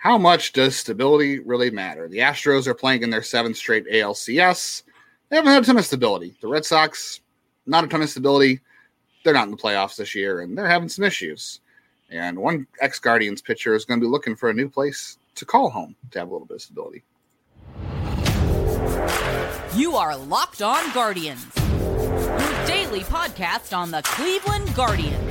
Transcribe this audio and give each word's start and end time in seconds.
how 0.00 0.16
much 0.16 0.54
does 0.54 0.76
stability 0.76 1.40
really 1.40 1.70
matter? 1.70 2.08
The 2.08 2.18
Astros 2.18 2.66
are 2.66 2.74
playing 2.74 3.02
in 3.02 3.10
their 3.10 3.22
seventh 3.22 3.58
straight 3.58 3.86
ALCS. 3.86 4.82
They 5.28 5.36
haven't 5.36 5.52
had 5.52 5.62
a 5.62 5.66
ton 5.66 5.76
of 5.76 5.84
stability. 5.84 6.34
The 6.40 6.48
Red 6.48 6.64
Sox, 6.64 7.20
not 7.66 7.84
a 7.84 7.86
ton 7.86 8.00
of 8.00 8.08
stability. 8.08 8.60
They're 9.22 9.34
not 9.34 9.44
in 9.44 9.50
the 9.50 9.58
playoffs 9.58 9.96
this 9.96 10.14
year, 10.14 10.40
and 10.40 10.56
they're 10.56 10.66
having 10.66 10.88
some 10.88 11.04
issues. 11.04 11.60
And 12.10 12.38
one 12.38 12.66
ex 12.80 12.98
Guardians 12.98 13.42
pitcher 13.42 13.74
is 13.74 13.84
going 13.84 14.00
to 14.00 14.06
be 14.06 14.10
looking 14.10 14.34
for 14.34 14.48
a 14.48 14.54
new 14.54 14.70
place 14.70 15.18
to 15.34 15.44
call 15.44 15.68
home 15.68 15.94
to 16.12 16.18
have 16.18 16.28
a 16.28 16.32
little 16.32 16.46
bit 16.46 16.54
of 16.54 16.62
stability. 16.62 17.02
You 19.76 19.96
are 19.96 20.16
Locked 20.16 20.62
On 20.62 20.92
Guardians, 20.94 21.44
your 21.56 22.66
daily 22.66 23.00
podcast 23.00 23.76
on 23.76 23.90
the 23.90 24.00
Cleveland 24.02 24.74
Guardians, 24.74 25.30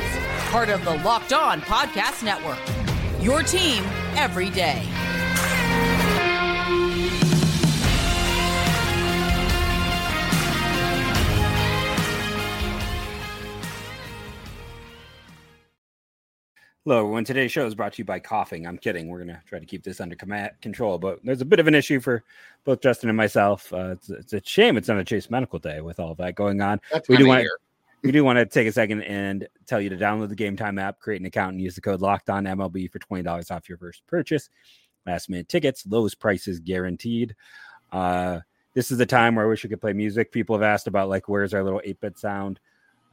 part 0.52 0.70
of 0.70 0.86
the 0.86 0.96
Locked 0.98 1.34
On 1.34 1.60
Podcast 1.62 2.22
Network. 2.22 2.60
Your 3.20 3.42
team 3.42 3.84
every 4.16 4.50
day. 4.50 4.86
Hello, 16.90 17.02
everyone. 17.02 17.24
Today's 17.24 17.52
show 17.52 17.68
is 17.68 17.76
brought 17.76 17.94
to 17.94 17.98
you 18.00 18.06
by 18.06 18.18
coughing. 18.18 18.66
I'm 18.66 18.80
kidding. 18.80 19.10
We're 19.10 19.24
going 19.24 19.28
to 19.28 19.40
try 19.46 19.60
to 19.60 19.66
keep 19.68 19.84
this 19.84 20.02
under 20.02 20.16
command, 20.16 20.54
control, 20.60 20.98
but 20.98 21.20
there's 21.24 21.42
a 21.42 21.46
bit 21.46 21.60
of 21.60 21.68
an 21.68 21.76
issue 21.76 22.00
for 22.00 22.24
both 22.64 22.82
Justin 22.82 23.10
and 23.10 23.18
myself. 23.18 23.72
Uh, 23.72 23.92
it's, 23.92 24.10
it's, 24.10 24.34
a 24.34 24.42
shame 24.44 24.76
it's 24.76 24.88
not 24.88 24.98
a 24.98 25.04
Jase 25.04 25.30
Medical 25.30 25.60
Day 25.60 25.82
with 25.82 26.00
all 26.00 26.16
that 26.16 26.34
going 26.34 26.62
on. 26.62 26.82
That's 26.92 27.08
we 27.08 27.18
do 27.18 27.28
want 27.28 27.46
we 28.04 28.12
do 28.12 28.24
want 28.24 28.38
to 28.38 28.46
take 28.46 28.68
a 28.68 28.72
second 28.72 29.04
and 29.04 29.48
tell 29.66 29.82
you 29.82 29.90
to 29.90 29.98
download 29.98 30.30
the 30.30 30.36
Gametime 30.36 30.82
app, 30.82 31.00
create 31.00 31.20
an 31.20 31.28
account, 31.28 31.54
and 31.54 31.62
use 31.62 31.76
the 31.76 31.82
code 31.82 32.02
Locked 32.02 32.30
On 32.30 32.46
MLB 32.46 32.92
for 32.92 33.00
twenty 33.00 33.24
dollars 33.24 33.52
off 33.52 33.68
your 33.68 33.78
first 33.78 34.06
purchase. 34.08 34.50
Last 35.06 35.30
minute 35.30 35.50
tickets, 35.50 35.86
lowest 35.88 36.20
prices 36.20 36.60
guaranteed. 36.60 37.36
Uh, 37.92 38.40
this 38.74 38.92
is 38.92 38.98
the 38.98 39.06
time 39.06 39.36
where 39.36 39.46
I 39.46 39.50
wish 39.50 39.64
we 39.64 39.70
could 39.70 39.82
play 39.82 39.94
music. 39.94 40.32
People 40.32 40.56
have 40.56 40.64
asked 40.64 40.88
about 40.88 41.10
like 41.10 41.28
where's 41.28 41.54
our 41.54 41.64
little 41.64 41.82
eight 41.84 42.00
bit 42.00 42.18
sound. 42.18 42.60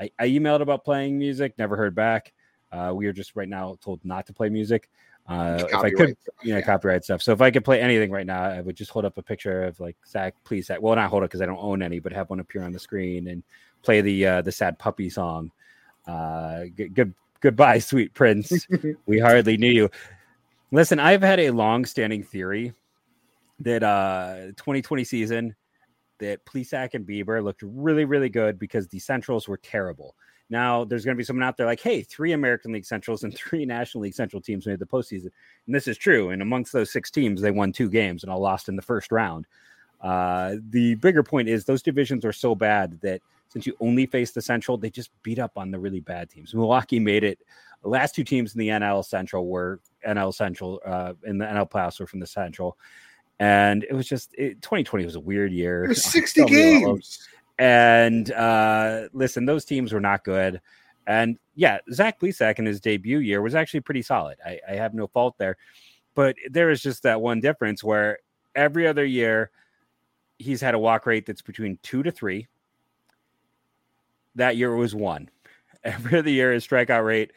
I, 0.01 0.11
I, 0.19 0.29
emailed 0.29 0.61
about 0.61 0.85
playing 0.85 1.19
music, 1.19 1.55
never 1.59 1.75
heard 1.75 1.95
back. 1.95 2.35
Uh, 2.71 2.93
we 2.95 3.07
are 3.07 3.13
just 3.13 3.35
right 3.35 3.49
now 3.49 3.79
told 3.81 4.05
not 4.05 4.27
to 4.27 4.35
play 4.35 4.51
music. 4.51 4.91
Uh, 5.27 5.65
if 5.67 5.75
I 5.75 5.91
could, 5.91 6.17
you 6.43 6.53
know, 6.53 6.59
yeah. 6.59 6.61
copyright 6.61 7.03
stuff. 7.03 7.21
So 7.21 7.33
if 7.33 7.41
I 7.41 7.51
could 7.51 7.65
play 7.65 7.81
anything 7.81 8.11
right 8.11 8.27
now, 8.27 8.43
I 8.43 8.61
would 8.61 8.77
just 8.77 8.91
hold 8.91 9.05
up 9.05 9.19
a 9.19 9.23
picture 9.23 9.65
of 9.65 9.81
like 9.81 9.97
Zach, 10.07 10.35
Plesac. 10.45 10.79
Well, 10.81 10.95
not 10.95 11.11
hold 11.11 11.25
it 11.25 11.27
because 11.27 11.41
I 11.41 11.47
don't 11.47 11.59
own 11.59 11.83
any, 11.83 11.99
but 11.99 12.13
have 12.13 12.31
one 12.31 12.39
appear 12.39 12.63
on 12.63 12.73
the 12.73 12.79
screen 12.79 13.27
and 13.29 13.43
play 13.83 14.01
the 14.01 14.27
uh, 14.27 14.43
the 14.43 14.53
sad 14.53 14.79
puppy 14.79 15.11
song. 15.11 15.51
Uh, 16.07 16.65
good, 16.77 16.95
good 16.95 17.15
goodbye, 17.41 17.79
sweet 17.79 18.15
prince. 18.15 18.67
we 19.07 19.19
hardly 19.19 19.57
knew 19.57 19.71
you. 19.71 19.91
Listen, 20.73 20.99
I've 20.99 21.23
had 21.23 21.41
a 21.41 21.51
long-standing 21.51 22.25
theory 22.25 22.73
that 23.61 23.83
uh 23.83 24.49
2020 24.57 25.05
season 25.05 25.57
that 26.19 26.45
Plesac 26.45 26.95
and 26.95 27.07
Bieber 27.07 27.43
looked 27.43 27.63
really, 27.63 28.05
really 28.05 28.29
good 28.29 28.59
because 28.59 28.89
the 28.89 28.99
Centrals 28.99 29.49
were 29.49 29.59
terrible. 29.59 30.15
Now 30.49 30.85
there's 30.85 31.05
going 31.05 31.17
to 31.17 31.19
be 31.19 31.25
someone 31.25 31.43
out 31.43 31.57
there 31.57 31.67
like, 31.67 31.81
hey, 31.81 32.03
three 32.03 32.33
American 32.33 32.73
League 32.73 32.87
Centrals 32.87 33.25
and 33.25 33.35
three 33.37 33.65
National 33.65 34.03
League 34.03 34.15
Central 34.15 34.41
teams 34.41 34.67
made 34.67 34.79
the 34.79 34.87
postseason, 34.87 35.31
and 35.67 35.75
this 35.75 35.89
is 35.89 35.99
true. 35.99 36.31
And 36.31 36.43
amongst 36.43 36.73
those 36.73 36.93
six 36.93 37.11
teams, 37.11 37.41
they 37.41 37.51
won 37.51 37.73
two 37.73 37.91
games 37.91 38.23
and 38.23 38.33
all 38.33 38.41
lost 38.41 38.69
in 38.69 38.77
the 38.77 38.83
first 38.83 39.13
round. 39.13 39.47
Uh, 40.01 40.57
the 40.71 40.95
bigger 40.97 41.23
point 41.23 41.49
is 41.49 41.65
those 41.65 41.83
divisions 41.83 42.25
are 42.25 42.33
so 42.33 42.55
bad 42.55 43.01
that 43.01 43.23
since 43.49 43.67
you 43.67 43.77
only 43.81 44.07
face 44.07 44.33
the 44.33 44.43
Central, 44.43 44.77
they 44.77 44.91
just 44.91 45.11
beat 45.23 45.39
up 45.39 45.53
on 45.57 45.71
the 45.71 45.79
really 45.79 46.01
bad 46.01 46.31
teams. 46.31 46.55
Milwaukee 46.55 47.01
made 47.01 47.25
it. 47.25 47.39
The 47.83 47.89
last 47.89 48.15
two 48.15 48.25
teams 48.25 48.55
in 48.55 48.59
the 48.59 48.69
NL 48.69 49.05
Central 49.05 49.47
were 49.47 49.81
NL 50.07 50.35
Central 50.35 50.81
uh, 50.85 51.13
in 51.25 51.39
the 51.39 51.45
NL 51.45 51.71
playoffs 51.71 52.01
were 52.01 52.07
from 52.07 52.21
the 52.21 52.27
Central, 52.27 52.77
and 53.39 53.85
it 53.85 53.93
was 53.93 54.09
just 54.09 54.35
it, 54.35 54.63
2020 54.63 55.05
was 55.05 55.15
a 55.15 55.21
weird 55.21 55.53
year. 55.53 55.87
Was 55.87 56.03
60 56.13 56.45
games. 56.47 57.29
And 57.59 58.31
uh, 58.33 59.09
listen, 59.13 59.47
those 59.47 59.65
teams 59.65 59.93
were 59.93 60.01
not 60.01 60.25
good. 60.25 60.61
And 61.07 61.39
yeah, 61.55 61.79
Zach 61.93 62.21
Plesac 62.21 62.59
in 62.59 62.67
his 62.67 62.81
debut 62.81 63.19
year 63.19 63.41
was 63.41 63.55
actually 63.55 63.81
pretty 63.81 64.03
solid. 64.03 64.37
I, 64.45 64.61
I 64.69 64.75
have 64.75 64.93
no 64.93 65.07
fault 65.07 65.37
there. 65.39 65.57
But 66.15 66.37
there 66.51 66.71
is 66.71 66.83
just 66.83 67.03
that 67.05 67.21
one 67.21 67.41
difference 67.41 67.85
where 67.85 68.19
every 68.55 68.87
other 68.87 69.05
year 69.05 69.51
he's 70.39 70.61
had 70.61 70.75
a 70.75 70.79
walk 70.79 71.07
rate 71.07 71.27
that's 71.27 71.43
between 71.43 71.79
two 71.83 72.03
to 72.03 72.11
three. 72.11 72.49
That 74.37 74.57
year 74.57 74.75
was 74.75 74.95
one. 74.95 75.29
Every 75.85 76.19
other 76.19 76.31
year, 76.31 76.53
his 76.53 76.67
strikeout 76.67 77.05
rate, 77.05 77.33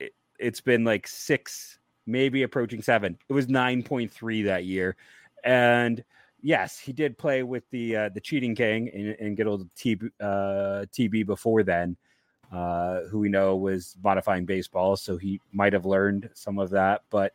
it, 0.00 0.14
it's 0.38 0.60
been 0.60 0.84
like 0.84 1.06
six, 1.06 1.78
maybe 2.06 2.42
approaching 2.42 2.82
seven. 2.82 3.18
It 3.28 3.32
was 3.32 3.46
9.3 3.46 4.44
that 4.46 4.64
year. 4.64 4.96
And 5.44 6.02
yes, 6.42 6.78
he 6.78 6.92
did 6.92 7.18
play 7.18 7.42
with 7.42 7.68
the 7.70 7.96
uh, 7.96 8.08
the 8.10 8.20
cheating 8.20 8.54
king 8.54 8.90
and, 8.92 9.16
and 9.20 9.36
get 9.36 9.46
old 9.46 9.68
T, 9.74 9.98
uh, 10.20 10.84
TB 10.92 11.26
before 11.26 11.62
then, 11.62 11.96
uh, 12.52 13.02
who 13.10 13.18
we 13.18 13.28
know 13.28 13.56
was 13.56 13.96
modifying 14.02 14.44
baseball, 14.46 14.96
so 14.96 15.16
he 15.16 15.40
might 15.52 15.72
have 15.72 15.86
learned 15.86 16.30
some 16.34 16.58
of 16.58 16.70
that. 16.70 17.02
But 17.10 17.34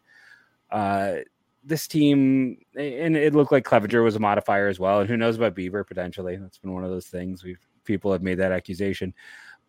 uh, 0.71 1.17
this 1.63 1.87
team, 1.87 2.57
and 2.75 3.15
it 3.15 3.35
looked 3.35 3.51
like 3.51 3.65
Clevinger 3.65 4.03
was 4.03 4.15
a 4.15 4.19
modifier 4.19 4.67
as 4.67 4.79
well, 4.79 4.99
and 4.99 5.09
who 5.09 5.17
knows 5.17 5.37
about 5.37 5.55
Bieber 5.55 5.85
potentially? 5.85 6.35
That's 6.35 6.57
been 6.57 6.73
one 6.73 6.83
of 6.83 6.89
those 6.89 7.07
things 7.07 7.43
we've 7.43 7.65
people 7.83 8.11
have 8.11 8.21
made 8.21 8.39
that 8.39 8.51
accusation. 8.51 9.13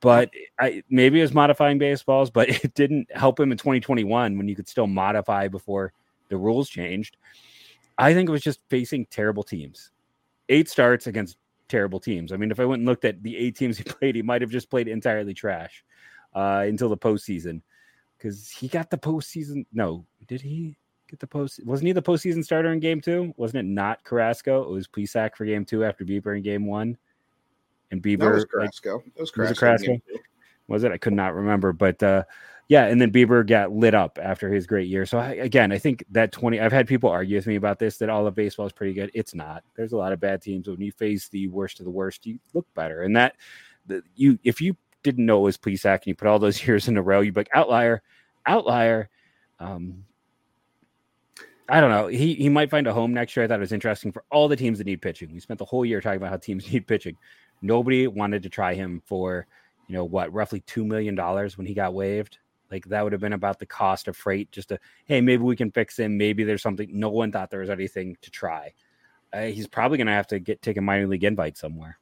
But 0.01 0.31
I, 0.59 0.83
maybe 0.91 1.19
it 1.19 1.23
was 1.23 1.35
modifying 1.35 1.79
baseballs, 1.79 2.31
but 2.31 2.49
it 2.65 2.75
didn't 2.75 3.15
help 3.15 3.41
him 3.41 3.53
in 3.53 3.59
2021 3.59 4.37
when 4.37 4.49
you 4.49 4.57
could 4.57 4.69
still 4.69 4.87
modify 4.87 5.49
before 5.49 5.93
the 6.29 6.37
rules 6.37 6.69
changed. 6.69 7.17
I 7.97 8.13
think 8.13 8.29
it 8.29 8.33
was 8.33 8.43
just 8.43 8.61
facing 8.69 9.07
terrible 9.07 9.43
teams. 9.43 9.91
Eight 10.49 10.69
starts 10.69 11.07
against 11.07 11.39
terrible 11.69 12.01
teams. 12.01 12.33
I 12.33 12.37
mean, 12.37 12.51
if 12.51 12.61
I 12.61 12.65
went 12.65 12.81
and 12.81 12.89
looked 12.89 13.05
at 13.05 13.23
the 13.23 13.37
eight 13.37 13.57
teams 13.57 13.79
he 13.79 13.85
played, 13.85 14.15
he 14.15 14.23
might 14.23 14.43
have 14.43 14.51
just 14.51 14.71
played 14.71 14.89
entirely 14.89 15.35
trash 15.35 15.85
uh, 16.35 16.65
until 16.67 16.89
the 16.89 16.97
postseason 16.97 17.63
because 18.19 18.51
he 18.51 18.69
got 18.69 18.91
the 18.91 18.99
postseason. 18.99 19.67
No, 19.73 20.05
did 20.27 20.41
he 20.41 20.77
get 21.09 21.21
the 21.21 21.27
post? 21.27 21.65
Wasn't 21.65 21.87
he 21.87 21.93
the 21.93 22.03
postseason 22.03 22.45
starter 22.45 22.73
in 22.73 22.81
game 22.81 23.01
two? 23.01 23.35
Wasn't 23.37 23.59
it 23.59 23.71
not 23.71 24.03
Carrasco? 24.05 24.63
It 24.63 24.71
was 24.71 24.89
Plesac 24.89 25.37
for 25.37 25.45
game 25.45 25.65
two 25.65 25.85
after 25.85 26.05
Bieber 26.05 26.37
in 26.37 26.43
game 26.43 26.67
one. 26.67 26.97
And 27.95 28.03
Bieber. 28.03 28.21
That 28.21 28.35
was 28.35 28.45
Carrasco. 28.45 28.97
Like, 28.97 29.07
it 29.15 29.21
was 29.21 29.31
Carrasco. 29.31 29.51
Was 29.51 29.83
it 29.83 29.87
Carrasco? 29.87 30.03
Was 30.67 30.85
it? 30.85 30.93
I 30.93 30.99
could 30.99 31.13
not 31.13 31.35
remember. 31.35 31.73
But 31.73 32.03
uh, 32.03 32.25
yeah, 32.69 32.87
and 32.87 33.01
then 33.01 33.13
Bieber 33.13 33.47
got 33.47 33.73
lit 33.73 33.95
up 33.95 34.19
after 34.21 34.53
his 34.53 34.67
great 34.67 34.89
year. 34.89 35.07
So 35.07 35.19
I, 35.19 35.35
again, 35.35 35.71
I 35.71 35.79
think 35.79 36.05
that 36.11 36.33
20 36.33 36.61
I've 36.61 36.73
had 36.73 36.89
people 36.89 37.11
argue 37.11 37.37
with 37.37 37.47
me 37.47 37.57
about 37.57 37.79
this 37.79 37.99
that 37.99 38.09
all 38.09 38.27
of 38.27 38.35
baseball 38.35 38.67
is 38.67 38.73
pretty 38.73 38.95
good. 38.95 39.11
It's 39.15 39.35
not. 39.35 39.63
There's 39.77 39.93
a 39.93 39.97
lot 39.97 40.13
of 40.13 40.21
bad 40.21 40.43
teams. 40.43 40.69
When 40.69 40.81
you 40.81 40.93
face 40.93 41.29
the 41.29 41.49
worst 41.49 41.79
of 41.79 41.85
the 41.85 41.91
worst, 41.91 42.27
you 42.27 42.39
look 42.53 42.67
better. 42.75 43.03
And 43.03 43.17
that 43.17 43.37
the, 43.87 44.03
you 44.17 44.39
if 44.43 44.61
you 44.61 44.77
didn't 45.03 45.27
know 45.27 45.39
it 45.39 45.43
was 45.45 45.59
Plesac 45.59 45.95
and 45.95 46.07
you 46.07 46.15
put 46.15 46.27
all 46.29 46.39
those 46.39 46.63
years 46.67 46.89
in 46.89 46.97
a 46.97 47.03
row, 47.03 47.21
you'd 47.21 47.35
be 47.35 47.41
like 47.41 47.51
outlier, 47.55 48.03
outlier. 48.47 49.09
Um, 49.61 50.05
I 51.69 51.81
don't 51.81 51.91
know. 51.91 52.09
He 52.09 52.35
he 52.35 52.49
might 52.49 52.71
find 52.71 52.87
a 52.87 52.93
home 52.93 53.15
next 53.15 53.37
year. 53.37 53.45
I 53.45 53.49
thought 53.49 53.59
it 53.59 53.61
was 53.61 53.73
interesting 53.73 54.13
for 54.13 54.25
all 54.31 54.49
the 54.49 54.57
teams 54.57 54.79
that 54.79 54.87
need 54.87 55.01
pitching. 55.01 55.33
We 55.33 55.41
spent 55.41 55.59
the 55.59 55.65
whole 55.65 55.85
year 55.85 56.01
talking 56.01 56.19
about 56.19 56.31
how 56.31 56.37
teams 56.37 56.71
need 56.73 56.87
pitching. 56.87 57.17
Nobody 57.63 58.07
wanted 58.07 58.43
to 58.43 58.49
try 58.49 58.75
him 58.75 59.03
for, 59.07 59.47
you 59.89 59.95
know, 59.95 60.05
what, 60.05 60.33
roughly 60.33 60.61
two 60.61 60.85
million 60.85 61.15
dollars 61.15 61.57
when 61.57 61.67
he 61.67 61.75
got 61.75 61.95
waived. 61.95 62.39
Like 62.71 62.87
that 62.87 63.03
would 63.03 63.13
have 63.13 63.21
been 63.21 63.33
about 63.33 63.59
the 63.59 63.67
cost 63.67 64.09
of 64.09 64.17
freight. 64.17 64.51
Just 64.51 64.71
to 64.71 64.79
hey, 65.05 65.21
maybe 65.21 65.43
we 65.43 65.57
can 65.57 65.71
fix 65.71 65.99
him. 65.99 66.17
Maybe 66.17 66.45
there's 66.45 66.63
something. 66.63 66.89
No 66.93 67.11
one 67.11 67.31
thought 67.31 67.51
there 67.51 67.61
was 67.61 67.71
anything 67.71 68.17
to 68.23 68.31
try. 68.31 68.73
Uh, 69.33 69.43
he's 69.43 69.67
probably 69.67 69.99
going 69.99 70.07
to 70.07 70.13
have 70.13 70.27
to 70.29 70.39
get 70.39 70.63
take 70.63 70.77
a 70.77 70.81
minor 70.81 71.07
league 71.07 71.25
invite 71.25 71.57
somewhere. 71.57 71.99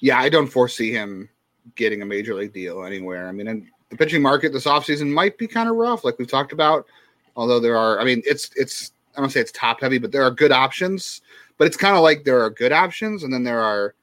Yeah, 0.00 0.18
I 0.18 0.28
don't 0.28 0.46
foresee 0.46 0.92
him 0.92 1.28
getting 1.74 2.02
a 2.02 2.06
major 2.06 2.34
league 2.34 2.52
deal 2.52 2.84
anywhere. 2.84 3.28
I 3.28 3.32
mean, 3.32 3.70
the 3.90 3.96
pitching 3.96 4.22
market 4.22 4.52
this 4.52 4.64
offseason 4.64 5.12
might 5.12 5.38
be 5.38 5.46
kind 5.46 5.68
of 5.68 5.76
rough, 5.76 6.04
like 6.04 6.18
we've 6.18 6.28
talked 6.28 6.52
about. 6.52 6.86
Although 7.36 7.60
there 7.60 7.76
are, 7.76 8.00
I 8.00 8.04
mean, 8.04 8.22
it's 8.24 8.50
it's 8.56 8.92
I 9.16 9.20
don't 9.20 9.30
say 9.30 9.40
it's 9.40 9.52
top 9.52 9.80
heavy, 9.80 9.98
but 9.98 10.12
there 10.12 10.22
are 10.22 10.30
good 10.30 10.52
options. 10.52 11.20
But 11.56 11.66
it's 11.66 11.76
kind 11.76 11.96
of 11.96 12.02
like 12.02 12.24
there 12.24 12.40
are 12.40 12.50
good 12.50 12.72
options, 12.72 13.24
and 13.24 13.32
then 13.32 13.44
there 13.44 13.60
are 13.60 13.94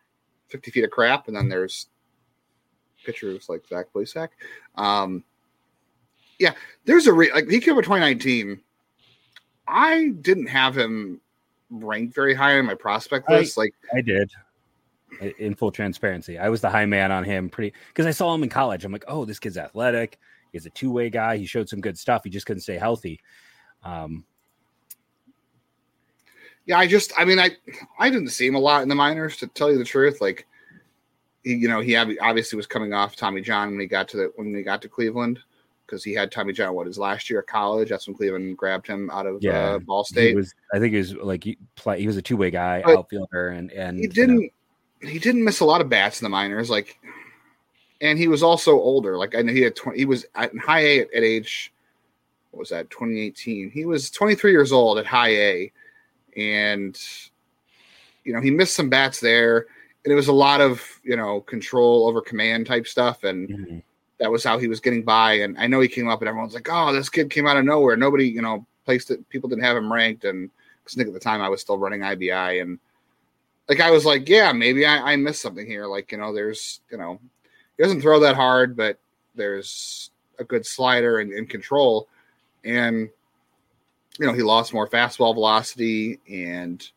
50 0.56 0.72
feet 0.72 0.84
of 0.86 0.92
crap, 0.92 1.28
and 1.28 1.36
then 1.36 1.50
there's 1.50 1.88
pitchers 3.06 3.50
like 3.50 3.66
Zach 3.68 3.88
Plesac. 3.94 4.30
Um, 4.76 5.24
yeah, 6.40 6.54
there's 6.86 7.08
a 7.08 7.14
re- 7.14 7.32
like 7.34 7.50
he 7.50 7.60
came 7.60 7.74
over 7.74 7.82
2019. 7.82 8.62
I 9.68 10.10
didn't 10.22 10.48
have 10.48 10.78
him 10.78 11.20
ranked 11.70 12.16
very 12.16 12.34
high 12.34 12.58
on 12.58 12.66
my 12.66 12.76
prospect 12.76 13.30
list. 13.30 13.58
I, 13.58 13.62
like 13.62 13.74
I 13.94 14.02
did. 14.02 14.32
In 15.40 15.56
full 15.56 15.72
transparency, 15.72 16.38
I 16.38 16.50
was 16.50 16.62
the 16.62 16.70
high 16.70 16.86
man 16.86 17.12
on 17.12 17.24
him 17.24 17.50
pretty 17.50 17.74
because 17.88 18.06
I 18.06 18.12
saw 18.12 18.34
him 18.34 18.44
in 18.44 18.50
college. 18.50 18.84
I'm 18.84 18.92
like, 18.92 19.06
oh, 19.08 19.24
this 19.24 19.40
kid's 19.40 19.58
athletic. 19.58 20.20
He's 20.52 20.66
a 20.66 20.70
two 20.72 20.92
way 20.92 21.10
guy. 21.10 21.38
He 21.38 21.46
showed 21.46 21.70
some 21.70 21.82
good 21.82 21.98
stuff. 21.98 22.24
He 22.24 22.30
just 22.30 22.46
couldn't 22.46 22.62
stay 22.62 22.78
healthy. 22.78 23.20
Um, 23.84 24.26
yeah, 26.66 26.78
I 26.78 26.88
just, 26.88 27.14
I 27.18 27.26
mean, 27.26 27.40
I, 27.40 27.52
I 28.00 28.10
didn't 28.10 28.30
see 28.30 28.48
him 28.48 28.56
a 28.56 28.60
lot 28.60 28.84
in 28.84 28.90
the 28.90 28.96
minors 28.96 29.38
to 29.38 29.48
tell 29.48 29.72
you 29.72 29.78
the 29.78 29.86
truth. 29.86 30.22
Like, 30.22 30.48
he, 31.44 31.56
you 31.56 31.68
know, 31.68 31.80
he 31.80 31.96
obviously 31.96 32.58
was 32.58 32.68
coming 32.68 32.94
off 32.94 33.16
Tommy 33.16 33.42
John 33.42 33.72
when 33.72 33.80
he 33.80 33.86
got 33.86 34.08
to 34.10 34.18
the 34.18 34.32
when 34.36 34.54
he 34.54 34.64
got 34.64 34.82
to 34.82 34.90
Cleveland. 34.90 35.40
because 35.86 36.04
he 36.04 36.14
had 36.14 36.32
Tommy 36.32 36.54
John 36.54 36.74
what 36.74 36.88
his 36.88 36.98
last 36.98 37.30
year 37.30 37.40
of 37.40 37.46
college. 37.46 37.90
That's 37.90 38.08
when 38.08 38.16
Cleveland 38.16 38.58
grabbed 38.58 38.88
him 38.88 39.10
out 39.12 39.26
of 39.26 39.42
yeah, 39.42 39.76
uh, 39.76 39.80
Ball 39.80 40.04
State. 40.04 40.30
He 40.30 40.36
was, 40.36 40.54
I 40.74 40.80
think 40.80 40.94
he 40.94 40.98
was 40.98 41.16
like 41.16 41.44
he 41.44 41.58
play. 41.76 42.00
He 42.00 42.08
was 42.08 42.18
a 42.18 42.22
two 42.22 42.38
way 42.38 42.52
guy, 42.52 42.82
but 42.84 42.98
outfielder, 42.98 43.50
and 43.50 43.72
and 43.72 44.00
he 44.00 44.08
didn't. 44.08 44.42
You 44.42 44.50
know. 45.04 45.10
He 45.10 45.20
didn't 45.20 45.44
miss 45.44 45.60
a 45.60 45.66
lot 45.66 45.82
of 45.82 45.90
bats 45.90 46.22
in 46.22 46.26
the 46.26 46.30
minors, 46.30 46.70
like, 46.70 47.00
and 48.02 48.18
he 48.18 48.28
was 48.28 48.42
also 48.42 48.72
older. 48.72 49.18
Like 49.18 49.36
I 49.36 49.42
know 49.42 49.54
he 49.54 49.62
had 49.62 49.76
20, 49.76 49.98
he 49.98 50.06
was 50.06 50.26
at 50.36 50.56
high 50.58 50.80
A 50.80 51.00
at, 51.02 51.14
at 51.14 51.24
age. 51.24 51.72
What 52.52 52.62
was 52.62 52.70
that? 52.70 52.90
2018. 52.90 53.70
He 53.70 53.86
was 53.86 54.10
23 54.10 54.52
years 54.52 54.72
old 54.72 54.98
at 54.98 55.06
high 55.06 55.36
A, 55.36 55.72
and 56.36 57.00
you 58.24 58.34
know 58.34 58.42
he 58.42 58.52
missed 58.52 58.76
some 58.76 58.90
bats 58.90 59.20
there, 59.20 59.68
and 60.04 60.12
it 60.12 60.16
was 60.16 60.28
a 60.28 60.34
lot 60.34 60.62
of 60.62 60.84
you 61.04 61.16
know 61.16 61.42
control 61.42 62.08
over 62.08 62.22
command 62.22 62.66
type 62.68 62.88
stuff, 62.88 63.24
and. 63.24 63.50
Mm-hmm 63.50 63.78
that 64.20 64.32
was 64.32 64.44
how 64.44 64.58
he 64.58 64.68
was 64.68 64.80
getting 64.80 65.04
by. 65.04 65.34
And 65.34 65.58
I 65.58 65.68
know 65.68 65.80
he 65.80 65.88
came 65.88 66.08
up 66.08 66.22
and 66.22 66.30
everyone's 66.30 66.54
like, 66.54 66.70
oh, 66.72 66.94
this 66.94 67.10
kid 67.10 67.30
came 67.30 67.48
out 67.48 67.58
of 67.58 67.66
nowhere. 67.66 67.98
Nobody, 67.98 68.28
you 68.28 68.42
know, 68.42 68.66
placed 68.86 69.12
it. 69.12 69.28
People 69.30 69.50
didn't 69.50 69.64
have 69.64 69.78
him 69.78 69.92
ranked. 69.92 70.24
And 70.26 70.50
because 70.84 70.98
at 71.00 71.14
the 71.14 71.20
time 71.20 71.42
I 71.42 71.50
was 71.50 71.62
still 71.62 71.78
running 71.78 72.02
IBI. 72.02 72.62
And 72.62 72.80
like, 73.68 73.82
I 73.82 73.92
was 73.92 74.06
like, 74.06 74.30
yeah, 74.30 74.52
maybe 74.54 74.86
I, 74.86 75.14
I 75.14 75.16
missed 75.16 75.42
something 75.42 75.68
here. 75.68 75.86
Like, 75.86 76.12
you 76.12 76.18
know, 76.18 76.34
there's, 76.34 76.82
you 76.90 76.98
know, 76.98 77.20
he 77.76 77.84
doesn't 77.84 78.02
throw 78.02 78.20
that 78.22 78.36
hard, 78.36 78.78
but 78.78 79.00
there's 79.34 80.12
a 80.40 80.44
good 80.44 80.66
slider 80.66 81.20
and, 81.20 81.34
and 81.34 81.50
control. 81.50 82.08
And, 82.64 83.10
you 84.20 84.26
know, 84.26 84.34
he 84.34 84.42
lost 84.42 84.74
more 84.74 84.88
fastball 84.88 85.34
velocity 85.34 86.20
and 86.30 86.88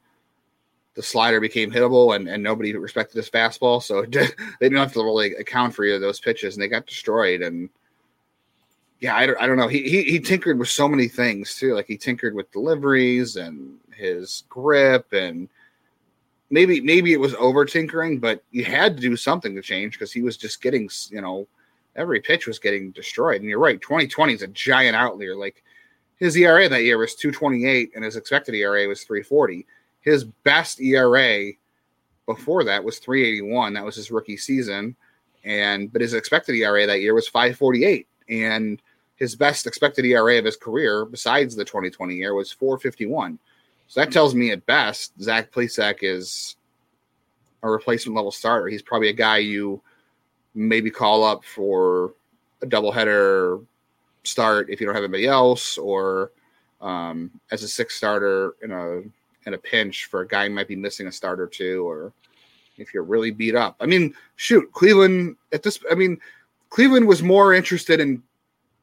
the 0.95 1.03
slider 1.03 1.41
became 1.41 1.71
hittable 1.71 2.17
and, 2.17 2.29
and 2.29 2.43
nobody 2.43 2.75
respected 2.75 3.17
his 3.17 3.31
fastball. 3.31 3.83
So 3.83 4.05
did, 4.05 4.35
they 4.61 4.67
didn't 4.67 4.79
have 4.79 4.93
to 4.95 5.05
really 5.05 5.35
account 5.35 5.75
for 5.75 5.85
either 5.85 5.97
of 5.97 6.01
those 6.01 6.21
pitches 6.21 6.55
and 6.55 6.63
they 6.63 6.69
got 6.69 6.87
destroyed. 6.87 7.43
And 7.43 7.71
yeah, 9.01 9.17
I 9.17 9.27
don't, 9.27 9.41
I 9.41 9.47
don't 9.47 9.57
know. 9.57 9.69
He, 9.69 9.83
he, 9.89 10.03
he 10.05 10.21
tinkered 10.21 10.59
with 10.59 10.69
so 10.69 10.89
many 10.89 11.09
things 11.09 11.55
too. 11.55 11.75
Like 11.75 11.87
he 11.87 11.97
tinkered 11.97 12.35
with 12.35 12.51
deliveries 12.53 13.37
and 13.37 13.79
his 13.95 14.45
grip 14.49 15.13
and 15.13 15.49
maybe, 16.51 16.81
maybe 16.81 17.13
it 17.13 17.21
was 17.21 17.35
over 17.35 17.65
tinkering, 17.65 18.19
but 18.19 18.43
you 18.51 18.65
had 18.65 18.97
to 18.97 19.03
do 19.03 19.17
something 19.17 19.55
to 19.55 19.63
change 19.63 19.93
because 19.93 20.13
he 20.13 20.23
was 20.23 20.37
just 20.37 20.61
getting, 20.63 20.89
you 21.11 21.21
know, 21.21 21.47
every 21.95 22.21
pitch 22.21 22.47
was 22.47 22.59
getting 22.59 22.91
destroyed. 22.91 23.41
And 23.41 23.49
you're 23.49 23.59
right. 23.59 23.81
2020 23.81 24.35
is 24.35 24.43
a 24.43 24.49
giant 24.49 24.97
outlier. 24.97 25.37
Like 25.37 25.63
his 26.19 26.37
ERA 26.37 26.69
that 26.69 26.83
year 26.83 26.99
was 26.99 27.15
228 27.15 27.93
and 27.95 28.05
his 28.05 28.17
expected 28.17 28.55
ERA 28.55 28.87
was 28.89 29.05
340 29.05 29.67
his 30.01 30.25
best 30.25 30.81
ERA 30.81 31.53
before 32.27 32.65
that 32.65 32.83
was 32.83 32.99
381. 32.99 33.75
That 33.75 33.85
was 33.85 33.97
his 33.97 34.11
rookie 34.11 34.37
season. 34.37 34.97
And 35.45 35.93
but 35.93 36.03
his 36.03 36.15
expected 36.15 36.55
ERA 36.57 36.87
that 36.87 37.01
year 37.01 37.15
was 37.15 37.29
548. 37.29 38.07
And 38.29 38.81
his 39.17 39.35
best 39.35 39.67
expected 39.67 40.05
ERA 40.05 40.39
of 40.39 40.45
his 40.45 40.57
career, 40.57 41.05
besides 41.05 41.55
the 41.55 41.65
2020 41.65 42.15
year, 42.15 42.35
was 42.35 42.53
451. 42.53 43.39
So 43.89 44.01
that 44.01 44.13
tells 44.13 44.35
me 44.35 44.51
at 44.51 44.67
best 44.67 45.13
Zach 45.21 45.51
Plesac 45.51 45.99
is 46.03 46.57
a 47.63 47.71
replacement 47.71 48.17
level 48.17 48.31
starter. 48.31 48.69
He's 48.69 48.83
probably 48.83 49.09
a 49.09 49.15
guy 49.15 49.39
you 49.39 49.83
maybe 50.55 50.91
call 50.91 51.25
up 51.25 51.45
for 51.45 52.15
a 52.63 52.67
doubleheader 52.67 53.65
start 54.29 54.71
if 54.71 54.81
you 54.81 54.87
don't 54.87 54.95
have 54.95 55.05
anybody 55.05 55.27
else, 55.27 55.79
or 55.79 56.31
um, 56.81 57.31
as 57.51 57.63
a 57.63 57.69
sixth 57.69 57.97
starter 57.97 58.55
in 58.63 58.71
a 58.71 59.03
in 59.47 59.55
a 59.55 59.59
pinch 59.59 60.07
for 60.07 60.21
a 60.21 60.29
guy 60.29 60.47
who 60.47 60.55
might 60.55 60.69
be 60.69 60.77
missing 60.77 61.07
a 61.07 61.13
start 61.13 61.41
or 61.41 61.47
two, 61.47 61.89
or 61.89 62.13
if 62.77 62.95
you're 62.95 63.03
really 63.03 63.31
beat 63.31 63.55
up. 63.55 63.77
I 63.81 63.87
mean, 63.87 64.15
shoot, 64.37 64.71
Cleveland 64.73 65.37
at 65.53 65.63
this. 65.63 65.81
I 65.91 65.95
mean, 65.95 66.19
Cleveland 66.71 67.07
was 67.07 67.23
more 67.23 67.55
interested 67.55 68.01
in 68.01 68.23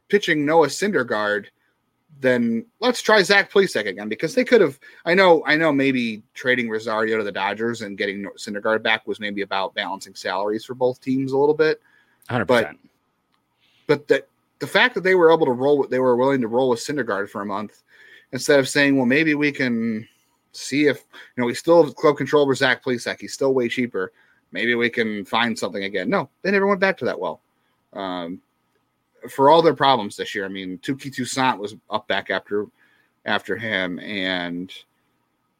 pitching 0.10 0.46
Noah 0.46 0.68
Syndergaard 0.68 1.48
than 2.22 2.66
let's 2.80 3.02
try 3.02 3.22
Zach 3.22 3.52
Plesac 3.52 3.88
again 3.88 4.10
because 4.10 4.34
they 4.34 4.44
could 4.44 4.62
have. 4.62 4.80
I 5.06 5.14
know, 5.14 5.44
I 5.46 5.56
know, 5.56 5.72
maybe 5.72 6.24
trading 6.34 6.70
Rosario 6.70 7.18
to 7.18 7.24
the 7.24 7.32
Dodgers 7.32 7.82
and 7.82 7.98
getting 7.98 8.26
Syndergaard 8.38 8.84
back 8.84 9.08
was 9.08 9.20
maybe 9.20 9.42
about 9.42 9.74
balancing 9.76 10.16
salaries 10.16 10.66
for 10.66 10.74
both 10.74 11.02
teams 11.02 11.32
a 11.32 11.38
little 11.38 11.56
bit. 11.56 11.82
Hundred 12.30 12.46
percent. 12.46 12.80
But 13.88 14.08
that 14.08 14.28
the 14.60 14.68
fact 14.68 14.96
that 14.96 15.04
they 15.04 15.16
were 15.16 15.32
able 15.32 15.46
to 15.46 15.52
roll, 15.52 15.78
what 15.78 15.90
they 15.90 16.00
were 16.00 16.16
willing 16.16 16.42
to 16.42 16.48
roll 16.48 16.70
with 16.70 16.80
Syndergaard 16.80 17.30
for 17.30 17.42
a 17.42 17.46
month 17.46 17.84
instead 18.32 18.60
of 18.60 18.70
saying, 18.70 18.96
well, 18.96 19.06
maybe 19.06 19.36
we 19.36 19.52
can 19.52 20.08
see 20.52 20.88
if 20.88 21.04
you 21.36 21.42
know 21.42 21.46
we 21.46 21.54
still 21.54 21.84
have 21.84 21.96
club 21.96 22.18
control 22.18 22.44
over 22.44 22.56
Zach 22.56 22.84
Plesac. 22.84 23.20
He's 23.20 23.34
still 23.34 23.54
way 23.54 23.68
cheaper. 23.68 24.12
Maybe 24.52 24.76
we 24.76 24.90
can 24.90 25.26
find 25.26 25.58
something 25.58 25.84
again. 25.84 26.10
No, 26.10 26.30
they 26.42 26.52
never 26.52 26.68
went 26.68 26.80
back 26.80 26.98
to 27.00 27.06
that 27.06 27.20
well. 27.20 27.42
Um, 27.94 28.42
for 29.30 29.50
all 29.50 29.62
their 29.62 29.74
problems 29.74 30.16
this 30.16 30.36
year, 30.36 30.46
I 30.46 30.50
mean, 30.50 30.78
Touki 30.80 31.14
Toussaint 31.14 31.58
was 31.58 31.76
up 31.90 32.08
back 32.08 32.30
after 32.30 32.68
after 33.26 33.58
him, 33.58 34.00
and 34.00 34.72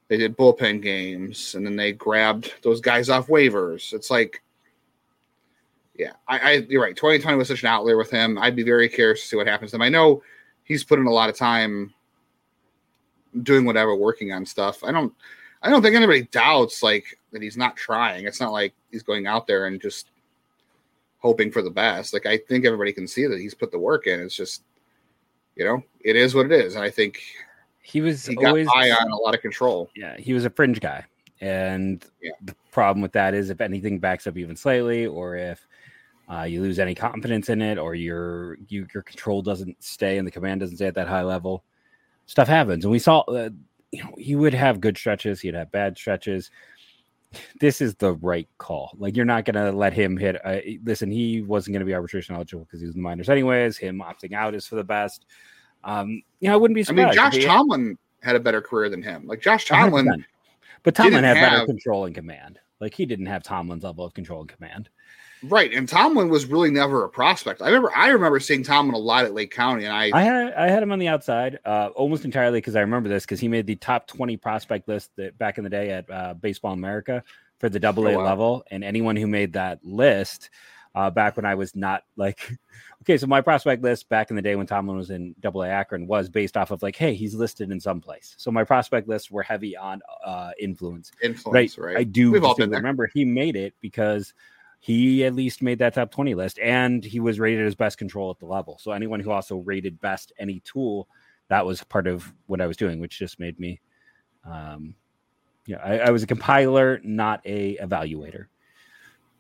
they 0.08 0.18
did 0.18 0.38
bullpen 0.38 0.82
games, 0.82 1.56
and 1.56 1.66
then 1.66 1.76
they 1.76 1.92
grabbed 1.92 2.54
those 2.62 2.80
guys 2.80 3.10
off 3.10 3.28
waivers. 3.28 3.92
It's 3.92 4.12
like, 4.12 4.44
yeah, 5.98 6.14
I, 6.28 6.40
I 6.40 6.52
you're 6.70 6.82
right. 6.82 6.96
2020 6.96 7.38
was 7.38 7.48
such 7.48 7.64
an 7.64 7.68
outlier 7.68 7.98
with 7.98 8.12
him. 8.12 8.38
I'd 8.38 8.56
be 8.56 8.64
very 8.64 8.90
curious 8.90 9.22
to 9.22 9.28
see 9.28 9.36
what 9.38 9.48
happens 9.48 9.72
to 9.72 9.78
him. 9.78 9.82
I 9.82 9.90
know 9.90 10.22
he's 10.64 10.84
put 10.84 11.00
in 11.00 11.06
a 11.06 11.12
lot 11.12 11.30
of 11.30 11.38
time 11.38 11.94
doing 13.44 13.66
whatever, 13.66 13.96
working 13.96 14.32
on 14.32 14.46
stuff. 14.46 14.84
I 14.84 14.92
don't 14.92 15.14
I 15.62 15.70
don't 15.70 15.82
think 15.82 15.96
anybody 15.96 16.24
doubts 16.24 16.84
like 16.84 17.18
that 17.32 17.42
he's 17.42 17.58
not 17.58 17.76
trying. 17.76 18.26
It's 18.26 18.40
not 18.40 18.52
like 18.52 18.74
he's 18.92 19.04
going 19.04 19.26
out 19.26 19.48
there 19.48 19.68
and 19.68 19.82
just 19.82 20.10
hoping 21.20 21.52
for 21.52 21.62
the 21.62 21.72
best. 21.72 22.14
Like 22.14 22.26
I 22.26 22.38
think 22.38 22.66
everybody 22.66 22.94
can 22.94 23.08
see 23.08 23.26
that 23.26 23.40
he's 23.40 23.54
put 23.54 23.72
the 23.72 23.80
work 23.80 24.08
in. 24.08 24.20
It's 24.20 24.36
just 24.36 24.64
you 25.56 25.64
know, 25.64 25.82
it 26.02 26.16
is 26.16 26.36
what 26.36 26.46
it 26.46 26.52
is. 26.52 26.76
And 26.76 26.84
I 26.84 26.90
think 26.90 27.22
he 27.82 28.02
was 28.02 28.26
he 28.26 28.36
always 28.38 28.68
got 28.68 28.76
high 28.76 28.92
on 28.92 29.12
a 29.12 29.16
lot 29.16 29.34
of 29.34 29.42
control. 29.42 29.90
Yeah, 29.96 30.18
he 30.18 30.34
was 30.34 30.44
a 30.44 30.50
fringe 30.50 30.82
guy. 30.82 31.06
And 31.42 32.04
yeah. 32.22 32.32
the 32.44 32.56
problem 32.72 33.02
with 33.02 33.12
that 33.14 33.34
is 33.34 33.50
if 33.50 33.62
anything 33.62 34.00
backs 34.00 34.28
up 34.28 34.38
even 34.38 34.56
slightly, 34.56 35.06
or 35.06 35.36
if 35.36 35.68
uh, 36.32 36.44
you 36.44 36.62
lose 36.62 36.80
any 36.80 36.96
confidence 36.96 37.50
in 37.50 37.62
it, 37.62 37.78
or 37.78 37.96
your 37.96 38.58
you, 38.68 38.88
your 38.94 39.04
control 39.04 39.42
doesn't 39.42 39.82
stay 39.84 40.18
and 40.18 40.26
the 40.26 40.32
command 40.32 40.60
doesn't 40.62 40.78
stay 40.78 40.88
at 40.88 40.96
that 40.96 41.08
high 41.08 41.24
level, 41.24 41.64
stuff 42.26 42.48
happens. 42.48 42.86
And 42.86 42.92
we 42.92 43.00
saw, 43.00 43.20
uh, 43.22 43.50
you 43.92 44.04
know, 44.04 44.14
he 44.18 44.36
would 44.36 44.54
have 44.54 44.82
good 44.82 44.98
stretches, 44.98 45.42
he'd 45.42 45.54
have 45.54 45.72
bad 45.72 45.98
stretches. 45.98 46.52
This 47.60 47.82
is 47.82 47.96
the 47.96 48.14
right 48.14 48.48
call. 48.60 48.94
Like 48.98 49.18
you're 49.18 49.26
not 49.26 49.44
gonna 49.44 49.70
let 49.72 49.92
him 49.92 50.16
hit. 50.16 50.38
Uh, 50.46 50.60
listen, 50.86 51.12
he 51.12 51.42
wasn't 51.42 51.74
gonna 51.74 51.84
be 51.84 51.94
arbitration 51.94 52.34
eligible 52.34 52.64
because 52.64 52.80
he 52.80 52.86
was 52.86 52.96
in 52.96 53.02
the 53.02 53.04
minors 53.04 53.28
anyways. 53.28 53.76
Him 53.76 54.00
opting 54.00 54.32
out 54.32 54.56
is 54.56 54.66
for 54.66 54.76
the 54.76 54.86
best. 54.86 55.26
Um, 55.84 56.22
you 56.40 56.48
know, 56.48 56.54
I 56.54 56.58
wouldn't 56.58 56.76
be 56.76 56.84
surprised. 56.84 57.20
I 57.20 57.24
mean, 57.24 57.32
Josh 57.32 57.46
Tomlin 57.46 57.98
had 58.22 58.38
a 58.38 58.40
better 58.40 58.62
career 58.62 58.90
than 58.90 59.04
him. 59.04 59.28
Like 59.28 59.42
Josh 59.42 59.66
Tomlin, 59.66 60.06
100%. 60.06 60.24
but 60.84 60.96
Tomlin 60.96 61.26
had 61.26 61.36
have... 61.36 61.52
better 61.52 61.66
control 61.66 62.06
and 62.06 62.16
command. 62.16 62.60
Like 62.80 62.94
he 62.94 63.06
didn't 63.06 63.26
have 63.26 63.44
Tomlin's 63.44 63.84
level 63.84 64.06
of 64.06 64.14
control 64.14 64.42
and 64.42 64.50
command. 64.50 64.90
Right, 65.44 65.74
and 65.74 65.88
Tomlin 65.88 66.30
was 66.30 66.46
really 66.46 66.72
never 66.72 67.04
a 67.04 67.10
prospect. 67.10 67.62
I 67.62 67.68
remember, 67.68 67.92
I 67.96 68.10
remember 68.10 68.40
seeing 68.40 68.64
Tomlin 68.64 68.96
a 68.96 69.00
lot 69.00 69.26
at 69.26 69.34
Lake 69.34 69.52
County, 69.52 69.86
and 69.86 69.94
I, 69.94 70.10
I 70.14 70.24
had, 70.24 70.54
I 70.54 70.70
had 70.70 70.82
him 70.82 70.92
on 70.92 71.00
the 71.00 71.08
outside, 71.08 71.60
uh, 71.66 71.90
almost 71.96 72.26
entirely 72.26 72.60
because 72.60 72.76
I 72.76 72.82
remember 72.82 73.10
this 73.10 73.26
because 73.26 73.40
he 73.40 73.48
made 73.48 73.68
the 73.68 73.76
top 73.76 74.08
twenty 74.08 74.38
prospect 74.38 74.88
list 74.88 75.12
that 75.18 75.38
back 75.38 75.58
in 75.58 75.64
the 75.64 75.70
day 75.70 75.92
at 75.92 76.10
uh, 76.10 76.34
Baseball 76.34 76.74
America 76.74 77.24
for 77.60 77.70
the 77.70 77.80
Double 77.80 78.08
A 78.08 78.14
oh, 78.14 78.18
wow. 78.18 78.24
level, 78.24 78.64
and 78.72 78.84
anyone 78.84 79.16
who 79.16 79.28
made 79.28 79.54
that 79.54 79.84
list 79.84 80.50
uh, 80.96 81.10
back 81.10 81.36
when 81.36 81.46
I 81.46 81.56
was 81.56 81.76
not 81.76 82.04
like, 82.16 82.58
okay, 83.02 83.18
so 83.18 83.28
my 83.28 83.42
prospect 83.42 83.84
list 83.84 84.08
back 84.10 84.30
in 84.30 84.36
the 84.36 84.42
day 84.42 84.56
when 84.56 84.66
Tomlin 84.66 84.98
was 84.98 85.10
in 85.10 85.36
Double 85.42 85.64
A 85.64 85.70
Akron 85.70 86.08
was 86.08 86.30
based 86.30 86.56
off 86.56 86.72
of 86.72 86.82
like, 86.82 86.96
hey, 86.96 87.14
he's 87.14 87.36
listed 87.36 87.70
in 87.70 87.80
some 87.80 88.00
place. 88.00 88.34
So 88.38 88.50
my 88.50 88.64
prospect 88.64 89.08
lists 89.08 89.30
were 89.30 89.44
heavy 89.44 89.76
on 89.76 90.02
uh, 90.26 90.52
influence. 90.60 91.12
Influence, 91.22 91.78
right? 91.78 91.88
right? 91.88 91.98
I 91.98 92.04
do 92.04 92.32
remember 92.32 93.10
he 93.14 93.26
made 93.26 93.58
it 93.58 93.74
because 93.82 94.34
he 94.80 95.26
at 95.26 95.34
least 95.34 95.62
made 95.62 95.80
that 95.80 95.94
top 95.94 96.12
20 96.12 96.36
list 96.36 96.60
and 96.60 97.04
he 97.04 97.20
was 97.20 97.40
rated 97.40 97.66
as 97.66 97.76
best 97.76 97.98
control 97.98 98.30
at 98.30 98.40
the 98.40 98.46
level. 98.46 98.78
So 98.80 98.92
anyone 98.92 99.20
who 99.20 99.32
also 99.32 99.58
rated 99.58 100.00
best 100.00 100.32
any 100.38 100.60
tool, 100.62 101.08
that 101.48 101.66
was 101.66 101.84
part 101.84 102.08
of 102.08 102.32
what 102.48 102.62
I 102.62 102.68
was 102.68 102.78
doing, 102.78 103.00
which 103.00 103.18
just 103.20 103.40
made 103.40 103.60
me 103.60 103.80
um 104.46 104.96
yeah, 105.68 105.78
I, 105.84 105.98
I 105.98 106.10
was 106.12 106.22
a 106.22 106.28
compiler, 106.28 107.02
not 107.04 107.42
a 107.44 107.78
evaluator. 107.78 108.46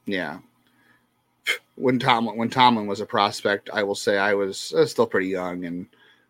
Yeah. 0.07 0.39
When 1.75 1.99
Tomlin 1.99 2.37
when 2.37 2.49
Tomlin 2.49 2.87
was 2.87 3.01
a 3.01 3.05
prospect, 3.05 3.69
I 3.71 3.83
will 3.83 3.95
say 3.95 4.17
I 4.17 4.33
was 4.33 4.73
uh, 4.73 4.85
still 4.85 5.05
pretty 5.05 5.27
young 5.27 5.65
and 5.65 5.87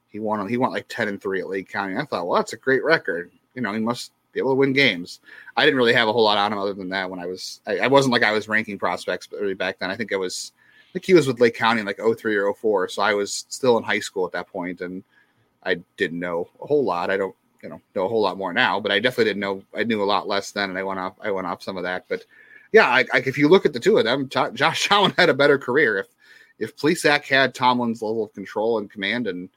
he 0.07 0.19
won 0.19 0.47
he 0.49 0.57
went 0.57 0.73
like 0.73 0.87
10 0.89 1.07
and 1.07 1.21
3 1.21 1.41
at 1.41 1.49
Lake 1.49 1.69
County. 1.69 1.95
I 1.95 2.05
thought, 2.05 2.27
well, 2.27 2.37
that's 2.37 2.53
a 2.53 2.57
great 2.57 2.83
record. 2.83 3.31
You 3.53 3.61
know, 3.61 3.71
he 3.71 3.79
must 3.79 4.11
be 4.35 4.39
able 4.41 4.51
to 4.51 4.55
win 4.55 4.73
games. 4.73 5.21
I 5.57 5.65
didn't 5.65 5.77
really 5.77 5.93
have 5.93 6.07
a 6.07 6.13
whole 6.13 6.23
lot 6.23 6.37
on 6.37 6.53
him 6.53 6.59
other 6.59 6.73
than 6.73 6.89
that 6.89 7.09
when 7.09 7.19
I 7.19 7.25
was 7.25 7.61
I, 7.65 7.79
I 7.79 7.87
wasn't 7.87 8.13
like 8.13 8.23
I 8.23 8.31
was 8.31 8.47
ranking 8.47 8.77
prospects 8.77 9.25
but 9.25 9.39
really 9.39 9.55
back 9.55 9.79
then. 9.79 9.89
I 9.89 9.95
think 9.95 10.13
I 10.13 10.17
was 10.17 10.51
I 10.57 10.93
think 10.93 11.05
he 11.05 11.13
was 11.13 11.25
with 11.25 11.39
Lake 11.39 11.55
County 11.55 11.79
in 11.79 11.87
like 11.87 11.99
03 11.99 12.35
or 12.35 12.53
04. 12.53 12.89
So 12.89 13.01
I 13.01 13.13
was 13.13 13.45
still 13.49 13.77
in 13.77 13.83
high 13.83 13.99
school 13.99 14.25
at 14.25 14.33
that 14.33 14.47
point 14.47 14.81
and 14.81 15.03
I 15.63 15.75
didn't 15.97 16.19
know 16.19 16.49
a 16.61 16.67
whole 16.67 16.83
lot. 16.83 17.09
I 17.09 17.17
don't 17.17 17.35
you 17.63 17.69
know 17.69 17.81
know 17.95 18.05
a 18.05 18.09
whole 18.09 18.21
lot 18.21 18.37
more 18.37 18.53
now, 18.53 18.79
but 18.79 18.91
I 18.91 18.99
definitely 18.99 19.25
didn't 19.25 19.39
know 19.39 19.63
I 19.75 19.83
knew 19.83 20.03
a 20.03 20.05
lot 20.05 20.27
less 20.27 20.51
then 20.51 20.69
and 20.69 20.77
I 20.77 20.83
went 20.83 20.99
off 20.99 21.15
I 21.21 21.31
went 21.31 21.47
off 21.47 21.63
some 21.63 21.77
of 21.77 21.83
that. 21.83 22.05
But 22.09 22.25
yeah, 22.73 22.89
I, 22.89 23.05
I, 23.13 23.19
if 23.25 23.37
you 23.37 23.47
look 23.47 23.65
at 23.65 23.71
the 23.71 23.79
two 23.79 23.97
of 23.97 24.03
them, 24.03 24.27
Josh 24.27 24.87
Allen 24.91 25.13
had 25.17 25.29
a 25.29 25.33
better 25.33 25.57
career. 25.57 25.97
If 25.97 26.07
if 26.59 26.75
Plesac 26.75 27.23
had 27.23 27.53
Tomlin's 27.53 28.01
level 28.01 28.23
of 28.23 28.33
control 28.33 28.79
and 28.79 28.91
command 28.91 29.27
and 29.27 29.49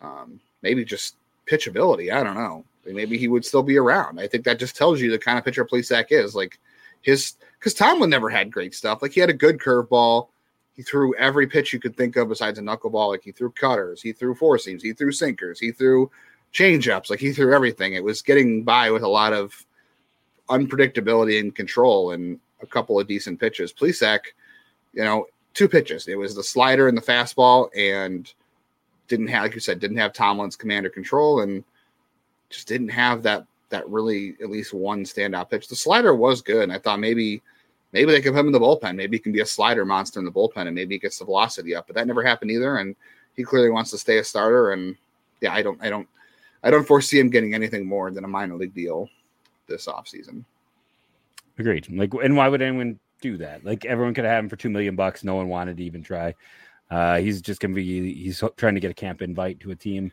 um, 0.00 0.40
maybe 0.62 0.84
just 0.84 1.16
pitchability, 1.46 2.12
I 2.12 2.22
don't 2.22 2.36
know. 2.36 2.64
Maybe 2.86 3.18
he 3.18 3.28
would 3.28 3.44
still 3.44 3.62
be 3.62 3.76
around. 3.76 4.18
I 4.18 4.26
think 4.26 4.44
that 4.44 4.58
just 4.58 4.76
tells 4.76 5.00
you 5.00 5.10
the 5.10 5.18
kind 5.18 5.38
of 5.38 5.44
pitcher 5.44 5.64
Plesac 5.64 6.06
is. 6.10 6.34
Like 6.34 6.58
his, 7.02 7.34
because 7.58 7.74
Tomlin 7.74 8.10
never 8.10 8.28
had 8.28 8.50
great 8.50 8.74
stuff. 8.74 9.02
Like 9.02 9.12
he 9.12 9.20
had 9.20 9.30
a 9.30 9.34
good 9.34 9.58
curveball. 9.58 10.28
He 10.74 10.82
threw 10.82 11.14
every 11.16 11.46
pitch 11.46 11.72
you 11.72 11.80
could 11.80 11.96
think 11.96 12.16
of 12.16 12.28
besides 12.28 12.58
a 12.58 12.62
knuckleball. 12.62 13.08
Like 13.08 13.22
he 13.22 13.32
threw 13.32 13.50
cutters, 13.50 14.00
he 14.00 14.12
threw 14.12 14.34
four 14.34 14.56
seams, 14.58 14.82
he 14.82 14.92
threw 14.92 15.12
sinkers, 15.12 15.60
he 15.60 15.72
threw 15.72 16.10
changeups. 16.54 17.10
Like 17.10 17.20
he 17.20 17.32
threw 17.32 17.54
everything. 17.54 17.94
It 17.94 18.04
was 18.04 18.22
getting 18.22 18.64
by 18.64 18.90
with 18.90 19.02
a 19.02 19.08
lot 19.08 19.32
of 19.32 19.54
unpredictability 20.48 21.38
and 21.38 21.54
control 21.54 22.12
and 22.12 22.40
a 22.62 22.66
couple 22.66 22.98
of 22.98 23.06
decent 23.06 23.38
pitches. 23.38 23.72
Plesac, 23.72 24.20
you 24.92 25.04
know, 25.04 25.26
two 25.54 25.68
pitches. 25.68 26.08
It 26.08 26.16
was 26.16 26.34
the 26.34 26.42
slider 26.42 26.88
and 26.88 26.96
the 26.96 27.02
fastball, 27.02 27.68
and 27.76 28.32
didn't 29.08 29.28
have, 29.28 29.42
like 29.42 29.54
you 29.54 29.60
said, 29.60 29.80
didn't 29.80 29.96
have 29.96 30.12
Tomlin's 30.12 30.56
command 30.56 30.86
or 30.86 30.90
control, 30.90 31.40
and 31.40 31.64
just 32.50 32.68
didn't 32.68 32.88
have 32.88 33.22
that 33.22 33.46
that 33.70 33.88
really 33.88 34.36
at 34.42 34.50
least 34.50 34.74
one 34.74 35.04
standout 35.04 35.48
pitch. 35.48 35.68
The 35.68 35.76
slider 35.76 36.14
was 36.14 36.42
good, 36.42 36.64
and 36.64 36.72
I 36.72 36.78
thought 36.78 37.00
maybe 37.00 37.40
maybe 37.92 38.12
they 38.12 38.20
could 38.20 38.32
put 38.32 38.40
him 38.40 38.46
in 38.46 38.52
the 38.52 38.60
bullpen. 38.60 38.96
Maybe 38.96 39.16
he 39.16 39.22
can 39.22 39.32
be 39.32 39.40
a 39.40 39.46
slider 39.46 39.84
monster 39.84 40.18
in 40.18 40.26
the 40.26 40.32
bullpen, 40.32 40.66
and 40.66 40.74
maybe 40.74 40.96
he 40.96 40.98
gets 40.98 41.18
the 41.18 41.24
velocity 41.24 41.74
up. 41.74 41.86
But 41.86 41.96
that 41.96 42.06
never 42.06 42.22
happened 42.22 42.50
either, 42.50 42.76
and 42.76 42.94
he 43.36 43.44
clearly 43.44 43.70
wants 43.70 43.90
to 43.92 43.98
stay 43.98 44.18
a 44.18 44.24
starter. 44.24 44.72
And 44.72 44.96
yeah, 45.40 45.54
I 45.54 45.62
don't, 45.62 45.82
I 45.82 45.88
don't, 45.88 46.08
I 46.62 46.70
don't 46.70 46.86
foresee 46.86 47.18
him 47.18 47.30
getting 47.30 47.54
anything 47.54 47.86
more 47.86 48.10
than 48.10 48.24
a 48.24 48.28
minor 48.28 48.56
league 48.56 48.74
deal 48.74 49.08
this 49.66 49.86
offseason. 49.86 50.44
Agreed. 51.58 51.86
Like, 51.90 52.12
and 52.22 52.36
why 52.36 52.48
would 52.48 52.62
anyone 52.62 52.98
do 53.20 53.36
that? 53.38 53.64
Like, 53.64 53.84
everyone 53.84 54.14
could 54.14 54.24
have 54.24 54.44
him 54.44 54.48
for 54.48 54.56
two 54.56 54.70
million 54.70 54.96
bucks. 54.96 55.24
No 55.24 55.36
one 55.36 55.48
wanted 55.48 55.76
to 55.76 55.84
even 55.84 56.02
try. 56.02 56.34
Uh, 56.90 57.18
he's 57.18 57.40
just 57.40 57.60
gonna 57.60 57.74
be. 57.74 58.14
He's 58.14 58.42
trying 58.56 58.74
to 58.74 58.80
get 58.80 58.90
a 58.90 58.94
camp 58.94 59.22
invite 59.22 59.60
to 59.60 59.70
a 59.70 59.76
team. 59.76 60.10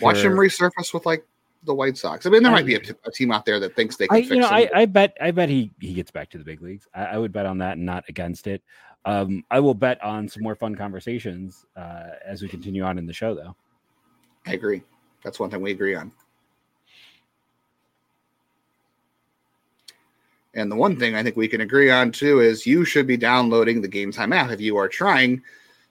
Watch 0.00 0.18
him 0.18 0.32
resurface 0.32 0.92
with 0.92 1.06
like 1.06 1.26
the 1.64 1.74
White 1.74 1.96
Sox. 1.96 2.26
I 2.26 2.30
mean, 2.30 2.42
there 2.42 2.52
I, 2.52 2.56
might 2.56 2.66
be 2.66 2.74
a 2.74 3.10
team 3.10 3.30
out 3.30 3.44
there 3.44 3.60
that 3.60 3.76
thinks 3.76 3.96
they 3.96 4.08
can 4.08 4.16
I, 4.16 4.20
fix 4.22 4.32
you 4.34 4.40
know. 4.40 4.48
I, 4.48 4.70
I, 4.74 4.86
bet, 4.86 5.16
I 5.20 5.30
bet 5.30 5.48
he 5.48 5.70
he 5.80 5.94
gets 5.94 6.10
back 6.10 6.30
to 6.30 6.38
the 6.38 6.44
big 6.44 6.60
leagues. 6.60 6.86
I, 6.94 7.04
I 7.04 7.18
would 7.18 7.32
bet 7.32 7.46
on 7.46 7.58
that 7.58 7.76
and 7.76 7.86
not 7.86 8.04
against 8.08 8.46
it. 8.46 8.62
Um, 9.04 9.44
I 9.50 9.60
will 9.60 9.74
bet 9.74 10.02
on 10.02 10.28
some 10.28 10.42
more 10.42 10.54
fun 10.54 10.74
conversations 10.74 11.66
uh, 11.76 12.10
as 12.24 12.42
we 12.42 12.48
continue 12.48 12.84
on 12.84 12.98
in 12.98 13.06
the 13.06 13.12
show, 13.12 13.34
though. 13.34 13.56
I 14.46 14.54
agree. 14.54 14.82
That's 15.24 15.40
one 15.40 15.50
thing 15.50 15.60
we 15.60 15.72
agree 15.72 15.94
on. 15.94 16.12
And 20.54 20.70
the 20.70 20.76
one 20.76 20.98
thing 20.98 21.14
I 21.14 21.22
think 21.22 21.36
we 21.36 21.48
can 21.48 21.62
agree 21.62 21.90
on 21.90 22.12
too 22.12 22.40
is 22.40 22.66
you 22.66 22.84
should 22.84 23.06
be 23.06 23.16
downloading 23.16 23.80
the 23.80 23.88
Gametime 23.88 24.34
app 24.34 24.50
if 24.50 24.60
you 24.60 24.76
are 24.76 24.88
trying 24.88 25.42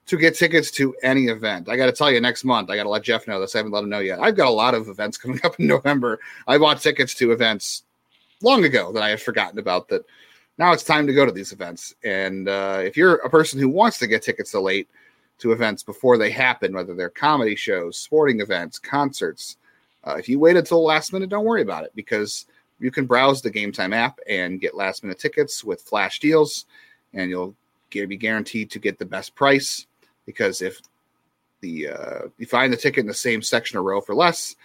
to 0.08 0.18
get 0.18 0.36
tickets 0.36 0.72
to 0.72 0.96
any 1.04 1.26
event. 1.26 1.70
I 1.70 1.78
got 1.78 1.86
to 1.86 1.92
tell 1.92 2.12
you, 2.12 2.20
next 2.20 2.44
month, 2.44 2.70
I 2.70 2.76
got 2.76 2.84
to 2.84 2.90
let 2.90 3.04
Jeff 3.04 3.28
know 3.28 3.40
this. 3.40 3.56
I 3.56 3.60
haven't 3.60 3.72
let 3.72 3.84
him 3.84 3.90
know 3.90 4.00
yet. 4.00 4.20
I've 4.20 4.36
got 4.36 4.48
a 4.48 4.52
lot 4.52 4.74
of 4.74 4.90
events 4.90 5.18
coming 5.18 5.40
up 5.44 5.60
in 5.60 5.68
November. 5.68 6.20
I 6.48 6.58
bought 6.58 6.82
tickets 6.82 7.14
to 7.16 7.32
events 7.32 7.84
long 8.42 8.66
ago 8.66 8.92
that 8.92 9.04
I 9.04 9.10
had 9.10 9.22
forgotten 9.22 9.60
about 9.60 9.88
that. 9.90 10.06
Now 10.58 10.74
it's 10.74 10.84
time 10.84 11.08
to 11.08 11.14
go 11.14 11.26
to 11.26 11.32
these 11.32 11.54
events. 11.54 11.96
And 12.04 12.48
uh, 12.48 12.82
if 12.84 12.98
you're 12.98 13.16
a 13.16 13.30
person 13.30 13.60
who 13.60 13.70
wants 13.70 13.98
to 14.00 14.08
get 14.08 14.22
tickets 14.22 14.52
so 14.52 14.62
late 14.62 14.90
to 15.40 15.54
events 15.54 15.82
before 15.82 16.18
they 16.18 16.30
happen, 16.30 16.74
whether 16.74 16.94
they're 16.94 17.10
comedy 17.10 17.56
shows, 17.56 17.98
sporting 17.98 18.42
events, 18.42 18.78
concerts, 18.78 19.58
uh, 20.04 20.16
if 20.16 20.28
you 20.28 20.40
wait 20.40 20.58
until 20.58 20.80
the 20.80 20.88
last 20.88 21.14
minute, 21.14 21.30
don't 21.30 21.46
worry 21.46 21.62
about 21.62 21.84
it 21.84 21.92
because 21.96 22.46
you 22.80 22.92
can 22.92 23.06
browse 23.06 23.42
the 23.42 23.52
Gametime 23.52 23.94
app 23.96 24.20
and 24.28 24.60
get 24.60 24.76
last 24.76 25.04
minute 25.04 25.20
tickets 25.20 25.64
with 25.64 25.82
flash 25.82 26.20
deals, 26.20 26.66
and 27.14 27.30
you'll 27.30 27.56
be 27.92 28.18
guaranteed 28.18 28.72
to 28.72 28.80
get 28.80 28.98
the 28.98 29.06
best 29.06 29.36
price. 29.36 29.86
Because 30.26 30.62
if 30.62 30.82
the 31.62 31.90
uh, 31.90 32.20
you 32.38 32.46
find 32.46 32.72
the 32.72 32.78
ticket 32.78 33.02
in 33.02 33.08
the 33.08 33.14
same 33.14 33.42
section 33.42 33.78
or 33.78 33.84
row 33.84 34.02
for 34.02 34.16
less, 34.16 34.56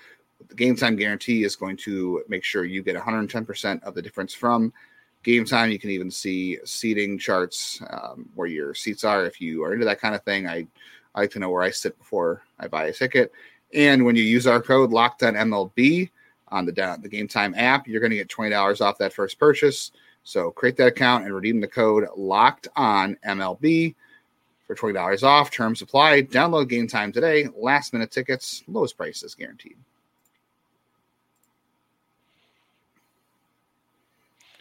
the 0.48 0.54
Gametime 0.54 0.98
guarantee 0.98 1.44
is 1.44 1.56
going 1.56 1.76
to 1.78 2.22
make 2.28 2.44
sure 2.44 2.64
you 2.64 2.82
get 2.82 2.96
110% 2.96 3.82
of 3.82 3.94
the 3.94 4.02
difference 4.02 4.34
from 4.34 4.72
Gametime. 5.24 5.72
You 5.72 5.78
can 5.78 5.90
even 5.90 6.10
see 6.10 6.58
seating 6.64 7.18
charts 7.18 7.80
um, 7.90 8.28
where 8.34 8.48
your 8.48 8.74
seats 8.74 9.04
are. 9.04 9.24
If 9.24 9.40
you 9.40 9.64
are 9.64 9.72
into 9.72 9.86
that 9.86 10.00
kind 10.00 10.14
of 10.14 10.22
thing, 10.24 10.46
I, 10.46 10.66
I 11.14 11.20
like 11.20 11.30
to 11.32 11.38
know 11.38 11.50
where 11.50 11.62
I 11.62 11.70
sit 11.70 11.98
before 11.98 12.42
I 12.58 12.68
buy 12.68 12.86
a 12.86 12.92
ticket. 12.92 13.32
And 13.74 14.04
when 14.04 14.16
you 14.16 14.22
use 14.22 14.46
our 14.46 14.62
code 14.62 14.90
Locked 14.90 15.22
On 15.22 15.34
MLB, 15.34 16.10
on 16.48 16.64
the 16.64 16.72
the 16.72 17.08
Gametime 17.08 17.56
app. 17.56 17.86
You're 17.86 18.00
going 18.00 18.10
to 18.10 18.16
get 18.16 18.28
twenty 18.28 18.50
dollars 18.50 18.80
off 18.80 18.98
that 18.98 19.12
first 19.12 19.38
purchase. 19.38 19.92
So 20.22 20.50
create 20.50 20.76
that 20.78 20.88
account 20.88 21.24
and 21.24 21.34
redeem 21.34 21.60
the 21.60 21.68
code 21.68 22.06
Locked 22.16 22.68
On 22.76 23.16
MLB 23.26 23.94
for 24.66 24.74
twenty 24.74 24.94
dollars 24.94 25.22
off. 25.22 25.50
Terms 25.50 25.82
apply. 25.82 26.22
Download 26.22 26.70
Gametime 26.70 27.12
today. 27.12 27.48
Last 27.56 27.92
minute 27.92 28.10
tickets, 28.10 28.62
lowest 28.68 28.96
prices 28.96 29.34
guaranteed. 29.34 29.76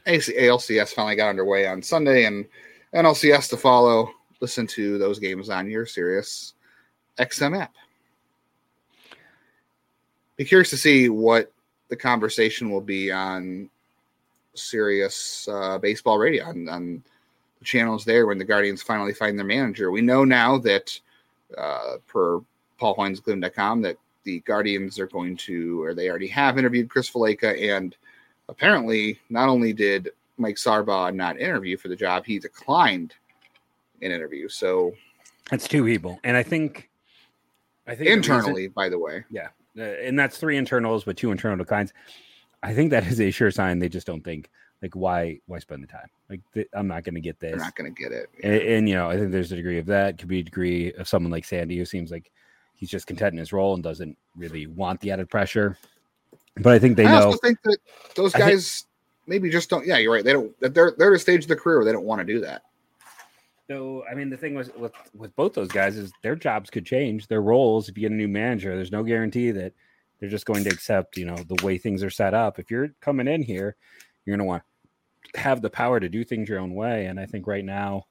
AC, 0.08 0.34
ALCS 0.38 0.94
finally 0.94 1.16
got 1.16 1.30
underway 1.30 1.68
on 1.68 1.82
Sunday, 1.82 2.26
and 2.26 2.46
NLCS 2.94 3.50
to 3.50 3.58
follow. 3.58 4.12
Listen 4.40 4.68
to 4.68 4.98
those 4.98 5.18
games 5.18 5.50
on 5.50 5.70
your 5.70 5.86
Sirius 5.86 6.54
XM 7.18 7.60
app. 7.60 7.74
Be 10.36 10.46
curious 10.46 10.70
to 10.72 10.78
see 10.78 11.10
what 11.10 11.52
the 11.88 11.96
conversation 11.96 12.70
will 12.70 12.82
be 12.82 13.12
on 13.12 13.70
Sirius 14.54 15.48
uh, 15.48 15.78
Baseball 15.78 16.18
Radio 16.18 16.46
on, 16.46 16.70
on, 16.70 17.04
channels 17.66 18.06
there 18.06 18.26
when 18.28 18.38
the 18.38 18.46
Guardians 18.46 18.82
finally 18.82 19.14
find 19.14 19.38
their 19.38 19.46
manager. 19.46 19.92
We 19.92 20.02
know 20.02 20.24
now 20.24 20.58
that 20.60 21.00
uh, 21.58 21.98
per 22.08 22.40
PaulHoynesGloom.com 22.80 23.82
that 23.84 23.98
the 24.24 24.40
Guardians 24.42 25.00
are 25.00 25.08
going 25.08 25.38
to, 25.38 25.82
or 25.84 25.94
they 25.94 26.10
already 26.10 26.28
have 26.28 26.58
interviewed 26.58 26.90
Chris 26.90 27.10
Valaika, 27.10 27.72
and 27.72 27.96
apparently 28.50 29.20
not 29.30 29.50
only 29.50 29.72
did 29.72 30.10
Mike 30.38 30.56
Sarbaugh 30.56 31.14
not 31.14 31.40
interview 31.40 31.78
for 31.78 31.88
the 31.88 31.96
job, 31.96 32.26
he 32.26 32.40
declined 32.40 33.14
an 34.02 34.12
interview. 34.12 34.50
So 34.50 34.94
that's 35.50 35.68
two 35.68 35.86
people, 35.86 36.20
and 36.24 36.36
I 36.36 36.44
think, 36.44 36.90
I 37.88 37.96
think 37.96 38.10
internally, 38.10 38.64
reason, 38.64 38.74
by 38.76 38.90
the 38.90 39.00
way, 39.00 39.24
yeah, 39.30 39.50
uh, 39.78 39.84
and 39.84 40.18
that's 40.18 40.38
three 40.38 40.58
internals 40.58 41.04
but 41.04 41.18
two 41.18 41.32
internal 41.32 41.58
declines. 41.58 41.94
I 42.64 42.74
think 42.74 42.90
that 42.92 43.06
is 43.06 43.22
a 43.22 43.30
sure 43.30 43.52
sign 43.52 43.78
they 43.78 43.90
just 43.90 44.08
don't 44.08 44.24
think 44.24 44.50
like 44.86 44.96
why 44.96 45.40
why 45.48 45.58
spend 45.58 45.82
the 45.82 45.88
time 45.88 46.08
like 46.30 46.42
th- 46.54 46.68
I'm 46.74 46.88
not 46.88 47.04
going 47.04 47.16
to 47.16 47.22
get 47.22 47.40
this. 47.40 47.52
They're 47.52 47.60
not 47.60 47.76
going 47.76 47.92
to 47.92 48.02
get 48.02 48.12
it. 48.12 48.30
Yeah. 48.40 48.50
And, 48.50 48.62
and, 48.62 48.90
you 48.90 48.94
know 48.94 49.10
I 49.10 49.18
think 49.18 49.32
there's 49.32 49.52
a 49.52 49.56
degree 49.56 49.80
of 49.80 49.88
that. 49.88 50.20
Could 50.20 50.28
be 50.28 50.40
a 50.40 50.44
degree 50.44 50.94
of 50.94 51.08
someone 51.08 51.32
like 51.32 51.44
Sandy 51.44 51.78
who 51.78 51.86
seems 51.86 52.12
like 52.12 52.32
he's 52.76 52.90
just 52.90 53.08
content 53.08 53.34
in 53.34 53.40
his 53.40 53.52
role 53.52 53.74
and 53.74 53.84
doesn't 53.84 54.16
really 54.36 54.68
want 54.68 55.02
the 55.02 55.12
added 55.12 55.30
pressure. 55.30 55.76
But 56.58 56.74
I 56.74 56.80
think 56.80 56.98
they 56.98 57.06
I 57.06 57.20
know. 57.20 57.34
I 57.34 57.38
think 57.42 57.62
that 57.64 57.78
those 58.16 58.32
guys 58.32 58.82
think, 58.82 58.90
maybe 59.28 59.50
just 59.50 59.70
don't. 59.70 59.86
Yeah, 59.86 59.98
you're 59.98 60.14
right. 60.14 60.24
They 60.24 60.34
don't. 60.34 60.56
They're 60.60 60.94
they're 60.98 61.14
at 61.14 61.16
a 61.16 61.20
stage 61.20 61.44
of 61.44 61.48
the 61.48 61.56
career 61.56 61.78
where 61.78 61.86
they 61.86 61.92
don't 61.92 62.06
want 62.06 62.20
to 62.20 62.26
do 62.26 62.40
that. 62.42 62.62
So 63.68 64.06
I 64.10 64.14
mean, 64.14 64.30
the 64.30 64.38
thing 64.38 64.54
was 64.54 64.70
with 64.76 64.94
with 65.16 65.36
both 65.36 65.54
those 65.54 65.70
guys 65.70 65.98
is 65.98 66.12
their 66.22 66.36
jobs 66.36 66.70
could 66.70 66.86
change, 66.86 67.28
their 67.28 67.42
roles. 67.42 67.90
If 67.90 67.98
you 67.98 68.02
get 68.02 68.12
a 68.12 68.16
new 68.16 68.28
manager, 68.28 68.76
there's 68.76 68.92
no 68.92 69.04
guarantee 69.04 69.52
that 69.52 69.74
they're 70.20 70.30
just 70.30 70.46
going 70.46 70.64
to 70.64 70.70
accept, 70.70 71.18
you 71.18 71.26
know, 71.26 71.36
the 71.36 71.64
way 71.66 71.78
things 71.78 72.04
are 72.04 72.10
set 72.10 72.34
up. 72.34 72.60
If 72.60 72.72
you're 72.72 72.90
coming 73.02 73.28
in 73.28 73.44
here, 73.44 73.76
you're 74.26 74.38
going 74.38 74.46
to 74.46 74.50
want 74.50 74.64
have 75.36 75.62
the 75.62 75.70
power 75.70 76.00
to 76.00 76.10
do 76.10 76.24
things 76.24 76.50
your 76.50 76.60
own 76.60 76.74
way. 76.74 77.08
And 77.08 77.20
I 77.20 77.26
think 77.26 77.48
right 77.48 77.66
now, 77.66 78.06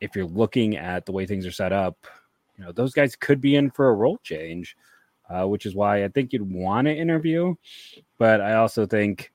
if 0.00 0.14
you're 0.14 0.26
looking 0.26 0.76
at 0.76 1.06
the 1.06 1.12
way 1.12 1.26
things 1.26 1.46
are 1.46 1.52
set 1.52 1.72
up, 1.72 2.06
you 2.56 2.64
know, 2.64 2.72
those 2.72 2.92
guys 2.92 3.16
could 3.16 3.40
be 3.40 3.56
in 3.56 3.70
for 3.70 3.88
a 3.88 3.94
role 3.94 4.18
change, 4.22 4.76
uh, 5.28 5.46
which 5.46 5.66
is 5.66 5.74
why 5.74 6.04
I 6.04 6.08
think 6.08 6.32
you'd 6.32 6.50
want 6.50 6.86
to 6.86 6.94
interview. 6.94 7.54
But 8.18 8.40
I 8.40 8.54
also 8.54 8.86
think 8.86 9.32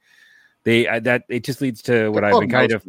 they 0.63 0.99
that 0.99 1.23
it 1.29 1.43
just 1.43 1.61
leads 1.61 1.81
to 1.83 2.09
what 2.09 2.23
I've 2.23 2.39
been 2.39 2.49
kind 2.49 2.71
of 2.71 2.85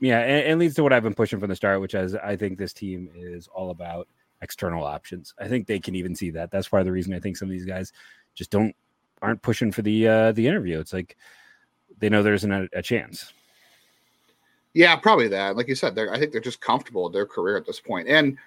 yeah, 0.00 0.20
it, 0.20 0.50
it 0.50 0.58
leads 0.58 0.74
to 0.76 0.82
what 0.82 0.92
I've 0.92 1.02
been 1.02 1.14
pushing 1.14 1.40
from 1.40 1.48
the 1.48 1.56
start, 1.56 1.80
which 1.80 1.94
is 1.94 2.14
I 2.14 2.36
think 2.36 2.58
this 2.58 2.72
team 2.72 3.10
is 3.14 3.48
all 3.48 3.70
about 3.70 4.08
external 4.42 4.84
options. 4.84 5.34
I 5.38 5.48
think 5.48 5.66
they 5.66 5.78
can 5.78 5.94
even 5.94 6.14
see 6.14 6.30
that. 6.30 6.50
That's 6.50 6.68
part 6.68 6.80
of 6.80 6.86
the 6.86 6.92
reason 6.92 7.14
I 7.14 7.20
think 7.20 7.36
some 7.36 7.48
of 7.48 7.52
these 7.52 7.66
guys 7.66 7.92
just 8.34 8.50
don't 8.50 8.74
aren't 9.22 9.42
pushing 9.42 9.70
for 9.70 9.82
the 9.82 10.08
uh 10.08 10.32
the 10.32 10.46
interview. 10.46 10.78
It's 10.78 10.92
like 10.92 11.16
they 11.98 12.08
know 12.08 12.22
there 12.22 12.34
isn't 12.34 12.52
a, 12.52 12.68
a 12.72 12.82
chance. 12.82 13.32
Yeah, 14.74 14.94
probably 14.96 15.28
that. 15.28 15.56
Like 15.56 15.68
you 15.68 15.74
said, 15.74 15.98
I 15.98 16.18
think 16.18 16.32
they're 16.32 16.40
just 16.40 16.60
comfortable 16.60 17.04
with 17.04 17.12
their 17.12 17.26
career 17.26 17.56
at 17.56 17.66
this 17.66 17.80
point. 17.80 18.08
And 18.08 18.38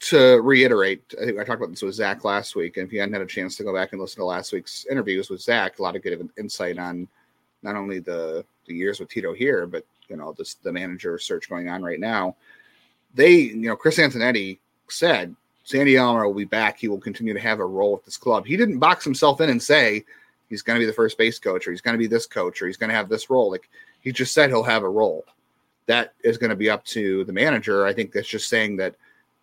to 0.00 0.40
reiterate, 0.40 1.02
I 1.20 1.26
think 1.26 1.38
I 1.38 1.44
talked 1.44 1.60
about 1.60 1.70
this 1.70 1.82
with 1.82 1.94
Zach 1.94 2.24
last 2.24 2.56
week. 2.56 2.76
And 2.76 2.86
if 2.86 2.92
you 2.92 3.00
hadn't 3.00 3.12
had 3.12 3.22
a 3.22 3.26
chance 3.26 3.56
to 3.56 3.64
go 3.64 3.74
back 3.74 3.92
and 3.92 4.00
listen 4.00 4.20
to 4.20 4.24
last 4.24 4.52
week's 4.52 4.86
interviews 4.90 5.30
with 5.30 5.40
Zach, 5.40 5.78
a 5.78 5.82
lot 5.82 5.96
of 5.96 6.02
good 6.02 6.28
insight 6.38 6.78
on 6.78 7.06
not 7.62 7.76
only 7.76 8.00
the 8.00 8.44
the 8.66 8.74
years 8.74 9.00
with 9.00 9.08
Tito 9.08 9.32
here, 9.32 9.66
but 9.66 9.84
you 10.08 10.16
know, 10.16 10.34
this 10.36 10.54
the 10.54 10.72
manager 10.72 11.18
search 11.18 11.48
going 11.48 11.68
on 11.68 11.82
right 11.82 12.00
now. 12.00 12.36
They, 13.14 13.32
you 13.32 13.68
know, 13.68 13.76
Chris 13.76 13.98
Antonetti 13.98 14.58
said 14.88 15.36
Sandy 15.64 15.94
Alomar 15.94 16.26
will 16.26 16.34
be 16.34 16.44
back. 16.44 16.78
He 16.78 16.88
will 16.88 17.00
continue 17.00 17.34
to 17.34 17.40
have 17.40 17.60
a 17.60 17.66
role 17.66 17.92
with 17.92 18.04
this 18.04 18.16
club. 18.16 18.46
He 18.46 18.56
didn't 18.56 18.78
box 18.78 19.04
himself 19.04 19.40
in 19.40 19.50
and 19.50 19.62
say 19.62 20.04
he's 20.48 20.62
going 20.62 20.76
to 20.78 20.82
be 20.82 20.86
the 20.86 20.92
first 20.92 21.16
base 21.18 21.38
coach 21.38 21.66
or 21.66 21.70
he's 21.70 21.80
going 21.80 21.94
to 21.94 21.98
be 21.98 22.06
this 22.06 22.26
coach 22.26 22.60
or 22.60 22.66
he's 22.66 22.76
going 22.76 22.90
to 22.90 22.96
have 22.96 23.08
this 23.08 23.30
role. 23.30 23.50
Like 23.50 23.68
he 24.02 24.12
just 24.12 24.34
said 24.34 24.50
he'll 24.50 24.62
have 24.62 24.82
a 24.82 24.88
role. 24.88 25.24
that 25.86 26.14
is 26.22 26.38
going 26.38 26.50
to 26.50 26.56
be 26.56 26.70
up 26.70 26.84
to 26.84 27.24
the 27.24 27.32
manager. 27.32 27.86
I 27.86 27.92
think 27.92 28.12
that's 28.12 28.28
just 28.28 28.48
saying 28.48 28.76
that 28.76 28.94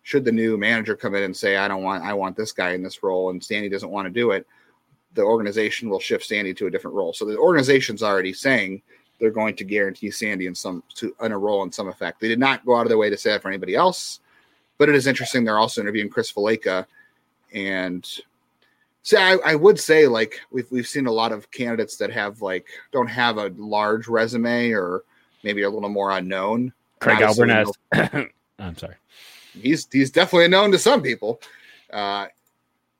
should 0.02 0.24
the 0.24 0.32
new 0.32 0.56
manager 0.56 0.96
come 0.96 1.14
in 1.14 1.22
and 1.22 1.36
say, 1.36 1.56
I 1.56 1.68
don't 1.68 1.82
want, 1.82 2.04
I 2.04 2.14
want 2.14 2.36
this 2.36 2.52
guy 2.52 2.70
in 2.70 2.82
this 2.82 3.02
role, 3.02 3.30
and 3.30 3.42
Sandy 3.42 3.68
doesn't 3.68 3.90
want 3.90 4.06
to 4.06 4.10
do 4.10 4.30
it, 4.30 4.46
the 5.14 5.22
organization 5.22 5.90
will 5.90 6.00
shift 6.00 6.24
Sandy 6.24 6.54
to 6.54 6.66
a 6.66 6.70
different 6.70 6.96
role. 6.96 7.12
So 7.12 7.24
the 7.24 7.36
organization's 7.36 8.02
already 8.02 8.32
saying 8.32 8.82
they're 9.18 9.30
going 9.30 9.56
to 9.56 9.64
guarantee 9.64 10.10
Sandy 10.10 10.46
in 10.46 10.54
some 10.54 10.82
to 10.94 11.14
in 11.20 11.32
a 11.32 11.38
role 11.38 11.62
in 11.62 11.72
some 11.72 11.88
effect. 11.88 12.20
They 12.20 12.28
did 12.28 12.38
not 12.38 12.64
go 12.64 12.76
out 12.76 12.82
of 12.82 12.88
their 12.88 12.96
way 12.96 13.10
to 13.10 13.18
say 13.18 13.30
that 13.30 13.42
for 13.42 13.48
anybody 13.48 13.74
else, 13.74 14.20
but 14.78 14.88
it 14.88 14.94
is 14.94 15.06
interesting. 15.06 15.44
They're 15.44 15.58
also 15.58 15.82
interviewing 15.82 16.08
Chris 16.08 16.32
Valaika, 16.32 16.86
and 17.52 18.08
see, 19.02 19.16
I, 19.16 19.36
I 19.44 19.54
would 19.54 19.78
say 19.78 20.06
like 20.06 20.40
we've 20.50 20.70
we've 20.70 20.86
seen 20.86 21.06
a 21.06 21.12
lot 21.12 21.32
of 21.32 21.50
candidates 21.50 21.96
that 21.96 22.10
have 22.12 22.42
like 22.42 22.66
don't 22.92 23.08
have 23.08 23.38
a 23.38 23.52
large 23.56 24.08
resume 24.08 24.70
or 24.70 25.04
maybe 25.42 25.62
a 25.62 25.70
little 25.70 25.88
more 25.88 26.10
unknown. 26.10 26.72
Craig 27.00 27.18
Albernaz. 27.18 27.72
I'm 28.58 28.76
sorry. 28.76 28.96
He's 29.52 29.88
he's 29.90 30.10
definitely 30.10 30.48
known 30.48 30.70
to 30.72 30.78
some 30.78 31.02
people. 31.02 31.40
Uh, 31.92 32.26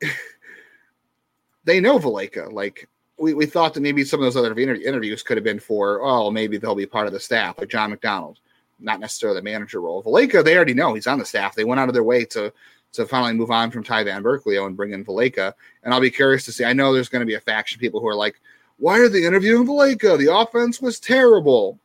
they 1.65 1.81
know 1.81 1.99
Valaika. 1.99 2.53
Like 2.53 2.89
we, 3.21 3.35
we 3.35 3.47
thought 3.47 3.75
that 3.75 3.81
maybe 3.81 4.05
some 4.05 4.21
of 4.21 4.25
those 4.25 4.37
other 4.37 4.59
interviews 4.59 5.23
could 5.23 5.37
have 5.37 5.45
been 5.45 5.61
for, 5.61 6.01
oh, 6.03 6.31
maybe 6.31 6.57
they'll 6.57 6.75
be 6.75 6.87
part 6.87 7.07
of 7.07 7.13
the 7.13 7.21
staff, 7.21 7.59
like 7.59 7.69
John 7.69 7.91
McDonald, 7.91 8.39
not 8.81 8.99
necessarily 8.99 9.39
the 9.39 9.45
manager 9.45 9.81
role. 9.81 10.03
Valaika, 10.03 10.43
they 10.43 10.57
already 10.57 10.75
know 10.75 10.95
he's 10.95 11.07
on 11.07 11.19
the 11.19 11.25
staff. 11.25 11.55
They 11.55 11.65
went 11.65 11.81
out 11.81 11.89
of 11.89 11.95
their 11.95 12.03
way 12.03 12.25
to 12.27 12.53
to 12.93 13.07
finally 13.07 13.33
move 13.33 13.51
on 13.51 13.71
from 13.71 13.85
Ty 13.85 14.05
Van 14.05 14.23
Burkleo 14.23 14.67
and 14.67 14.77
bring 14.77 14.93
in 14.93 15.05
Valaika. 15.05 15.53
And 15.83 15.95
I'll 15.95 16.01
be 16.01 16.11
curious 16.11 16.45
to 16.47 16.53
see. 16.53 16.65
I 16.65 16.73
know 16.73 16.93
there's 16.93 17.09
going 17.09 17.21
to 17.21 17.27
be 17.27 17.35
a 17.35 17.41
faction 17.41 17.77
of 17.77 17.81
people 17.81 18.01
who 18.01 18.09
are 18.09 18.15
like, 18.15 18.41
why 18.79 18.99
are 18.99 19.09
they 19.09 19.25
interviewing 19.25 19.67
Valaika? 19.67 20.19
The 20.19 20.35
offense 20.35 20.81
was 20.81 20.99
terrible. 20.99 21.79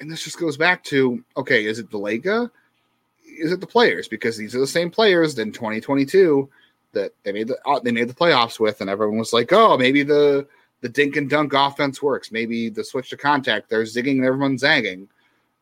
And 0.00 0.10
this 0.10 0.24
just 0.24 0.38
goes 0.38 0.56
back 0.56 0.82
to, 0.84 1.22
okay, 1.36 1.66
is 1.66 1.78
it 1.78 1.90
Valaika? 1.90 2.50
Is 3.24 3.52
it 3.52 3.60
the 3.60 3.66
players? 3.66 4.08
Because 4.08 4.36
these 4.36 4.54
are 4.54 4.60
the 4.60 4.66
same 4.66 4.90
players 4.90 5.38
in 5.38 5.52
2022 5.52 6.48
that 6.92 7.12
they 7.22 7.32
made 7.32 7.48
the 7.48 7.58
uh, 7.66 7.80
they 7.80 7.92
made 7.92 8.08
the 8.08 8.14
playoffs 8.14 8.60
with, 8.60 8.80
and 8.80 8.90
everyone 8.90 9.18
was 9.18 9.32
like, 9.32 9.52
"Oh, 9.52 9.76
maybe 9.76 10.02
the 10.02 10.46
the 10.80 10.88
dink 10.88 11.16
and 11.16 11.28
dunk 11.28 11.52
offense 11.54 12.02
works. 12.02 12.30
Maybe 12.30 12.68
the 12.68 12.84
switch 12.84 13.10
to 13.10 13.16
contact, 13.16 13.68
they're 13.68 13.82
zigging 13.82 14.16
and 14.16 14.24
everyone's 14.24 14.60
zagging." 14.60 15.08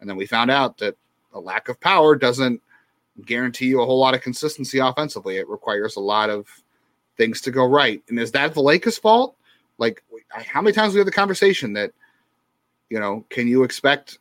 And 0.01 0.09
then 0.09 0.17
we 0.17 0.27
found 0.27 0.51
out 0.51 0.79
that 0.79 0.97
a 1.33 1.41
lack 1.41 1.69
of 1.69 1.81
power 1.81 2.17
doesn't 2.17 2.61
guarantee 3.25 3.67
you 3.67 3.81
a 3.81 3.87
whole 3.87 3.99
lot 3.99 4.15
of 4.15 4.23
consistency 4.23 4.79
offensively. 4.79 5.37
It 5.37 5.49
requires 5.49 5.97
a 5.97 6.01
lot 6.01 6.31
of 6.31 6.47
things 7.17 7.41
to 7.43 7.51
go 7.51 7.65
right. 7.65 8.03
And 8.09 8.19
is 8.19 8.33
that 8.33 8.55
Valaika's 8.55 8.99
fault? 8.99 9.37
Like, 9.79 10.03
how 10.29 10.63
many 10.63 10.75
times 10.75 10.95
we 10.95 10.99
had 10.99 11.07
the 11.07 11.13
conversation 11.13 11.73
that, 11.75 11.93
you 12.89 13.01
know, 13.01 13.25
can 13.31 13.49
you 13.49 13.63
expect 13.63 14.19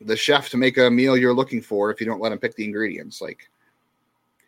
the 0.00 0.16
chef 0.16 0.48
to 0.50 0.56
make 0.56 0.78
a 0.78 0.90
meal 0.90 1.16
you're 1.16 1.34
looking 1.34 1.60
for 1.60 1.90
if 1.90 2.00
you 2.00 2.06
don't 2.06 2.20
let 2.20 2.32
him 2.32 2.38
pick 2.38 2.54
the 2.54 2.64
ingredients? 2.64 3.20
Like, 3.20 3.48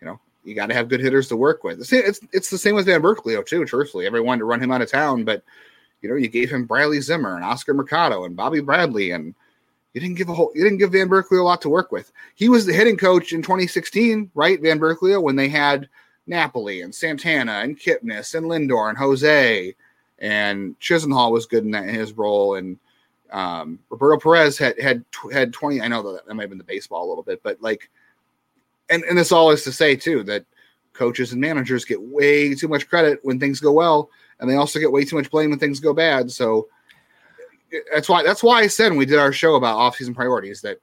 you 0.01 0.07
know, 0.07 0.19
you 0.45 0.55
got 0.55 0.67
to 0.67 0.75
have 0.75 0.89
good 0.89 1.01
hitters 1.01 1.29
to 1.29 1.37
work 1.37 1.65
with. 1.65 1.81
It's, 1.81 1.93
it's, 1.93 2.21
it's 2.33 2.51
the 2.51 2.59
same 2.59 2.75
with 2.75 2.87
Van 2.87 3.03
Burkleo 3.03 3.45
too. 3.45 3.65
Truthfully, 3.65 4.07
everyone 4.07 4.39
to 4.39 4.45
run 4.45 4.63
him 4.63 4.73
out 4.73 4.83
of 4.83 4.91
town, 4.91 5.25
but 5.25 5.43
you 6.01 6.09
know 6.09 6.17
you 6.17 6.29
gave 6.29 6.51
him 6.51 6.65
Bradley 6.65 7.01
Zimmer 7.01 7.37
and 7.37 7.45
Oscar 7.45 7.75
Mercado 7.75 8.25
and 8.25 8.37
Bobby 8.37 8.61
Bradley, 8.61 9.13
and 9.13 9.35
you 9.95 10.01
didn't 10.01 10.17
give 10.17 10.29
a 10.29 10.35
whole 10.35 10.53
you 10.55 10.63
didn't 10.63 10.79
give 10.79 10.93
Van 10.93 11.09
Burkleo 11.09 11.41
a 11.41 11.45
lot 11.45 11.61
to 11.63 11.69
work 11.69 11.93
with. 11.93 12.13
He 12.35 12.49
was 12.49 12.67
the 12.67 12.73
hitting 12.73 12.97
coach 12.97 13.33
in 13.33 13.43
2016, 13.43 14.31
right? 14.35 14.61
Van 14.61 14.79
Burkleo 14.81 15.23
when 15.23 15.37
they 15.37 15.49
had 15.49 15.89
Napoli 16.27 16.83
and 16.83 16.95
Santana 16.95 17.61
and 17.63 17.79
Kipnis 17.79 18.35
and 18.35 18.47
Lindor 18.47 18.89
and 18.89 18.99
Jose 18.99 19.75
and 20.19 20.79
Chisenhall 20.79 21.33
was 21.33 21.47
good 21.47 21.65
in 21.65 21.71
that 21.73 21.89
in 21.89 21.95
his 21.95 22.13
role 22.13 22.57
and. 22.57 22.79
Um, 23.31 23.79
Roberto 23.89 24.21
Perez 24.21 24.59
had 24.59 24.79
had 24.79 25.07
had 25.33 25.55
20. 25.55 25.81
I 25.81 25.89
know 25.89 26.03
that 26.03 26.27
that 26.27 26.35
might 26.35 26.43
have 26.43 26.51
been 26.51 26.59
the 26.59 26.65
baseball 26.65 27.07
a 27.07 27.09
little 27.09 27.23
bit, 27.23 27.43
but 27.43 27.63
like 27.63 27.89
and 28.91 29.03
and 29.05 29.17
this 29.17 29.33
all 29.33 29.51
is 29.51 29.65
to 29.65 29.73
say 29.73 29.97
too 29.97 30.23
that 30.25 30.45
coaches 30.93 31.33
and 31.33 31.41
managers 31.41 31.85
get 31.85 32.01
way 32.01 32.55
too 32.55 32.69
much 32.69 32.89
credit 32.89 33.21
when 33.23 33.41
things 33.41 33.59
go 33.59 33.73
well, 33.73 34.11
and 34.39 34.49
they 34.49 34.57
also 34.57 34.79
get 34.79 34.93
way 34.93 35.05
too 35.05 35.17
much 35.17 35.31
blame 35.31 35.51
when 35.51 35.59
things 35.59 35.81
go 35.81 35.93
bad. 35.93 36.31
So 36.31 36.69
that's 37.93 38.09
why 38.09 38.23
that's 38.23 38.43
why 38.43 38.61
I 38.61 38.67
said 38.67 38.91
when 38.91 38.99
we 38.99 39.07
did 39.07 39.19
our 39.19 39.33
show 39.33 39.55
about 39.55 39.79
offseason 39.79 40.15
priorities 40.15 40.61
that 40.63 40.79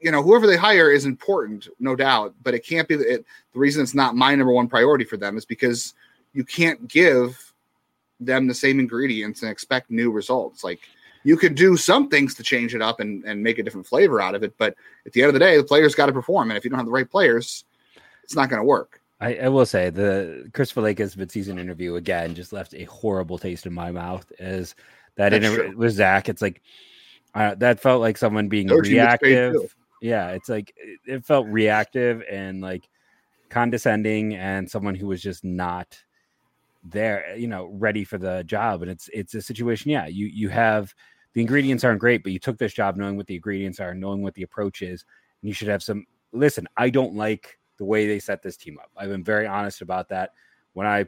you 0.00 0.10
know 0.10 0.22
whoever 0.22 0.46
they 0.46 0.56
hire 0.56 0.90
is 0.90 1.04
important, 1.04 1.68
no 1.78 1.96
doubt, 1.96 2.34
but 2.42 2.54
it 2.54 2.66
can't 2.66 2.88
be 2.88 2.96
the, 2.96 3.14
it, 3.14 3.26
the 3.52 3.58
reason 3.58 3.82
it's 3.82 3.94
not 3.94 4.16
my 4.16 4.34
number 4.34 4.52
one 4.52 4.68
priority 4.68 5.04
for 5.04 5.16
them 5.16 5.36
is 5.36 5.44
because 5.44 5.94
you 6.32 6.44
can't 6.44 6.86
give 6.88 7.52
them 8.20 8.46
the 8.46 8.54
same 8.54 8.78
ingredients 8.78 9.42
and 9.42 9.50
expect 9.50 9.90
new 9.90 10.10
results. 10.10 10.64
Like 10.64 10.80
you 11.24 11.36
could 11.36 11.54
do 11.54 11.76
some 11.76 12.08
things 12.08 12.34
to 12.36 12.42
change 12.42 12.74
it 12.74 12.82
up 12.82 13.00
and, 13.00 13.24
and 13.24 13.42
make 13.42 13.58
a 13.58 13.62
different 13.62 13.86
flavor 13.86 14.20
out 14.20 14.34
of 14.34 14.42
it. 14.42 14.56
But 14.58 14.76
at 15.06 15.12
the 15.12 15.22
end 15.22 15.28
of 15.28 15.34
the 15.34 15.40
day, 15.40 15.56
the 15.56 15.64
players 15.64 15.94
got 15.94 16.06
to 16.06 16.12
perform. 16.12 16.50
And 16.50 16.58
if 16.58 16.64
you 16.64 16.70
don't 16.70 16.78
have 16.78 16.86
the 16.86 16.92
right 16.92 17.10
players, 17.10 17.64
it's 18.22 18.36
not 18.36 18.48
going 18.48 18.60
to 18.60 18.64
work. 18.64 19.00
I, 19.18 19.34
I, 19.36 19.48
will 19.48 19.64
say 19.64 19.88
the 19.88 20.50
Christopher 20.52 20.82
Valaika's 20.82 21.16
midseason 21.16 21.58
interview 21.58 21.94
again 21.94 22.34
just 22.34 22.52
left 22.52 22.74
a 22.74 22.84
horrible 22.84 23.38
taste 23.38 23.64
in 23.64 23.72
my 23.72 23.90
mouth. 23.90 24.30
As 24.38 24.74
that 25.16 25.30
That's 25.30 25.54
true. 25.54 25.76
with 25.76 25.92
Zach, 25.92 26.28
it's 26.28 26.42
like 26.42 26.62
uh, 27.34 27.54
that 27.56 27.80
felt 27.80 28.00
like 28.00 28.16
someone 28.16 28.48
being 28.48 28.68
reactive. 28.68 29.74
Yeah, 30.00 30.30
it's 30.30 30.48
like 30.48 30.72
it, 30.76 31.00
it 31.06 31.24
felt 31.24 31.46
reactive 31.48 32.22
and 32.30 32.60
like 32.60 32.88
condescending, 33.48 34.34
and 34.34 34.70
someone 34.70 34.94
who 34.94 35.06
was 35.06 35.22
just 35.22 35.44
not 35.44 35.98
there, 36.84 37.34
you 37.36 37.48
know, 37.48 37.66
ready 37.72 38.04
for 38.04 38.18
the 38.18 38.44
job. 38.44 38.82
And 38.82 38.90
it's 38.90 39.08
it's 39.12 39.34
a 39.34 39.42
situation. 39.42 39.90
Yeah, 39.90 40.06
you 40.06 40.26
you 40.26 40.48
have 40.50 40.94
the 41.32 41.40
ingredients 41.40 41.84
aren't 41.84 42.00
great, 42.00 42.22
but 42.22 42.32
you 42.32 42.38
took 42.38 42.58
this 42.58 42.72
job 42.72 42.96
knowing 42.96 43.16
what 43.16 43.26
the 43.26 43.34
ingredients 43.34 43.80
are, 43.80 43.94
knowing 43.94 44.22
what 44.22 44.34
the 44.34 44.42
approach 44.42 44.82
is, 44.82 45.04
and 45.42 45.48
you 45.48 45.54
should 45.54 45.68
have 45.68 45.82
some. 45.82 46.06
Listen, 46.32 46.66
I 46.76 46.90
don't 46.90 47.14
like 47.14 47.58
the 47.78 47.84
way 47.84 48.06
they 48.06 48.18
set 48.18 48.42
this 48.42 48.56
team 48.56 48.78
up. 48.78 48.90
I've 48.96 49.10
been 49.10 49.24
very 49.24 49.46
honest 49.46 49.80
about 49.80 50.08
that. 50.08 50.30
When 50.72 50.86
I, 50.86 51.06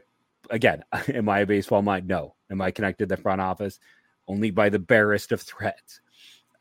again, 0.49 0.83
am 1.13 1.29
I 1.29 1.39
a 1.39 1.45
baseball 1.45 1.81
mind? 1.81 2.07
No. 2.07 2.35
Am 2.51 2.61
I 2.61 2.71
connected 2.71 3.09
to 3.09 3.15
the 3.15 3.21
front 3.21 3.41
office? 3.41 3.79
Only 4.29 4.51
by 4.51 4.69
the 4.69 4.79
barest 4.79 5.31
of 5.31 5.41
threats. 5.41 6.01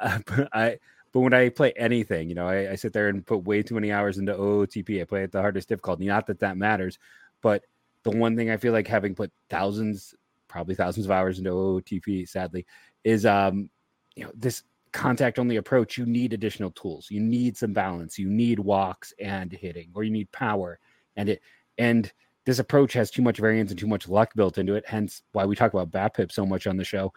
Uh, 0.01 0.21
but 0.27 0.49
I, 0.53 0.79
but 1.13 1.21
when 1.23 1.35
I 1.35 1.49
play 1.49 1.73
anything, 1.77 2.29
you 2.29 2.37
know, 2.37 2.47
I, 2.47 2.71
I, 2.71 2.75
sit 2.77 2.93
there 2.93 3.09
and 3.09 3.27
put 3.27 3.39
way 3.39 3.65
too 3.65 3.75
many 3.75 3.91
hours 3.91 4.17
into 4.17 4.33
OOTP. 4.33 5.01
I 5.01 5.05
play 5.05 5.25
at 5.25 5.33
the 5.33 5.41
hardest 5.41 5.69
difficulty. 5.69 6.07
Not 6.07 6.29
that 6.29 6.39
that 6.39 6.57
matters, 6.57 7.01
but 7.43 7.65
the 8.05 8.13
one 8.13 8.37
thing 8.37 8.49
I 8.49 8.59
feel 8.59 8.73
like 8.73 8.87
having 8.87 9.17
put 9.17 9.33
thousands, 9.51 10.15
probably 10.47 10.77
thousands 10.77 11.07
of 11.07 11.11
hours 11.11 11.39
into 11.39 11.51
OOTP, 11.51 12.29
sadly, 12.29 12.65
is 13.03 13.27
um, 13.27 13.71
you 14.15 14.23
know, 14.23 14.31
this 14.37 14.63
contact 14.93 15.39
only 15.39 15.57
approach, 15.57 15.99
you 15.99 16.07
need 16.07 16.33
additional 16.33 16.71
tools. 16.71 17.09
You 17.11 17.21
need 17.21 17.57
some 17.57 17.73
balance. 17.73 18.19
You 18.19 18.29
need 18.29 18.59
walks 18.59 19.13
and 19.21 19.53
hitting, 19.53 19.91
or 19.95 20.05
you 20.05 20.11
need 20.11 20.31
power. 20.33 20.79
And 21.17 21.29
it 21.31 21.43
and 21.77 22.13
this 22.45 22.59
approach 22.59 22.93
has 22.95 23.11
too 23.11 23.23
much 23.23 23.39
variance 23.39 23.71
and 23.71 23.79
too 23.79 23.87
much 23.87 24.09
luck 24.09 24.35
built 24.35 24.59
into 24.59 24.75
it. 24.75 24.85
Hence 24.87 25.23
why 25.33 25.45
we 25.45 25.55
talk 25.55 25.75
about 25.75 25.91
BABIP 25.91 26.33
so 26.33 26.47
much 26.47 26.67
on 26.67 26.77
the 26.77 26.85
show. 26.85 27.13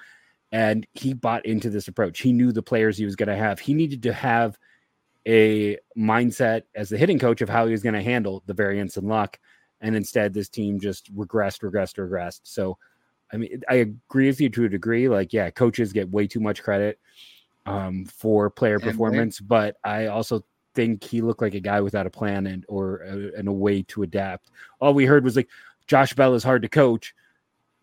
And 0.52 0.86
he 0.94 1.14
bought 1.14 1.46
into 1.46 1.70
this 1.70 1.88
approach. 1.88 2.20
He 2.20 2.34
knew 2.34 2.52
the 2.52 2.62
players 2.62 2.98
he 2.98 3.06
was 3.06 3.16
going 3.16 3.30
to 3.30 3.36
have. 3.36 3.60
He 3.60 3.74
needed 3.74 4.04
to 4.04 4.14
have 4.14 4.58
a 5.28 5.78
mindset 5.98 6.64
as 6.76 6.90
the 6.90 6.98
hitting 6.98 7.20
coach 7.20 7.42
of 7.42 7.50
how 7.50 7.66
he 7.66 7.72
was 7.72 7.84
going 7.84 7.94
to 7.94 8.04
handle 8.04 8.44
the 8.46 8.54
variance 8.54 8.98
and 8.98 9.08
luck. 9.08 9.40
And 9.80 9.96
instead, 9.96 10.34
this 10.34 10.50
team 10.50 10.80
just 10.80 11.14
regressed, 11.16 11.62
regressed, 11.62 11.98
regressed. 11.98 12.42
So 12.44 12.78
I 13.34 13.38
mean, 13.38 13.62
I 13.70 13.76
agree 13.76 14.28
with 14.28 14.42
you 14.42 14.50
to 14.50 14.66
a 14.66 14.70
degree. 14.70 15.08
Like, 15.08 15.34
yeah, 15.34 15.50
coaches 15.50 15.94
get 15.94 16.12
way 16.12 16.28
too 16.28 16.40
much 16.40 16.62
credit 16.62 17.00
um, 17.66 18.06
for 18.06 18.50
player 18.50 18.76
and 18.76 18.84
performance, 18.84 19.40
but 19.40 19.78
I 19.84 20.08
also 20.08 20.44
think 20.74 21.04
he 21.04 21.22
looked 21.22 21.42
like 21.42 21.54
a 21.54 21.60
guy 21.60 21.82
without 21.82 22.08
a 22.08 22.10
plan 22.10 22.48
and 22.48 22.66
or 22.68 22.98
a, 23.04 23.38
and 23.38 23.48
a 23.48 23.54
way 23.54 23.84
to 23.84 24.04
adapt. 24.04 24.50
All 24.80 24.94
we 24.94 25.06
heard 25.06 25.24
was 25.24 25.36
like 25.36 25.50
Josh 25.88 26.14
Bell 26.14 26.34
is 26.34 26.44
hard 26.44 26.62
to 26.64 26.70
coach, 26.70 27.14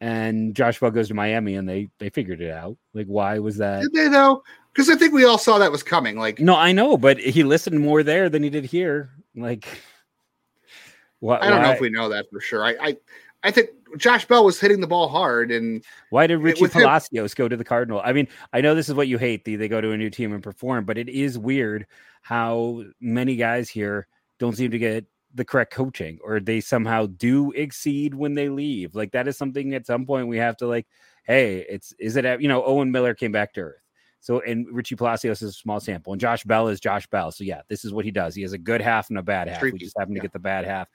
and 0.00 0.54
Josh 0.54 0.78
Bell 0.78 0.90
goes 0.90 1.08
to 1.08 1.14
Miami, 1.14 1.56
and 1.56 1.68
they 1.68 1.88
they 1.98 2.11
figured 2.11 2.40
it 2.40 2.52
out. 2.52 2.76
Like, 2.94 3.06
why 3.06 3.38
was 3.38 3.56
that? 3.56 3.82
Did 3.82 3.92
they 3.92 4.08
though? 4.08 4.42
Because 4.72 4.90
I 4.90 4.96
think 4.96 5.12
we 5.12 5.24
all 5.24 5.38
saw 5.38 5.58
that 5.58 5.72
was 5.72 5.82
coming. 5.82 6.18
Like, 6.18 6.38
no, 6.38 6.54
I 6.54 6.72
know, 6.72 6.96
but 6.96 7.18
he 7.18 7.42
listened 7.42 7.80
more 7.80 8.02
there 8.02 8.28
than 8.28 8.42
he 8.42 8.50
did 8.50 8.64
here. 8.64 9.11
Like, 9.34 9.66
what? 11.20 11.42
I 11.42 11.50
don't 11.50 11.61
why? 11.61 11.66
know 11.66 11.72
if 11.72 11.80
we 11.80 11.90
know 11.90 12.08
that 12.11 12.26
for 12.30 12.40
sure. 12.40 12.64
I, 12.64 12.76
I 12.80 12.96
I 13.42 13.50
think 13.50 13.70
Josh 13.96 14.26
Bell 14.26 14.44
was 14.44 14.61
hitting 14.61 14.80
the 14.80 14.87
ball 14.87 15.08
hard. 15.08 15.50
And 15.50 15.84
why 16.11 16.26
did 16.26 16.38
Richie 16.38 16.68
Palacios 16.68 17.32
him, 17.32 17.34
go 17.37 17.48
to 17.48 17.56
the 17.56 17.64
Cardinal? 17.64 18.00
I 18.04 18.12
mean, 18.12 18.28
I 18.52 18.61
know 18.61 18.74
this 18.74 18.88
is 18.88 18.94
what 18.94 19.08
you 19.08 19.18
hate. 19.18 19.44
The, 19.44 19.56
they 19.56 19.68
go 19.68 19.80
to 19.80 19.92
a 19.92 19.96
new 19.96 20.11
team 20.11 20.32
and 20.32 20.42
perform, 20.42 20.84
but 20.84 20.98
it 20.98 21.08
is 21.08 21.38
weird 21.38 21.87
how 22.22 22.84
many 23.00 23.37
guys 23.37 23.68
here 23.68 24.06
don't 24.38 24.56
seem 24.56 24.70
to 24.72 24.78
get 24.78 25.06
the 25.38 25.44
correct 25.44 25.72
coaching 25.72 26.18
or 26.22 26.40
they 26.40 26.61
somehow 26.61 27.07
do 27.07 27.51
exceed 27.53 28.14
when 28.14 28.35
they 28.35 28.51
leave. 28.51 28.94
Like 28.94 29.12
that 29.12 29.27
is 29.27 29.38
something 29.38 29.72
at 29.72 29.87
some 29.87 30.05
point 30.05 30.29
we 30.29 30.37
have 30.37 30.57
to 30.59 30.66
like, 30.66 30.87
hey, 31.24 31.64
it's 31.68 31.94
is 31.98 32.16
it 32.16 32.40
you 32.42 32.48
know, 32.48 32.62
Owen 32.64 32.90
Miller 32.92 33.14
came 33.14 33.33
back 33.33 33.55
to 33.55 33.61
earth. 33.61 33.83
So 34.20 34.40
and 34.40 34.66
Richie 34.70 34.96
Palacios 34.96 35.40
is 35.40 35.51
a 35.51 35.53
small 35.53 35.81
sample, 35.81 36.12
and 36.12 36.20
Josh 36.20 36.42
Bell 36.44 36.68
is 36.68 36.81
Josh 36.81 37.07
Bell. 37.07 37.31
So 37.31 37.44
yeah, 37.44 37.62
this 37.68 37.85
is 37.85 37.92
what 37.94 38.05
he 38.05 38.11
does. 38.11 38.35
He 38.35 38.42
has 38.42 38.53
a 38.53 38.59
good 38.59 38.83
half 38.83 39.09
and 39.09 39.18
a 39.18 39.22
bad 39.22 39.48
half. 39.48 39.62
We 39.62 39.79
just 39.79 39.96
happen 39.96 40.14
to 40.14 40.20
get 40.20 40.33
the 40.33 40.40
bad 40.40 40.64
half. 40.66 40.88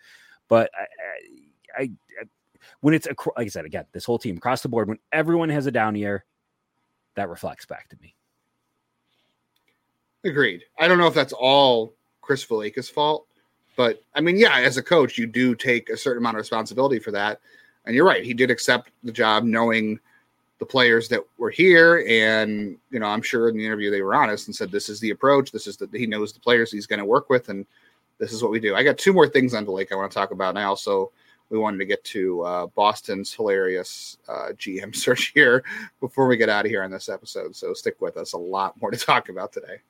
But 0.49 0.69
I, 0.77 1.81
I, 1.81 1.89
I 2.21 2.25
when 2.81 2.93
it's 2.93 3.07
like 3.07 3.45
I 3.45 3.47
said 3.47 3.65
again, 3.65 3.85
this 3.93 4.05
whole 4.05 4.19
team 4.19 4.37
across 4.37 4.61
the 4.61 4.69
board, 4.69 4.89
when 4.89 4.99
everyone 5.11 5.49
has 5.49 5.65
a 5.65 5.71
down 5.71 5.95
year, 5.95 6.25
that 7.15 7.29
reflects 7.29 7.65
back 7.65 7.87
to 7.89 7.97
me. 8.01 8.13
Agreed. 10.25 10.63
I 10.77 10.87
don't 10.87 10.97
know 10.97 11.07
if 11.07 11.13
that's 11.13 11.33
all 11.33 11.95
Chris 12.21 12.45
Valaika's 12.45 12.89
fault, 12.89 13.27
but 13.75 14.01
I 14.15 14.21
mean, 14.21 14.37
yeah, 14.37 14.57
as 14.57 14.77
a 14.77 14.83
coach, 14.83 15.17
you 15.17 15.25
do 15.25 15.55
take 15.55 15.89
a 15.89 15.97
certain 15.97 16.21
amount 16.21 16.37
of 16.37 16.41
responsibility 16.41 16.99
for 16.99 17.11
that. 17.11 17.39
And 17.85 17.95
you're 17.95 18.05
right; 18.05 18.23
he 18.23 18.33
did 18.33 18.51
accept 18.51 18.91
the 19.03 19.11
job, 19.11 19.43
knowing 19.43 19.99
the 20.59 20.65
players 20.65 21.09
that 21.09 21.21
were 21.37 21.49
here, 21.49 22.05
and 22.07 22.77
you 22.89 22.99
know, 22.99 23.07
I'm 23.07 23.21
sure 23.21 23.49
in 23.49 23.57
the 23.57 23.65
interview 23.65 23.91
they 23.91 24.01
were 24.01 24.15
honest 24.15 24.47
and 24.47 24.55
said, 24.55 24.71
"This 24.71 24.89
is 24.89 24.99
the 24.99 25.09
approach. 25.09 25.51
This 25.51 25.67
is 25.67 25.77
that 25.77 25.93
he 25.93 26.07
knows 26.07 26.31
the 26.31 26.39
players 26.39 26.71
he's 26.71 26.87
going 26.87 26.99
to 26.99 27.05
work 27.05 27.29
with, 27.29 27.49
and 27.49 27.65
this 28.19 28.31
is 28.31 28.41
what 28.41 28.51
we 28.51 28.59
do." 28.59 28.75
I 28.75 28.83
got 28.83 28.97
two 28.97 29.13
more 29.13 29.27
things 29.27 29.53
on 29.53 29.65
the 29.65 29.71
Lake 29.71 29.91
I 29.91 29.95
want 29.95 30.11
to 30.11 30.15
talk 30.15 30.31
about, 30.31 30.49
and 30.49 30.59
I 30.59 30.63
also 30.63 31.11
we 31.49 31.59
wanted 31.59 31.77
to 31.79 31.85
get 31.85 32.03
to 32.05 32.41
uh, 32.41 32.67
Boston's 32.67 33.33
hilarious 33.33 34.17
uh, 34.27 34.49
GM 34.53 34.95
search 34.95 35.31
here 35.33 35.63
before 35.99 36.27
we 36.27 36.37
get 36.37 36.49
out 36.49 36.65
of 36.65 36.71
here 36.71 36.83
on 36.83 36.91
this 36.91 37.09
episode. 37.09 37.55
So 37.55 37.73
stick 37.73 37.99
with 38.01 38.17
us. 38.17 38.33
A 38.33 38.37
lot 38.37 38.79
more 38.81 38.91
to 38.91 38.97
talk 38.97 39.29
about 39.29 39.51
today. 39.51 39.81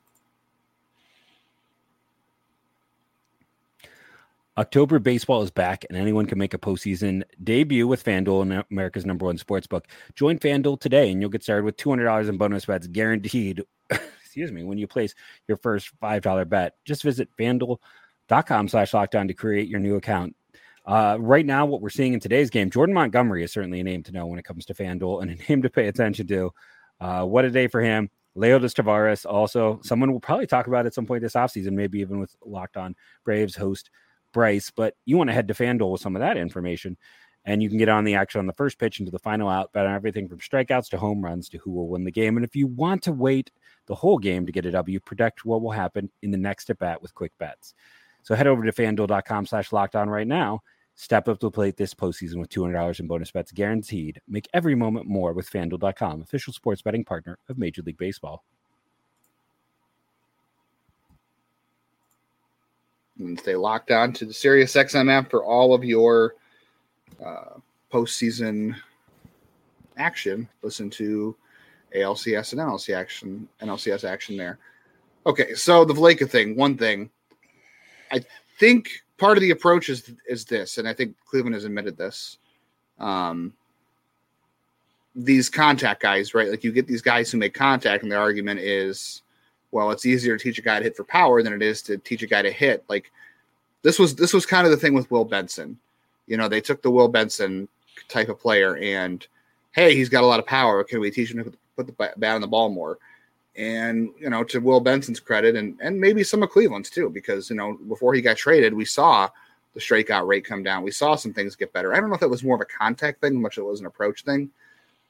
October 4.56 5.00
baseball 5.00 5.42
is 5.42 5.50
back, 5.50 5.84
and 5.88 5.98
anyone 5.98 6.26
can 6.26 6.38
make 6.38 6.54
a 6.54 6.58
postseason 6.58 7.24
debut 7.42 7.88
with 7.88 8.04
FanDuel, 8.04 8.64
America's 8.70 9.04
number 9.04 9.26
one 9.26 9.36
sports 9.36 9.66
book. 9.66 9.88
Join 10.14 10.38
FanDuel 10.38 10.80
today, 10.80 11.10
and 11.10 11.20
you'll 11.20 11.30
get 11.30 11.42
started 11.42 11.64
with 11.64 11.76
$200 11.76 12.28
in 12.28 12.36
bonus 12.36 12.66
bets 12.66 12.86
guaranteed. 12.86 13.64
excuse 13.90 14.52
me, 14.52 14.62
when 14.62 14.78
you 14.78 14.86
place 14.86 15.14
your 15.48 15.56
first 15.56 15.90
$5 16.00 16.48
bet. 16.48 16.74
Just 16.84 17.02
visit 17.02 17.28
fanduel.com 17.36 18.68
slash 18.68 18.92
lockdown 18.92 19.26
to 19.26 19.34
create 19.34 19.68
your 19.68 19.80
new 19.80 19.96
account. 19.96 20.36
Uh, 20.86 21.16
right 21.18 21.46
now, 21.46 21.66
what 21.66 21.80
we're 21.80 21.88
seeing 21.88 22.12
in 22.12 22.20
today's 22.20 22.50
game, 22.50 22.70
Jordan 22.70 22.94
Montgomery 22.94 23.42
is 23.42 23.52
certainly 23.52 23.80
a 23.80 23.84
name 23.84 24.02
to 24.04 24.12
know 24.12 24.26
when 24.26 24.38
it 24.38 24.44
comes 24.44 24.66
to 24.66 24.74
FanDuel 24.74 25.22
and 25.22 25.30
a 25.32 25.48
name 25.48 25.62
to 25.62 25.70
pay 25.70 25.88
attention 25.88 26.28
to. 26.28 26.52
Uh, 27.00 27.24
what 27.24 27.44
a 27.44 27.50
day 27.50 27.66
for 27.66 27.80
him. 27.80 28.08
Leody 28.36 28.72
Taveras, 28.74 29.24
also 29.24 29.80
someone 29.84 30.10
we'll 30.10 30.20
probably 30.20 30.46
talk 30.46 30.66
about 30.66 30.86
at 30.86 30.94
some 30.94 31.06
point 31.06 31.22
this 31.22 31.34
offseason, 31.34 31.72
maybe 31.72 32.00
even 32.00 32.18
with 32.18 32.34
Locked 32.44 32.76
On 32.76 32.96
Braves 33.24 33.54
host 33.54 33.90
Bryce. 34.34 34.70
But 34.70 34.94
you 35.06 35.16
want 35.16 35.28
to 35.28 35.34
head 35.34 35.48
to 35.48 35.54
FanDuel 35.54 35.92
with 35.92 36.02
some 36.02 36.14
of 36.14 36.20
that 36.20 36.36
information, 36.36 36.98
and 37.46 37.62
you 37.62 37.70
can 37.70 37.78
get 37.78 37.88
on 37.88 38.04
the 38.04 38.16
action 38.16 38.40
on 38.40 38.46
the 38.46 38.52
first 38.52 38.78
pitch 38.78 39.00
into 39.00 39.10
the 39.10 39.18
final 39.18 39.48
out, 39.48 39.72
bet 39.72 39.86
on 39.86 39.94
everything 39.94 40.28
from 40.28 40.40
strikeouts 40.40 40.90
to 40.90 40.98
home 40.98 41.24
runs 41.24 41.48
to 41.48 41.58
who 41.58 41.70
will 41.70 41.88
win 41.88 42.04
the 42.04 42.12
game. 42.12 42.36
And 42.36 42.44
if 42.44 42.54
you 42.54 42.66
want 42.66 43.02
to 43.04 43.12
wait 43.12 43.50
the 43.86 43.94
whole 43.94 44.18
game 44.18 44.44
to 44.44 44.52
get 44.52 44.66
a 44.66 44.70
W, 44.70 45.00
predict 45.00 45.46
what 45.46 45.62
will 45.62 45.70
happen 45.70 46.10
in 46.20 46.30
the 46.30 46.36
next 46.36 46.68
at 46.68 46.78
bat 46.78 47.00
with 47.00 47.14
quick 47.14 47.32
bets. 47.38 47.72
So 48.22 48.34
head 48.34 48.46
over 48.46 48.64
to 48.64 48.72
fanduel.com 48.72 49.46
slash 49.46 49.72
locked 49.72 49.96
on 49.96 50.10
right 50.10 50.26
now 50.26 50.60
Step 50.96 51.28
up 51.28 51.40
to 51.40 51.46
the 51.46 51.50
plate 51.50 51.76
this 51.76 51.92
postseason 51.92 52.36
with 52.36 52.50
$200 52.50 53.00
in 53.00 53.08
bonus 53.08 53.32
bets 53.32 53.50
guaranteed. 53.50 54.20
Make 54.28 54.48
every 54.54 54.76
moment 54.76 55.06
more 55.06 55.32
with 55.32 55.50
FanDuel.com, 55.50 56.22
official 56.22 56.52
sports 56.52 56.82
betting 56.82 57.04
partner 57.04 57.38
of 57.48 57.58
Major 57.58 57.82
League 57.82 57.98
Baseball. 57.98 58.44
And 63.18 63.38
stay 63.38 63.54
locked 63.54 63.90
on 63.90 64.12
to 64.14 64.24
the 64.24 64.34
Sirius 64.34 64.74
XM 64.74 65.10
app 65.10 65.30
for 65.30 65.44
all 65.44 65.72
of 65.72 65.84
your 65.84 66.34
uh, 67.24 67.58
postseason 67.92 68.74
action. 69.96 70.48
Listen 70.62 70.90
to 70.90 71.36
ALCS 71.94 72.52
and 72.52 72.60
NLC 72.60 72.96
action, 72.96 73.48
NLCS 73.62 74.04
action 74.04 74.36
there. 74.36 74.58
Okay, 75.26 75.54
so 75.54 75.84
the 75.84 75.94
Valaika 75.94 76.28
thing. 76.28 76.56
One 76.56 76.76
thing, 76.76 77.08
I 78.10 78.20
think 78.58 78.90
part 79.16 79.38
of 79.38 79.42
the 79.42 79.52
approach 79.52 79.88
is 79.88 80.12
is 80.28 80.44
this, 80.44 80.78
and 80.78 80.88
I 80.88 80.92
think 80.92 81.16
Cleveland 81.24 81.54
has 81.54 81.64
admitted 81.64 81.96
this. 81.96 82.38
Um, 82.98 83.54
these 85.14 85.48
contact 85.48 86.02
guys, 86.02 86.34
right? 86.34 86.50
Like 86.50 86.64
you 86.64 86.72
get 86.72 86.86
these 86.86 87.02
guys 87.02 87.30
who 87.30 87.38
make 87.38 87.54
contact, 87.54 88.02
and 88.02 88.12
their 88.12 88.20
argument 88.20 88.60
is, 88.60 89.22
well, 89.74 89.90
it's 89.90 90.06
easier 90.06 90.38
to 90.38 90.42
teach 90.42 90.58
a 90.58 90.62
guy 90.62 90.78
to 90.78 90.84
hit 90.84 90.96
for 90.96 91.02
power 91.02 91.42
than 91.42 91.52
it 91.52 91.60
is 91.60 91.82
to 91.82 91.98
teach 91.98 92.22
a 92.22 92.28
guy 92.28 92.42
to 92.42 92.50
hit. 92.50 92.84
Like 92.88 93.10
this 93.82 93.98
was 93.98 94.14
this 94.14 94.32
was 94.32 94.46
kind 94.46 94.66
of 94.66 94.70
the 94.70 94.76
thing 94.76 94.94
with 94.94 95.10
Will 95.10 95.24
Benson. 95.24 95.78
You 96.28 96.36
know, 96.36 96.48
they 96.48 96.60
took 96.60 96.80
the 96.80 96.92
Will 96.92 97.08
Benson 97.08 97.68
type 98.08 98.28
of 98.28 98.38
player, 98.38 98.76
and 98.76 99.26
hey, 99.72 99.96
he's 99.96 100.08
got 100.08 100.22
a 100.22 100.26
lot 100.26 100.38
of 100.38 100.46
power. 100.46 100.84
Can 100.84 101.00
we 101.00 101.10
teach 101.10 101.32
him 101.32 101.42
to 101.42 101.52
put 101.76 101.86
the 101.86 101.92
bat 101.92 102.34
on 102.34 102.40
the 102.40 102.46
ball 102.46 102.70
more? 102.70 102.98
And 103.56 104.10
you 104.18 104.30
know, 104.30 104.44
to 104.44 104.60
Will 104.60 104.80
Benson's 104.80 105.18
credit, 105.18 105.56
and 105.56 105.76
and 105.82 106.00
maybe 106.00 106.22
some 106.22 106.44
of 106.44 106.50
Cleveland's 106.50 106.88
too, 106.88 107.10
because 107.10 107.50
you 107.50 107.56
know 107.56 107.74
before 107.88 108.14
he 108.14 108.22
got 108.22 108.36
traded, 108.36 108.72
we 108.72 108.84
saw 108.84 109.28
the 109.74 109.80
strikeout 109.80 110.28
rate 110.28 110.44
come 110.44 110.62
down. 110.62 110.84
We 110.84 110.92
saw 110.92 111.16
some 111.16 111.34
things 111.34 111.56
get 111.56 111.72
better. 111.72 111.92
I 111.92 112.00
don't 112.00 112.10
know 112.10 112.14
if 112.14 112.20
that 112.20 112.30
was 112.30 112.44
more 112.44 112.54
of 112.54 112.60
a 112.60 112.64
contact 112.64 113.20
thing, 113.20 113.42
much 113.42 113.58
as 113.58 113.62
it 113.62 113.66
was 113.66 113.80
an 113.80 113.86
approach 113.86 114.22
thing. 114.22 114.50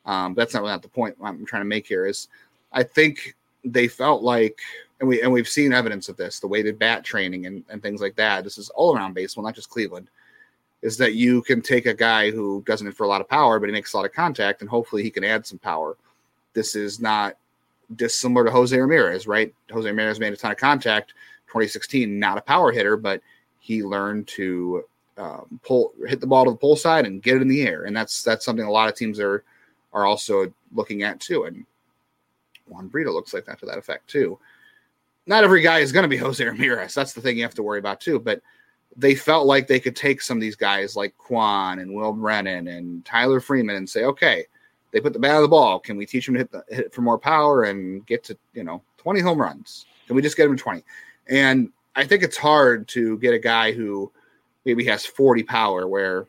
Um, 0.06 0.32
that's 0.32 0.54
not 0.54 0.60
really 0.60 0.72
not 0.72 0.80
the 0.80 0.88
point 0.88 1.16
I'm 1.22 1.44
trying 1.44 1.60
to 1.60 1.68
make 1.68 1.86
here. 1.86 2.06
Is 2.06 2.28
I 2.72 2.82
think 2.82 3.36
they 3.64 3.88
felt 3.88 4.22
like, 4.22 4.60
and 5.00 5.08
we 5.08 5.22
and 5.22 5.32
we've 5.32 5.48
seen 5.48 5.72
evidence 5.72 6.08
of 6.08 6.16
this, 6.16 6.40
the 6.40 6.46
weighted 6.46 6.78
bat 6.78 7.04
training 7.04 7.46
and, 7.46 7.64
and 7.68 7.82
things 7.82 8.00
like 8.00 8.16
that. 8.16 8.44
This 8.44 8.58
is 8.58 8.70
all 8.70 8.96
around 8.96 9.14
baseball, 9.14 9.44
not 9.44 9.54
just 9.54 9.70
Cleveland. 9.70 10.08
Is 10.82 10.98
that 10.98 11.14
you 11.14 11.40
can 11.42 11.62
take 11.62 11.86
a 11.86 11.94
guy 11.94 12.30
who 12.30 12.62
doesn't 12.66 12.92
for 12.92 13.04
a 13.04 13.08
lot 13.08 13.22
of 13.22 13.28
power, 13.28 13.58
but 13.58 13.68
he 13.68 13.72
makes 13.72 13.94
a 13.94 13.96
lot 13.96 14.06
of 14.06 14.12
contact, 14.12 14.60
and 14.60 14.68
hopefully 14.68 15.02
he 15.02 15.10
can 15.10 15.24
add 15.24 15.46
some 15.46 15.58
power. 15.58 15.96
This 16.52 16.76
is 16.76 17.00
not 17.00 17.36
dissimilar 17.96 18.44
to 18.44 18.50
Jose 18.50 18.76
Ramirez, 18.76 19.26
right? 19.26 19.52
Jose 19.72 19.88
Ramirez 19.88 20.20
made 20.20 20.32
a 20.32 20.36
ton 20.36 20.52
of 20.52 20.58
contact 20.58 21.14
2016, 21.48 22.18
not 22.18 22.38
a 22.38 22.42
power 22.42 22.70
hitter, 22.70 22.96
but 22.96 23.22
he 23.60 23.82
learned 23.82 24.26
to 24.28 24.84
um, 25.16 25.60
pull, 25.62 25.92
hit 26.06 26.20
the 26.20 26.26
ball 26.26 26.44
to 26.44 26.50
the 26.50 26.56
pull 26.56 26.76
side 26.76 27.06
and 27.06 27.22
get 27.22 27.36
it 27.36 27.42
in 27.42 27.48
the 27.48 27.66
air, 27.66 27.84
and 27.84 27.96
that's 27.96 28.22
that's 28.22 28.44
something 28.44 28.66
a 28.66 28.70
lot 28.70 28.88
of 28.88 28.94
teams 28.94 29.18
are 29.18 29.42
are 29.92 30.04
also 30.04 30.52
looking 30.74 31.02
at 31.02 31.20
too. 31.20 31.44
And 31.44 31.64
Juan 32.66 32.88
Brito 32.88 33.12
looks 33.12 33.34
like 33.34 33.44
that 33.46 33.58
to 33.60 33.66
that 33.66 33.78
effect 33.78 34.08
too. 34.08 34.38
Not 35.26 35.44
every 35.44 35.62
guy 35.62 35.78
is 35.78 35.92
going 35.92 36.02
to 36.04 36.08
be 36.08 36.16
Jose 36.18 36.44
Ramirez. 36.44 36.94
That's 36.94 37.12
the 37.12 37.20
thing 37.20 37.36
you 37.36 37.42
have 37.42 37.54
to 37.54 37.62
worry 37.62 37.78
about 37.78 38.00
too. 38.00 38.18
But 38.18 38.42
they 38.96 39.14
felt 39.14 39.46
like 39.46 39.66
they 39.66 39.80
could 39.80 39.96
take 39.96 40.22
some 40.22 40.36
of 40.36 40.40
these 40.40 40.56
guys 40.56 40.96
like 40.96 41.16
Kwan 41.18 41.80
and 41.80 41.92
Will 41.92 42.12
Brennan 42.12 42.68
and 42.68 43.04
Tyler 43.04 43.40
Freeman 43.40 43.76
and 43.76 43.88
say, 43.88 44.04
okay, 44.04 44.44
they 44.92 45.00
put 45.00 45.12
the 45.12 45.18
bat 45.18 45.34
on 45.34 45.42
the 45.42 45.48
ball. 45.48 45.80
Can 45.80 45.96
we 45.96 46.06
teach 46.06 46.26
them 46.26 46.34
to 46.36 46.40
hit, 46.40 46.52
the, 46.52 46.64
hit 46.68 46.94
for 46.94 47.02
more 47.02 47.18
power 47.18 47.64
and 47.64 48.06
get 48.06 48.22
to 48.24 48.38
you 48.52 48.62
know 48.62 48.82
20 48.98 49.20
home 49.20 49.40
runs? 49.40 49.86
Can 50.06 50.14
we 50.14 50.22
just 50.22 50.36
get 50.36 50.46
them 50.46 50.56
to 50.56 50.62
20? 50.62 50.84
And 51.28 51.72
I 51.96 52.04
think 52.04 52.22
it's 52.22 52.36
hard 52.36 52.86
to 52.88 53.18
get 53.18 53.34
a 53.34 53.38
guy 53.38 53.72
who 53.72 54.12
maybe 54.64 54.84
has 54.84 55.04
40 55.04 55.42
power 55.42 55.88
where 55.88 56.26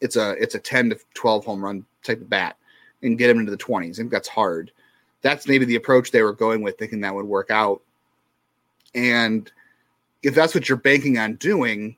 it's 0.00 0.16
a 0.16 0.32
it's 0.32 0.54
a 0.54 0.60
10 0.60 0.90
to 0.90 0.98
12 1.14 1.44
home 1.44 1.64
run 1.64 1.84
type 2.02 2.20
of 2.20 2.28
bat 2.28 2.56
and 3.02 3.18
get 3.18 3.30
him 3.30 3.38
into 3.38 3.50
the 3.50 3.56
20s. 3.56 3.92
I 3.92 3.94
think 3.94 4.10
that's 4.10 4.28
hard. 4.28 4.72
That's 5.22 5.48
maybe 5.48 5.64
the 5.64 5.76
approach 5.76 6.10
they 6.10 6.22
were 6.22 6.32
going 6.32 6.62
with, 6.62 6.78
thinking 6.78 7.00
that 7.00 7.14
would 7.14 7.26
work 7.26 7.50
out. 7.50 7.82
And 8.94 9.50
if 10.22 10.34
that's 10.34 10.54
what 10.54 10.68
you're 10.68 10.78
banking 10.78 11.18
on 11.18 11.34
doing, 11.36 11.96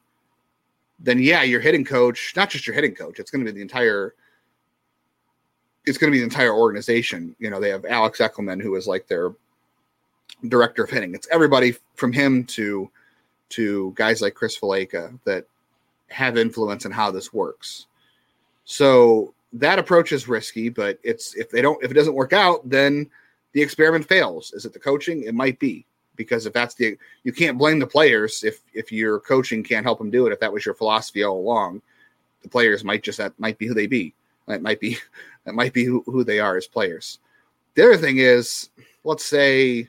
then 0.99 1.19
yeah, 1.19 1.43
your 1.43 1.61
hitting 1.61 1.85
coach, 1.85 2.33
not 2.37 2.51
just 2.51 2.67
your 2.67 2.75
hitting 2.75 2.95
coach, 2.95 3.19
it's 3.19 3.31
going 3.31 3.45
to 3.45 3.51
be 3.51 3.57
the 3.57 3.63
entire 3.63 4.15
it's 5.87 5.97
going 5.97 6.11
to 6.11 6.15
be 6.15 6.19
the 6.19 6.25
entire 6.25 6.55
organization. 6.55 7.35
You 7.39 7.51
know, 7.51 7.59
they 7.59 7.71
have 7.71 7.87
Alex 7.87 8.19
Eckelman, 8.19 8.61
who 8.61 8.77
is 8.77 8.87
like 8.87 9.07
their 9.07 9.33
director 10.49 10.85
of 10.85 10.91
hitting. 10.91 11.15
It's 11.15 11.29
everybody 11.31 11.75
from 11.95 12.13
him 12.13 12.45
to 12.45 12.91
to 13.51 13.93
guys 13.97 14.23
like 14.23 14.35
Chris 14.35 14.59
Valaika 14.59 15.19
that 15.25 15.45
have 16.09 16.37
influence 16.37 16.85
in 16.85 16.93
how 16.93 17.11
this 17.11 17.33
works. 17.33 17.87
So 18.65 19.35
that 19.53 19.79
approach 19.79 20.13
is 20.13 20.29
risky, 20.29 20.69
but 20.69 20.99
it's 21.03 21.35
if 21.35 21.51
they 21.51 21.63
don't 21.63 21.83
if 21.83 21.91
it 21.91 21.95
doesn't 21.95 22.15
work 22.15 22.33
out, 22.33 22.69
then 22.69 23.09
the 23.53 23.63
experiment 23.63 24.07
fails. 24.07 24.53
Is 24.53 24.65
it 24.65 24.73
the 24.73 24.79
coaching? 24.79 25.25
It 25.25 25.35
might 25.35 25.59
be 25.59 25.87
because 26.17 26.47
if 26.47 26.53
that's 26.53 26.75
the 26.75 26.97
you 27.25 27.33
can't 27.33 27.59
blame 27.59 27.79
the 27.79 27.87
players 27.87 28.45
if 28.45 28.61
if 28.75 28.93
your 28.93 29.21
coaching 29.21 29.63
can't 29.63 29.85
help 29.85 29.99
them 29.99 30.11
do 30.11 30.27
it. 30.27 30.33
If 30.33 30.41
that 30.41 30.53
was 30.53 30.65
your 30.65 30.75
philosophy 30.75 31.25
all 31.25 31.39
along, 31.39 31.83
the 32.43 32.49
players 32.49 32.85
might 32.85 33.03
just 33.03 33.19
that 33.19 33.39
might 33.39 33.59
be 33.59 33.67
who 33.67 33.75
they 33.75 33.87
be. 33.87 34.15
That 34.47 34.63
might 34.63 34.81
be 34.81 34.99
that 35.45 35.55
might 35.55 35.73
be 35.73 35.85
who, 35.85 36.03
who 36.07 36.25
they 36.25 36.39
are 36.39 36.57
as 36.57 36.67
players. 36.67 37.19
The 37.75 37.85
other 37.85 37.97
thing 37.97 38.19
is, 38.19 38.69
let's 39.05 39.25
say, 39.25 39.89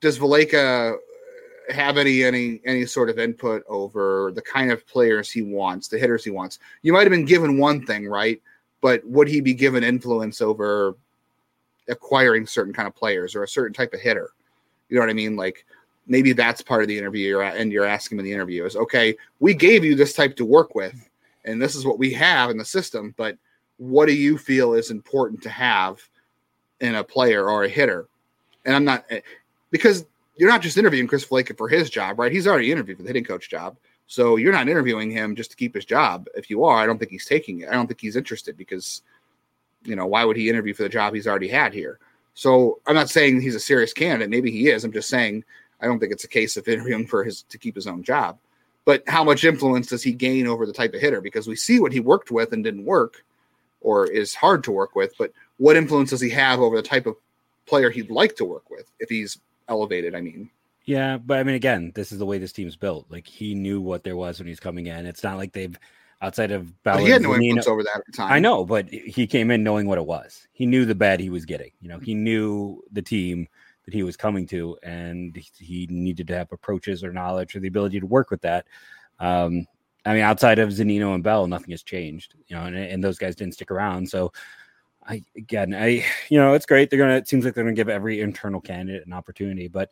does 0.00 0.18
Valaika 0.18 0.96
have 1.70 1.98
any 1.98 2.24
any 2.24 2.60
any 2.64 2.86
sort 2.86 3.10
of 3.10 3.18
input 3.18 3.64
over 3.68 4.32
the 4.34 4.42
kind 4.42 4.70
of 4.70 4.86
players 4.86 5.30
he 5.30 5.42
wants, 5.42 5.88
the 5.88 5.98
hitters 5.98 6.24
he 6.24 6.30
wants? 6.30 6.58
You 6.82 6.92
might 6.92 7.02
have 7.02 7.10
been 7.10 7.24
given 7.24 7.58
one 7.58 7.84
thing, 7.84 8.06
right? 8.08 8.40
But 8.80 9.04
would 9.06 9.28
he 9.28 9.40
be 9.40 9.54
given 9.54 9.82
influence 9.82 10.40
over 10.40 10.96
acquiring 11.88 12.46
certain 12.46 12.72
kind 12.72 12.88
of 12.88 12.94
players 12.94 13.34
or 13.34 13.42
a 13.42 13.48
certain 13.48 13.74
type 13.74 13.94
of 13.94 14.00
hitter? 14.00 14.30
You 14.88 14.96
know 14.96 15.02
what 15.02 15.10
I 15.10 15.14
mean? 15.14 15.36
Like 15.36 15.64
maybe 16.06 16.32
that's 16.32 16.62
part 16.62 16.82
of 16.82 16.88
the 16.88 16.96
interview 16.96 17.28
you're 17.28 17.42
at, 17.42 17.56
and 17.56 17.72
you're 17.72 17.84
asking 17.84 18.18
in 18.18 18.24
the 18.24 18.32
interview 18.32 18.64
is 18.64 18.76
okay, 18.76 19.16
we 19.40 19.54
gave 19.54 19.84
you 19.84 19.94
this 19.94 20.12
type 20.12 20.36
to 20.36 20.44
work 20.44 20.74
with, 20.74 20.94
and 21.44 21.60
this 21.60 21.74
is 21.74 21.84
what 21.84 21.98
we 21.98 22.12
have 22.12 22.50
in 22.50 22.58
the 22.58 22.64
system, 22.64 23.14
but 23.16 23.36
what 23.78 24.06
do 24.06 24.14
you 24.14 24.38
feel 24.38 24.74
is 24.74 24.90
important 24.90 25.42
to 25.42 25.50
have 25.50 26.00
in 26.80 26.94
a 26.96 27.04
player 27.04 27.48
or 27.48 27.64
a 27.64 27.68
hitter? 27.68 28.08
And 28.64 28.74
I'm 28.74 28.84
not 28.84 29.04
eh, 29.10 29.20
because 29.70 30.06
you're 30.36 30.50
not 30.50 30.62
just 30.62 30.76
interviewing 30.76 31.06
Chris 31.06 31.24
Valaika 31.24 31.56
for 31.56 31.68
his 31.68 31.90
job, 31.90 32.18
right? 32.18 32.32
He's 32.32 32.46
already 32.46 32.70
interviewed 32.70 32.98
for 32.98 33.02
the 33.02 33.08
hitting 33.08 33.24
coach 33.24 33.48
job. 33.48 33.76
So 34.06 34.36
you're 34.36 34.52
not 34.52 34.68
interviewing 34.68 35.10
him 35.10 35.34
just 35.34 35.50
to 35.50 35.56
keep 35.56 35.74
his 35.74 35.84
job. 35.84 36.28
If 36.34 36.48
you 36.50 36.64
are, 36.64 36.78
I 36.78 36.86
don't 36.86 36.98
think 36.98 37.10
he's 37.10 37.26
taking 37.26 37.60
it. 37.60 37.68
I 37.68 37.72
don't 37.72 37.86
think 37.86 38.00
he's 38.00 38.16
interested 38.16 38.56
because, 38.56 39.02
you 39.84 39.96
know, 39.96 40.06
why 40.06 40.24
would 40.24 40.36
he 40.36 40.48
interview 40.48 40.74
for 40.74 40.84
the 40.84 40.88
job 40.88 41.14
he's 41.14 41.26
already 41.26 41.48
had 41.48 41.74
here? 41.74 41.98
So 42.34 42.80
I'm 42.86 42.94
not 42.94 43.10
saying 43.10 43.40
he's 43.40 43.54
a 43.54 43.60
serious 43.60 43.92
candidate. 43.92 44.30
Maybe 44.30 44.50
he 44.50 44.68
is. 44.68 44.84
I'm 44.84 44.92
just 44.92 45.08
saying 45.08 45.44
I 45.80 45.86
don't 45.86 45.98
think 45.98 46.12
it's 46.12 46.24
a 46.24 46.28
case 46.28 46.56
of 46.56 46.68
interviewing 46.68 47.06
for 47.06 47.24
his 47.24 47.42
to 47.42 47.58
keep 47.58 47.74
his 47.74 47.86
own 47.86 48.02
job. 48.02 48.38
But 48.84 49.02
how 49.08 49.24
much 49.24 49.42
influence 49.42 49.88
does 49.88 50.04
he 50.04 50.12
gain 50.12 50.46
over 50.46 50.64
the 50.64 50.72
type 50.72 50.94
of 50.94 51.00
hitter? 51.00 51.20
Because 51.20 51.48
we 51.48 51.56
see 51.56 51.80
what 51.80 51.92
he 51.92 51.98
worked 51.98 52.30
with 52.30 52.52
and 52.52 52.62
didn't 52.62 52.84
work, 52.84 53.24
or 53.80 54.06
is 54.06 54.34
hard 54.34 54.62
to 54.64 54.70
work 54.70 54.94
with. 54.94 55.12
But 55.18 55.32
what 55.56 55.76
influence 55.76 56.10
does 56.10 56.20
he 56.20 56.30
have 56.30 56.60
over 56.60 56.76
the 56.76 56.82
type 56.82 57.06
of 57.06 57.16
player 57.66 57.90
he'd 57.90 58.10
like 58.10 58.36
to 58.36 58.44
work 58.44 58.70
with 58.70 58.88
if 59.00 59.08
he's 59.08 59.38
elevated? 59.68 60.14
I 60.14 60.20
mean, 60.20 60.50
yeah, 60.84 61.18
but 61.18 61.38
I 61.38 61.42
mean, 61.42 61.56
again, 61.56 61.92
this 61.94 62.12
is 62.12 62.18
the 62.18 62.26
way 62.26 62.38
this 62.38 62.52
team's 62.52 62.76
built. 62.76 63.06
Like 63.10 63.26
he 63.26 63.54
knew 63.54 63.80
what 63.80 64.04
there 64.04 64.16
was 64.16 64.38
when 64.38 64.48
he's 64.48 64.60
coming 64.60 64.86
in. 64.86 65.06
It's 65.06 65.24
not 65.24 65.36
like 65.36 65.52
they've 65.52 65.78
outside 66.22 66.50
of 66.50 66.82
Ballard, 66.82 67.02
he 67.02 67.10
had 67.10 67.22
no 67.22 67.34
influence 67.34 67.66
over 67.66 67.82
that 67.82 67.96
at 67.96 68.06
the 68.06 68.12
time. 68.12 68.32
I 68.32 68.38
know, 68.38 68.64
but 68.64 68.88
he 68.88 69.26
came 69.26 69.50
in 69.50 69.62
knowing 69.62 69.86
what 69.86 69.98
it 69.98 70.06
was. 70.06 70.46
He 70.52 70.66
knew 70.66 70.84
the 70.84 70.94
bad 70.94 71.20
he 71.20 71.30
was 71.30 71.44
getting. 71.44 71.70
You 71.80 71.88
know, 71.88 71.98
he 71.98 72.14
knew 72.14 72.82
the 72.92 73.02
team 73.02 73.48
that 73.84 73.94
he 73.94 74.02
was 74.02 74.16
coming 74.16 74.46
to, 74.48 74.76
and 74.82 75.36
he 75.58 75.86
needed 75.90 76.28
to 76.28 76.36
have 76.36 76.52
approaches 76.52 77.04
or 77.04 77.12
knowledge 77.12 77.54
or 77.54 77.60
the 77.60 77.68
ability 77.68 78.00
to 78.00 78.06
work 78.06 78.30
with 78.30 78.42
that. 78.42 78.66
Um, 79.20 79.66
I 80.04 80.14
mean, 80.14 80.22
outside 80.22 80.58
of 80.58 80.70
Zunino 80.70 81.14
and 81.14 81.24
Bell, 81.24 81.46
nothing 81.46 81.70
has 81.70 81.82
changed. 81.82 82.34
You 82.46 82.56
know, 82.56 82.62
and, 82.62 82.76
and 82.76 83.02
those 83.02 83.18
guys 83.18 83.34
didn't 83.34 83.54
stick 83.54 83.70
around. 83.70 84.08
So, 84.08 84.32
I 85.06 85.22
again, 85.36 85.74
I 85.74 86.04
you 86.28 86.38
know, 86.38 86.54
it's 86.54 86.66
great. 86.66 86.90
They're 86.90 86.98
gonna. 86.98 87.16
It 87.16 87.28
seems 87.28 87.44
like 87.44 87.54
they're 87.54 87.64
gonna 87.64 87.74
give 87.74 87.88
every 87.88 88.20
internal 88.20 88.60
candidate 88.60 89.06
an 89.06 89.12
opportunity, 89.12 89.68
but. 89.68 89.90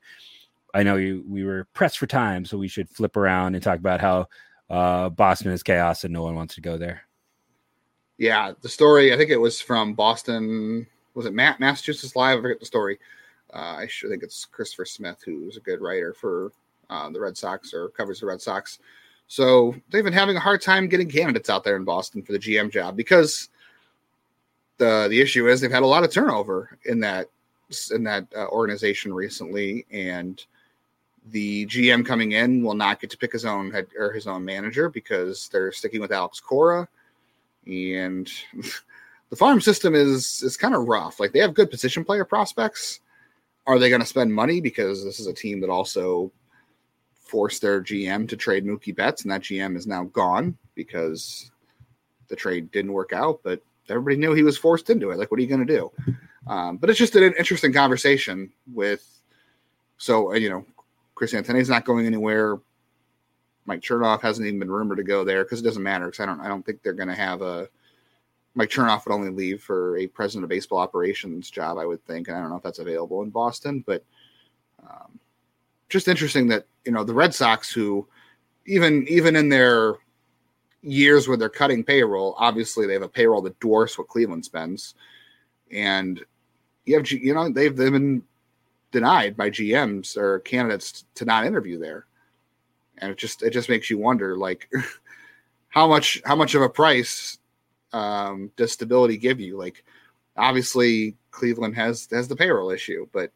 I 0.77 0.83
know 0.83 0.96
you, 0.96 1.24
we 1.29 1.44
were 1.44 1.68
pressed 1.72 1.98
for 1.98 2.09
time, 2.09 2.44
so 2.44 2.59
we 2.59 2.66
should 2.66 2.90
flip 2.90 3.16
around 3.16 3.55
and 3.55 3.62
talk 3.62 3.79
about 3.79 4.00
how 4.00 4.27
uh, 4.68 5.09
Boston 5.09 5.53
is 5.53 5.62
chaos 5.62 6.03
and 6.03 6.12
no 6.12 6.22
one 6.22 6.35
wants 6.35 6.57
to 6.57 6.61
go 6.61 6.77
there. 6.77 7.03
Yeah, 8.18 8.53
the 8.61 8.68
story. 8.68 9.12
I 9.12 9.16
think 9.16 9.31
it 9.31 9.37
was 9.37 9.61
from 9.61 9.94
Boston. 9.94 10.87
Was 11.14 11.27
it 11.27 11.33
Matt 11.33 11.61
Massachusetts 11.61 12.16
Live? 12.16 12.38
I 12.38 12.42
forget 12.42 12.61
the 12.61 12.66
story. 12.66 12.98
Uh, 13.53 13.77
I 13.79 13.87
should 13.87 14.11
think 14.11 14.22
it's 14.22 14.44
Christopher 14.44 14.85
Smith, 14.85 15.22
who's 15.24 15.57
a 15.57 15.61
good 15.61 15.81
writer 15.81 16.12
for 16.12 16.53
uh, 16.90 17.09
the 17.11 17.20
Red 17.20 17.37
Sox 17.37 17.72
or 17.72 17.88
covers 17.90 18.20
the 18.20 18.27
Red 18.27 18.40
Sox. 18.40 18.79
So 19.27 19.74
they've 19.90 20.05
been 20.05 20.12
having 20.12 20.37
a 20.37 20.40
hard 20.40 20.61
time 20.61 20.88
getting 20.88 21.09
candidates 21.09 21.50
out 21.50 21.64
there 21.64 21.77
in 21.77 21.85
Boston 21.85 22.22
for 22.22 22.33
the 22.33 22.38
GM 22.38 22.70
job 22.70 22.96
because 22.96 23.48
the 24.78 25.06
the 25.08 25.20
issue 25.20 25.48
is 25.48 25.60
they've 25.60 25.70
had 25.70 25.82
a 25.82 25.87
lot 25.87 26.04
of 26.04 26.12
turnover 26.12 26.78
in 26.84 27.00
that 27.00 27.28
in 27.92 28.04
that 28.04 28.26
uh, 28.37 28.46
organization 28.48 29.12
recently, 29.12 29.87
and 29.90 30.44
the 31.30 31.66
GM 31.66 32.04
coming 32.04 32.32
in 32.32 32.62
will 32.62 32.74
not 32.74 33.00
get 33.00 33.10
to 33.10 33.16
pick 33.16 33.32
his 33.32 33.44
own 33.44 33.70
head 33.70 33.87
or 33.98 34.12
his 34.12 34.26
own 34.26 34.44
manager 34.44 34.88
because 34.88 35.48
they're 35.48 35.72
sticking 35.72 36.00
with 36.00 36.12
Alex 36.12 36.40
Cora, 36.40 36.88
and 37.66 38.30
the 39.30 39.37
farm 39.37 39.60
system 39.60 39.94
is 39.94 40.42
is 40.42 40.56
kind 40.56 40.74
of 40.74 40.87
rough. 40.87 41.20
Like 41.20 41.32
they 41.32 41.40
have 41.40 41.54
good 41.54 41.70
position 41.70 42.04
player 42.04 42.24
prospects. 42.24 43.00
Are 43.66 43.78
they 43.78 43.88
going 43.88 44.02
to 44.02 44.06
spend 44.06 44.34
money 44.34 44.60
because 44.60 45.02
this 45.02 45.18
is 45.18 45.26
a 45.26 45.32
team 45.32 45.60
that 45.60 45.70
also 45.70 46.30
forced 47.14 47.62
their 47.62 47.80
GM 47.80 48.28
to 48.28 48.37
trade 48.37 48.66
Mookie 48.66 48.94
Betts, 48.94 49.22
and 49.22 49.32
that 49.32 49.40
GM 49.40 49.76
is 49.76 49.87
now 49.87 50.04
gone 50.04 50.56
because 50.74 51.50
the 52.28 52.37
trade 52.37 52.70
didn't 52.70 52.92
work 52.92 53.12
out. 53.14 53.40
But 53.42 53.62
everybody 53.88 54.16
knew 54.16 54.33
he 54.33 54.42
was 54.42 54.59
forced 54.59 54.90
into 54.90 55.11
it. 55.11 55.18
Like, 55.18 55.31
what 55.31 55.38
are 55.38 55.42
you 55.42 55.49
going 55.49 55.66
to 55.66 55.73
do? 55.73 55.92
Um, 56.47 56.77
but 56.77 56.90
it's 56.90 56.99
just 56.99 57.16
an 57.16 57.33
interesting 57.38 57.73
conversation 57.73 58.53
with. 58.70 59.09
So 59.97 60.35
you 60.35 60.51
know, 60.51 60.66
Chris 61.14 61.33
Antone's 61.33 61.70
not 61.70 61.87
going 61.87 62.05
anywhere. 62.05 62.59
Mike 63.66 63.81
Chernoff 63.81 64.20
hasn't 64.20 64.47
even 64.47 64.59
been 64.59 64.70
rumored 64.70 64.99
to 64.99 65.05
go 65.05 65.25
there 65.25 65.44
because 65.44 65.61
it 65.61 65.64
doesn't 65.64 65.83
matter 65.83 66.07
because 66.07 66.20
I 66.20 66.27
don't 66.27 66.40
I 66.40 66.49
don't 66.49 66.64
think 66.64 66.83
they're 66.83 66.92
going 66.92 67.09
to 67.09 67.14
have 67.14 67.42
a 67.42 67.68
Mike 68.55 68.68
Chernoff 68.68 69.07
would 69.07 69.14
only 69.14 69.31
leave 69.31 69.62
for 69.62 69.97
a 69.97 70.07
president 70.07 70.44
of 70.44 70.51
baseball 70.51 70.79
operations 70.79 71.51
job 71.51 71.79
I 71.79 71.87
would 71.87 72.05
think 72.05 72.29
and 72.29 72.37
I 72.37 72.40
don't 72.40 72.51
know 72.51 72.57
if 72.57 72.62
that's 72.62 72.79
available 72.79 73.23
in 73.23 73.31
Boston 73.31 73.83
but 73.87 74.05
um, 74.83 75.18
just 75.88 76.09
interesting 76.09 76.47
that 76.49 76.66
you 76.85 76.92
know 76.92 77.05
the 77.05 77.14
Red 77.14 77.35
Sox 77.35 77.73
who 77.73 78.07
even 78.66 79.07
even 79.09 79.35
in 79.35 79.49
their 79.49 79.94
years 80.85 81.27
where 81.27 81.37
they're 81.37 81.49
cutting 81.49 81.83
payroll 81.83 82.35
obviously 82.38 82.87
they 82.87 82.92
have 82.92 83.03
a 83.03 83.09
payroll 83.09 83.42
that 83.42 83.59
dwarfs 83.59 83.99
what 83.99 84.09
Cleveland 84.09 84.44
spends 84.44 84.94
and 85.73 86.25
you 86.85 86.97
have 86.97 87.11
you 87.11 87.35
know 87.35 87.49
they've 87.51 87.75
they've 87.75 87.92
been 87.92 88.23
denied 88.94 89.37
by 89.37 89.51
GMs 89.51 90.16
or 90.16 90.38
candidates 90.40 91.05
to 91.16 91.25
not 91.25 91.44
interview 91.44 91.79
there. 91.79 92.07
And 92.99 93.11
it 93.11 93.18
just 93.18 93.42
it 93.42 93.51
just 93.51 93.68
makes 93.68 93.90
you 93.90 93.99
wonder 93.99 94.38
like 94.38 94.70
how 95.68 95.88
much 95.88 96.23
how 96.25 96.37
much 96.37 96.55
of 96.55 96.62
a 96.62 96.68
price 96.68 97.38
um, 97.92 98.51
does 98.57 98.73
stability 98.73 99.16
give 99.18 99.40
you? 99.40 99.59
Like 99.59 99.85
obviously 100.37 101.16
Cleveland 101.33 101.75
has 101.75 102.09
has 102.12 102.29
the 102.29 102.37
payroll 102.37 102.70
issue, 102.70 103.07
but 103.12 103.33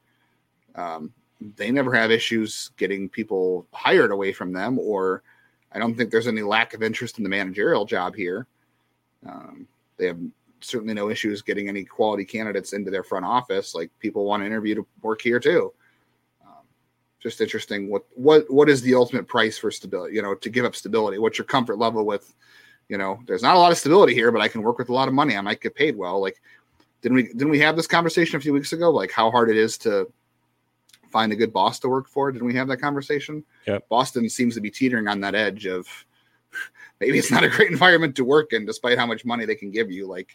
um, 0.76 1.12
they 1.56 1.72
never 1.72 1.92
have 1.92 2.12
issues 2.12 2.70
getting 2.76 3.08
people 3.08 3.66
hired 3.72 4.12
away 4.12 4.32
from 4.32 4.52
them, 4.52 4.78
or 4.78 5.24
I 5.72 5.78
don't 5.78 5.94
think 5.94 6.10
there's 6.10 6.28
any 6.28 6.42
lack 6.42 6.74
of 6.74 6.82
interest 6.82 7.18
in 7.18 7.24
the 7.24 7.30
managerial 7.30 7.84
job 7.84 8.14
here. 8.14 8.46
Um, 9.26 9.66
they 9.96 10.06
have 10.06 10.18
certainly 10.60 10.94
no 10.94 11.10
issues 11.10 11.42
getting 11.42 11.68
any 11.68 11.84
quality 11.84 12.24
candidates 12.24 12.72
into 12.72 12.90
their 12.90 13.02
front 13.02 13.24
office. 13.24 13.74
Like 13.74 13.90
people 13.98 14.24
want 14.24 14.42
to 14.42 14.46
interview 14.46 14.74
to 14.76 14.86
work 15.02 15.20
here 15.20 15.40
too. 15.40 15.72
Um, 16.44 16.64
just 17.20 17.40
interesting. 17.40 17.90
What 17.90 18.04
what 18.14 18.50
what 18.50 18.68
is 18.68 18.82
the 18.82 18.94
ultimate 18.94 19.28
price 19.28 19.58
for 19.58 19.70
stability? 19.70 20.14
You 20.14 20.22
know, 20.22 20.34
to 20.34 20.50
give 20.50 20.64
up 20.64 20.74
stability. 20.74 21.18
What's 21.18 21.38
your 21.38 21.44
comfort 21.44 21.78
level 21.78 22.04
with? 22.04 22.34
You 22.88 22.96
know, 22.96 23.20
there's 23.26 23.42
not 23.42 23.54
a 23.54 23.58
lot 23.58 23.70
of 23.70 23.76
stability 23.76 24.14
here, 24.14 24.32
but 24.32 24.40
I 24.40 24.48
can 24.48 24.62
work 24.62 24.78
with 24.78 24.88
a 24.88 24.94
lot 24.94 25.08
of 25.08 25.14
money. 25.14 25.36
I 25.36 25.42
might 25.42 25.60
get 25.60 25.74
paid 25.74 25.94
well. 25.94 26.20
Like, 26.20 26.40
didn't 27.02 27.16
we 27.16 27.24
didn't 27.24 27.50
we 27.50 27.60
have 27.60 27.76
this 27.76 27.86
conversation 27.86 28.36
a 28.36 28.40
few 28.40 28.52
weeks 28.52 28.72
ago? 28.72 28.90
Like 28.90 29.10
how 29.10 29.30
hard 29.30 29.50
it 29.50 29.56
is 29.56 29.76
to 29.78 30.10
find 31.10 31.32
a 31.32 31.36
good 31.36 31.52
boss 31.52 31.78
to 31.80 31.88
work 31.88 32.08
for. 32.08 32.30
Didn't 32.32 32.46
we 32.46 32.54
have 32.54 32.68
that 32.68 32.78
conversation? 32.78 33.44
Yeah. 33.66 33.78
Boston 33.88 34.28
seems 34.28 34.54
to 34.54 34.60
be 34.60 34.70
teetering 34.70 35.08
on 35.08 35.20
that 35.20 35.34
edge 35.34 35.66
of 35.66 35.86
maybe 37.00 37.18
it's 37.18 37.30
not 37.30 37.44
a 37.44 37.48
great 37.48 37.70
environment 37.70 38.16
to 38.16 38.24
work 38.24 38.52
in, 38.52 38.66
despite 38.66 38.98
how 38.98 39.06
much 39.06 39.24
money 39.24 39.44
they 39.44 39.54
can 39.54 39.70
give 39.70 39.90
you. 39.90 40.06
Like, 40.06 40.34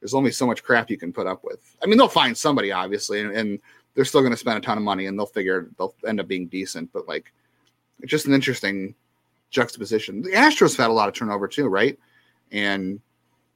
there's 0.00 0.14
only 0.14 0.30
so 0.30 0.46
much 0.46 0.62
crap 0.62 0.90
you 0.90 0.96
can 0.96 1.12
put 1.12 1.26
up 1.26 1.42
with. 1.44 1.76
I 1.82 1.86
mean, 1.86 1.98
they'll 1.98 2.08
find 2.08 2.36
somebody, 2.36 2.72
obviously, 2.72 3.20
and, 3.20 3.32
and 3.32 3.58
they're 3.94 4.04
still 4.04 4.20
going 4.20 4.32
to 4.32 4.36
spend 4.36 4.58
a 4.58 4.60
ton 4.60 4.78
of 4.78 4.84
money, 4.84 5.06
and 5.06 5.18
they'll 5.18 5.26
figure 5.26 5.68
they'll 5.78 5.94
end 6.06 6.20
up 6.20 6.28
being 6.28 6.46
decent. 6.46 6.92
But 6.92 7.08
like, 7.08 7.32
it's 8.00 8.10
just 8.10 8.26
an 8.26 8.34
interesting 8.34 8.94
juxtaposition. 9.50 10.22
The 10.22 10.30
Astros 10.30 10.76
have 10.76 10.84
had 10.84 10.90
a 10.90 10.92
lot 10.92 11.08
of 11.08 11.14
turnover 11.14 11.48
too, 11.48 11.66
right? 11.66 11.98
And 12.52 13.00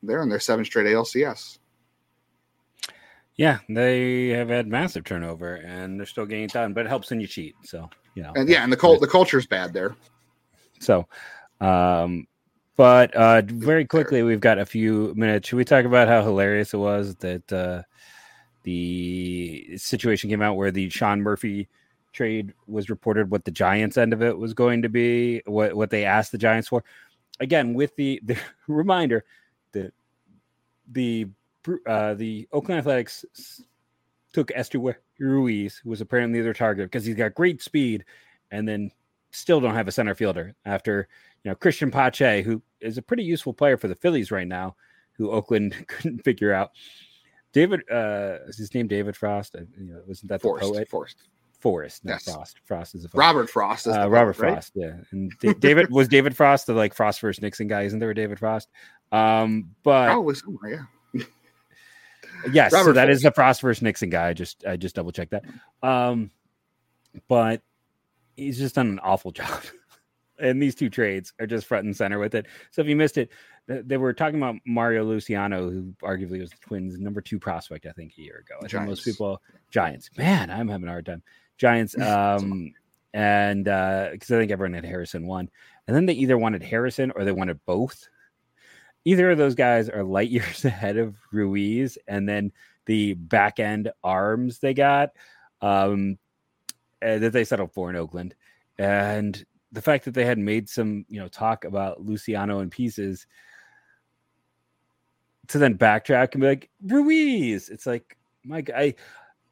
they're 0.03 0.23
in 0.23 0.29
their 0.29 0.41
seven 0.41 0.65
straight 0.65 0.87
ALCS. 0.87 1.59
Yeah, 3.37 3.59
they 3.69 4.29
have 4.29 4.49
had 4.51 4.69
massive 4.69 5.05
turnover, 5.05 5.57
and 5.57 5.99
they're 5.99 6.07
still 6.07 6.27
getting 6.27 6.45
it 6.45 6.53
done. 6.53 6.75
But 6.75 6.87
it 6.87 6.89
helps 6.89 7.11
when 7.11 7.21
you 7.21 7.27
cheat. 7.27 7.55
So 7.65 7.89
you 8.15 8.23
know, 8.23 8.33
and 8.37 8.49
yeah, 8.49 8.63
and 8.63 8.73
the 8.73 8.77
cult 8.77 9.01
the 9.01 9.07
culture's 9.07 9.47
bad 9.47 9.73
there. 9.73 9.97
So 10.81 11.07
um, 11.63 12.27
but 12.77 13.15
uh, 13.15 13.43
very 13.47 13.85
quickly, 13.85 14.23
we've 14.23 14.41
got 14.41 14.59
a 14.59 14.67
few 14.67 15.15
minutes. 15.17 15.49
Should 15.49 15.57
we 15.57 15.65
talk 15.65 15.85
about 15.85 16.09
how 16.09 16.23
hilarious 16.23 16.75
it 16.75 16.79
was 16.79 17.15
that 17.17 17.53
uh, 17.53 17.83
the 18.65 19.77
situation 19.77 20.29
came 20.29 20.43
out 20.43 20.57
where 20.57 20.73
the 20.73 20.89
Sean 20.91 21.21
Murphy 21.23 21.69
trade 22.13 22.53
was 22.67 22.91
reported? 22.91 23.31
What 23.31 23.45
the 23.45 23.51
Giants' 23.51 23.97
end 23.97 24.13
of 24.13 24.23
it 24.23 24.37
was 24.37 24.55
going 24.55 24.83
to 24.83 24.89
be? 24.89 25.43
What 25.47 25.75
what 25.75 25.91
they 25.91 26.05
asked 26.05 26.33
the 26.33 26.39
Giants 26.39 26.69
for? 26.69 26.83
Again, 27.39 27.75
with 27.75 27.95
the 27.97 28.21
the 28.25 28.37
reminder 28.67 29.25
that 29.73 29.95
the 30.91 31.29
uh, 31.87 32.15
the 32.15 32.49
Oakland 32.53 32.79
Athletics 32.79 33.25
took 34.33 34.49
Esteury 34.49 34.95
Ruiz, 35.19 35.77
who 35.77 35.91
was 35.91 36.01
apparently 36.01 36.41
their 36.41 36.55
target 36.55 36.87
because 36.87 37.05
he's 37.05 37.17
got 37.17 37.35
great 37.35 37.63
speed, 37.63 38.05
and 38.51 38.67
then 38.67 38.91
still 39.31 39.61
don't 39.61 39.75
have 39.75 39.89
a 39.89 39.93
center 39.93 40.15
fielder 40.15 40.55
after 40.65 41.09
you 41.45 41.51
know, 41.51 41.55
Cristian 41.55 41.93
Pache, 41.93 42.43
who 42.43 42.63
is 42.81 42.99
a 42.99 43.03
pretty 43.03 43.25
useful 43.25 43.53
player 43.53 43.77
for 43.77 43.89
the 43.89 43.95
Phillies 43.95 44.31
right 44.31 44.47
now, 44.47 44.77
who 45.13 45.31
Oakland 45.31 45.85
couldn't 45.89 46.25
figure 46.25 46.53
out. 46.53 46.71
David, 47.53 47.83
uh, 47.91 48.39
is 48.49 48.57
his 48.57 48.75
name 48.75 48.89
David 48.89 49.17
Frost? 49.17 49.57
You 49.79 49.93
know, 49.93 50.01
wasn't 50.07 50.31
that 50.31 50.41
Forrest, 50.41 50.69
the 50.69 50.73
poet? 50.75 50.89
Forrest. 50.89 51.17
Forrest, 51.61 52.05
not 52.05 52.13
yes. 52.15 52.25
Frost. 52.25 52.61
Frost 52.65 52.95
is 52.95 53.05
a 53.05 53.09
Robert 53.15 53.49
Frost. 53.49 53.87
Is 53.87 53.95
uh, 53.95 54.09
Robert 54.09 54.37
poet, 54.37 54.53
Frost, 54.53 54.73
right? 54.75 54.87
yeah. 54.87 55.01
And 55.13 55.61
David 55.61 55.91
was 55.91 56.09
David 56.09 56.37
Frost 56.37 56.67
the 56.67 56.73
like 56.73 56.95
Frost 56.95 57.21
versus 57.21 57.41
Nixon 57.43 57.69
guy. 57.69 57.83
Isn't 57.83 57.99
there 57.99 58.11
a 58.11 58.15
David 58.15 58.39
Frost? 58.39 58.69
Um, 59.13 59.71
but 59.85 60.07
probably 60.07 60.35
somewhere, 60.35 60.73
yeah. 60.73 60.83
Yes, 62.51 62.73
Robert 62.73 62.91
so 62.91 62.93
that 62.95 63.07
Frost. 63.07 63.17
is 63.17 63.23
the 63.23 63.33
Frost 63.33 63.61
versus 63.61 63.83
Nixon 63.83 64.11
guy. 64.11 64.29
I 64.29 64.33
just 64.33 64.65
I 64.67 64.77
just 64.77 64.95
double 64.95 65.13
checked 65.13 65.33
that. 65.33 65.45
Um, 65.83 66.31
but 67.29 67.63
he's 68.37 68.59
just 68.59 68.75
done 68.75 68.89
an 68.89 68.99
awful 69.01 69.31
job 69.33 69.63
and 70.43 70.61
these 70.61 70.75
two 70.75 70.91
trades 70.91 71.33
are 71.41 71.47
just 71.47 71.67
front 71.67 71.87
and 71.87 71.97
center 71.97 72.19
with 72.19 72.35
it. 72.35 72.47
So 72.71 72.83
if 72.83 72.89
you 72.89 72.97
missed 72.97 73.17
it, 73.17 73.31
they 73.67 73.97
were 73.97 74.13
talking 74.13 74.37
about 74.37 74.57
Marco 74.67 75.05
Luciano, 75.05 75.71
who 75.71 75.95
arguably 76.03 76.41
was 76.41 76.51
the 76.51 76.57
Twins' 76.61 76.99
number 76.99 77.21
two 77.21 77.39
prospect, 77.39 77.87
I 77.87 77.93
think, 77.93 78.15
a 78.19 78.23
year 78.23 78.45
ago. 78.45 78.57
I 78.63 78.69
think 78.69 78.87
most 78.87 79.05
people 79.05 79.41
Giants. 79.71 80.11
Man, 80.19 80.51
I'm 80.51 80.69
having 80.69 80.89
a 80.89 80.91
hard 80.91 81.07
time. 81.07 81.23
Giants. 81.57 81.95
Um, 82.03 82.75
and 83.15 83.65
because 83.65 84.31
uh, 84.31 84.37
I 84.37 84.39
think 84.39 84.51
everyone 84.51 84.73
had 84.73 84.87
Harrison 84.87 85.27
one, 85.27 85.51
and 85.87 85.95
then 85.95 86.07
they 86.07 86.15
either 86.15 86.39
wanted 86.39 86.63
Harrison 86.63 87.13
or 87.15 87.25
they 87.25 87.33
wanted 87.33 87.61
both. 87.67 88.09
Either 89.05 89.31
of 89.31 89.39
those 89.39 89.55
guys 89.55 89.89
are 89.89 90.05
light 90.05 90.31
years 90.31 90.65
ahead 90.65 90.97
of 90.97 91.17
Ruiz, 91.31 91.99
and 92.09 92.29
then 92.29 92.53
the 92.87 93.15
back 93.15 93.61
end 93.61 93.91
arms 94.03 94.59
they 94.59 94.75
got 94.75 95.11
um, 95.61 96.19
uh, 97.01 97.19
that 97.19 97.33
they 97.33 97.45
settled 97.45 97.73
for 97.73 97.91
in 97.91 97.97
Oakland, 97.97 98.35
and 98.79 99.45
the 99.73 99.83
fact 99.83 100.05
that 100.05 100.15
they 100.15 100.25
had 100.25 100.39
made 100.39 100.69
some 100.69 101.05
you 101.09 101.21
know 101.21 101.29
talk 101.29 101.65
about 101.65 102.05
Luciano 102.05 102.61
in 102.61 102.71
pieces 102.71 103.27
to 105.49 105.59
then 105.59 105.77
backtrack 105.77 106.33
and 106.33 106.41
be 106.41 106.47
like 106.47 106.71
Ruiz. 106.87 107.69
It's 107.69 107.87
like 107.87 108.17
my 108.45 108.61
guy. 108.61 108.95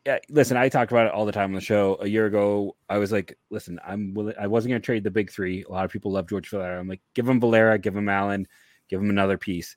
Yeah, 0.06 0.18
listen, 0.30 0.56
I 0.56 0.70
talked 0.70 0.92
about 0.92 1.06
it 1.06 1.12
all 1.12 1.26
the 1.26 1.32
time 1.32 1.50
on 1.50 1.54
the 1.54 1.60
show. 1.60 1.98
A 2.00 2.06
year 2.08 2.24
ago, 2.24 2.74
I 2.88 2.96
was 2.96 3.12
like, 3.12 3.36
"Listen, 3.50 3.78
I'm 3.86 4.14
willing. 4.14 4.34
I 4.40 4.46
wasn't 4.46 4.70
going 4.70 4.80
to 4.80 4.86
trade 4.86 5.04
the 5.04 5.10
big 5.10 5.30
three. 5.30 5.62
A 5.64 5.70
lot 5.70 5.84
of 5.84 5.90
people 5.90 6.10
love 6.10 6.26
George 6.26 6.48
Valera. 6.48 6.80
I'm 6.80 6.88
like, 6.88 7.02
give 7.14 7.28
him 7.28 7.38
Valera, 7.38 7.78
give 7.78 7.94
him 7.94 8.08
Allen, 8.08 8.48
give 8.90 9.00
him 9.00 9.10
another 9.10 9.38
piece. 9.38 9.76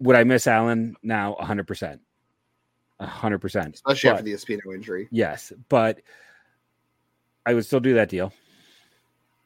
Would 0.00 0.16
I 0.16 0.24
miss 0.24 0.46
Allen 0.46 0.94
now? 1.02 1.34
100, 1.34 1.66
percent 1.66 2.00
100, 2.98 3.38
percent 3.38 3.74
especially 3.74 4.10
but, 4.10 4.14
after 4.14 4.24
the 4.24 4.34
Espino 4.34 4.74
injury. 4.74 5.08
Yes, 5.10 5.52
but 5.68 6.00
I 7.46 7.54
would 7.54 7.66
still 7.66 7.80
do 7.80 7.94
that 7.94 8.08
deal 8.08 8.32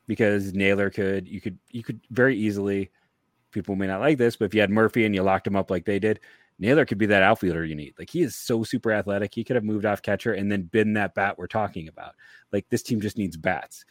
because 0.06 0.52
Naylor 0.52 0.90
could. 0.90 1.28
You 1.28 1.40
could. 1.40 1.58
You 1.70 1.82
could 1.82 2.00
very 2.10 2.36
easily. 2.36 2.90
People 3.52 3.76
may 3.76 3.86
not 3.86 4.00
like 4.00 4.18
this, 4.18 4.36
but 4.36 4.46
if 4.46 4.54
you 4.54 4.60
had 4.60 4.70
Murphy 4.70 5.06
and 5.06 5.14
you 5.14 5.22
locked 5.22 5.46
him 5.46 5.56
up 5.56 5.70
like 5.70 5.86
they 5.86 5.98
did, 5.98 6.20
Naylor 6.58 6.84
could 6.84 6.98
be 6.98 7.06
that 7.06 7.22
outfielder 7.22 7.64
you 7.64 7.74
need. 7.74 7.94
Like 7.98 8.10
he 8.10 8.22
is 8.22 8.34
so 8.34 8.64
super 8.64 8.92
athletic. 8.92 9.34
He 9.34 9.44
could 9.44 9.56
have 9.56 9.64
moved 9.64 9.86
off 9.86 10.02
catcher 10.02 10.32
and 10.32 10.50
then 10.50 10.62
been 10.62 10.94
that 10.94 11.14
bat 11.14 11.38
we're 11.38 11.46
talking 11.46 11.88
about. 11.88 12.14
Like 12.52 12.68
this 12.68 12.82
team 12.82 13.00
just 13.00 13.16
needs 13.18 13.36
bats. 13.36 13.84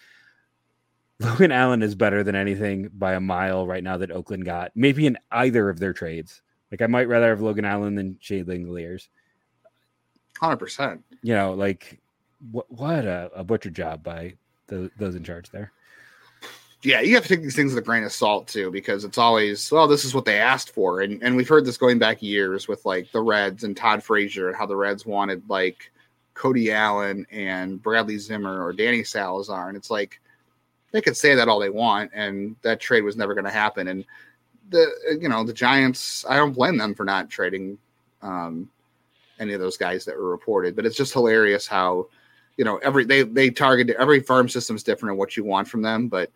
Logan 1.19 1.51
Allen 1.51 1.81
is 1.81 1.95
better 1.95 2.23
than 2.23 2.35
anything 2.35 2.89
by 2.93 3.13
a 3.13 3.19
mile 3.19 3.65
right 3.65 3.83
now 3.83 3.97
that 3.97 4.11
Oakland 4.11 4.45
got. 4.45 4.71
Maybe 4.75 5.07
in 5.07 5.17
either 5.31 5.69
of 5.69 5.79
their 5.79 5.93
trades. 5.93 6.41
Like 6.71 6.81
I 6.81 6.87
might 6.87 7.07
rather 7.07 7.29
have 7.29 7.41
Logan 7.41 7.65
Allen 7.65 7.95
than 7.95 8.17
Shea 8.19 8.43
Langeliers. 8.43 9.07
Hundred 10.37 10.57
percent. 10.57 11.03
You 11.21 11.33
know, 11.33 11.53
like 11.53 12.01
what 12.51 12.69
what 12.69 13.05
a, 13.05 13.31
a 13.33 13.43
butcher 13.43 13.69
job 13.69 14.03
by 14.03 14.33
the, 14.67 14.91
those 14.97 15.15
in 15.15 15.23
charge 15.23 15.49
there 15.51 15.71
yeah, 16.85 17.01
you 17.01 17.15
have 17.15 17.23
to 17.23 17.29
take 17.29 17.41
these 17.41 17.55
things 17.55 17.73
with 17.73 17.83
a 17.83 17.85
grain 17.85 18.03
of 18.03 18.11
salt 18.11 18.47
too, 18.47 18.69
because 18.69 19.03
it's 19.03 19.17
always, 19.17 19.71
well, 19.71 19.87
this 19.87 20.05
is 20.05 20.13
what 20.13 20.25
they 20.25 20.39
asked 20.39 20.69
for. 20.69 21.01
And 21.01 21.21
and 21.23 21.35
we've 21.35 21.49
heard 21.49 21.65
this 21.65 21.77
going 21.77 21.97
back 21.97 22.21
years 22.21 22.67
with 22.67 22.85
like 22.85 23.11
the 23.11 23.21
Reds 23.21 23.63
and 23.63 23.75
Todd 23.75 24.03
Frazier 24.03 24.47
and 24.47 24.55
how 24.55 24.67
the 24.67 24.75
Reds 24.75 25.05
wanted 25.05 25.49
like 25.49 25.91
Cody 26.35 26.71
Allen 26.71 27.25
and 27.31 27.81
Bradley 27.81 28.19
Zimmer 28.19 28.63
or 28.63 28.71
Danny 28.71 29.03
Salazar. 29.03 29.67
And 29.67 29.75
it's 29.75 29.89
like 29.89 30.21
they 30.95 31.01
could 31.01 31.17
say 31.17 31.35
that 31.35 31.49
all 31.49 31.59
they 31.59 31.69
want, 31.69 32.09
and 32.13 32.55
that 32.61 32.79
trade 32.79 33.01
was 33.01 33.17
never 33.17 33.33
going 33.33 33.43
to 33.43 33.51
happen. 33.51 33.89
And 33.89 34.05
the 34.69 35.17
you 35.19 35.27
know, 35.27 35.43
the 35.43 35.51
Giants, 35.51 36.25
I 36.29 36.37
don't 36.37 36.53
blame 36.53 36.77
them 36.77 36.95
for 36.95 37.03
not 37.03 37.29
trading 37.29 37.77
um 38.21 38.69
any 39.37 39.51
of 39.51 39.59
those 39.59 39.75
guys 39.75 40.05
that 40.05 40.15
were 40.15 40.29
reported, 40.29 40.73
but 40.73 40.85
it's 40.85 40.95
just 40.95 41.11
hilarious 41.11 41.67
how 41.67 42.07
you 42.55 42.63
know 42.63 42.77
every 42.77 43.03
they 43.03 43.23
they 43.23 43.49
target 43.49 43.89
every 43.99 44.21
farm 44.21 44.47
system 44.47 44.77
is 44.77 44.83
different 44.83 45.11
in 45.11 45.17
what 45.17 45.35
you 45.35 45.43
want 45.43 45.67
from 45.67 45.81
them, 45.81 46.07
but 46.07 46.31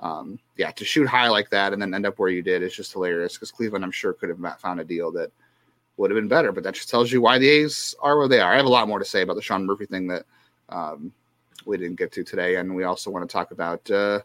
um, 0.00 0.38
yeah, 0.58 0.70
to 0.72 0.84
shoot 0.84 1.06
high 1.06 1.28
like 1.28 1.48
that 1.48 1.72
and 1.72 1.80
then 1.80 1.94
end 1.94 2.04
up 2.04 2.18
where 2.18 2.28
you 2.28 2.42
did 2.42 2.62
is 2.62 2.76
just 2.76 2.92
hilarious 2.92 3.34
because 3.34 3.50
Cleveland, 3.50 3.86
I'm 3.86 3.90
sure, 3.90 4.12
could 4.12 4.28
have 4.28 4.60
found 4.60 4.80
a 4.80 4.84
deal 4.84 5.10
that 5.12 5.32
would 5.96 6.10
have 6.10 6.16
been 6.16 6.28
better. 6.28 6.52
But 6.52 6.62
that 6.64 6.74
just 6.74 6.90
tells 6.90 7.10
you 7.10 7.22
why 7.22 7.38
the 7.38 7.48
A's 7.48 7.94
are 8.00 8.18
where 8.18 8.28
they 8.28 8.40
are. 8.40 8.52
I 8.52 8.56
have 8.58 8.66
a 8.66 8.68
lot 8.68 8.86
more 8.86 8.98
to 8.98 9.04
say 9.06 9.22
about 9.22 9.36
the 9.36 9.42
Sean 9.42 9.64
Murphy 9.64 9.86
thing 9.86 10.08
that 10.08 10.26
um, 10.68 11.10
we 11.66 11.76
didn't 11.76 11.96
get 11.96 12.12
to 12.12 12.24
today, 12.24 12.56
and 12.56 12.74
we 12.74 12.84
also 12.84 13.10
want 13.10 13.28
to 13.28 13.32
talk 13.32 13.50
about 13.50 13.88
uh, 13.90 14.20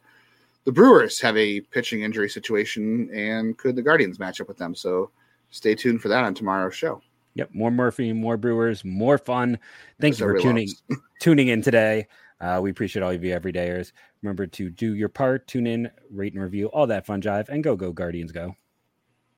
the 0.65 0.71
Brewers 0.71 1.19
have 1.21 1.37
a 1.37 1.61
pitching 1.61 2.01
injury 2.01 2.29
situation, 2.29 3.09
and 3.13 3.57
could 3.57 3.75
the 3.75 3.81
Guardians 3.81 4.19
match 4.19 4.41
up 4.41 4.47
with 4.47 4.57
them? 4.57 4.75
So 4.75 5.11
stay 5.51 5.75
tuned 5.75 6.01
for 6.01 6.09
that 6.09 6.23
on 6.23 6.33
tomorrow's 6.33 6.75
show. 6.75 7.01
Yep, 7.35 7.49
more 7.53 7.71
Murphy, 7.71 8.11
more 8.11 8.37
Brewers, 8.37 8.83
more 8.83 9.17
fun. 9.17 9.59
Thank 10.01 10.19
you 10.19 10.25
for 10.25 10.39
tuning 10.39 10.69
tuning 11.21 11.47
in 11.47 11.61
today. 11.61 12.07
Uh, 12.41 12.59
we 12.61 12.69
appreciate 12.71 13.03
all 13.03 13.11
of 13.11 13.23
you 13.23 13.37
everydayers. 13.37 13.91
Remember 14.21 14.47
to 14.47 14.69
do 14.69 14.95
your 14.95 15.09
part, 15.09 15.47
tune 15.47 15.67
in, 15.67 15.89
rate 16.09 16.33
and 16.33 16.41
review, 16.41 16.67
all 16.67 16.87
that 16.87 17.05
fun 17.05 17.21
jive, 17.21 17.49
and 17.49 17.63
go, 17.63 17.75
go, 17.75 17.91
Guardians, 17.91 18.31
go. 18.31 18.55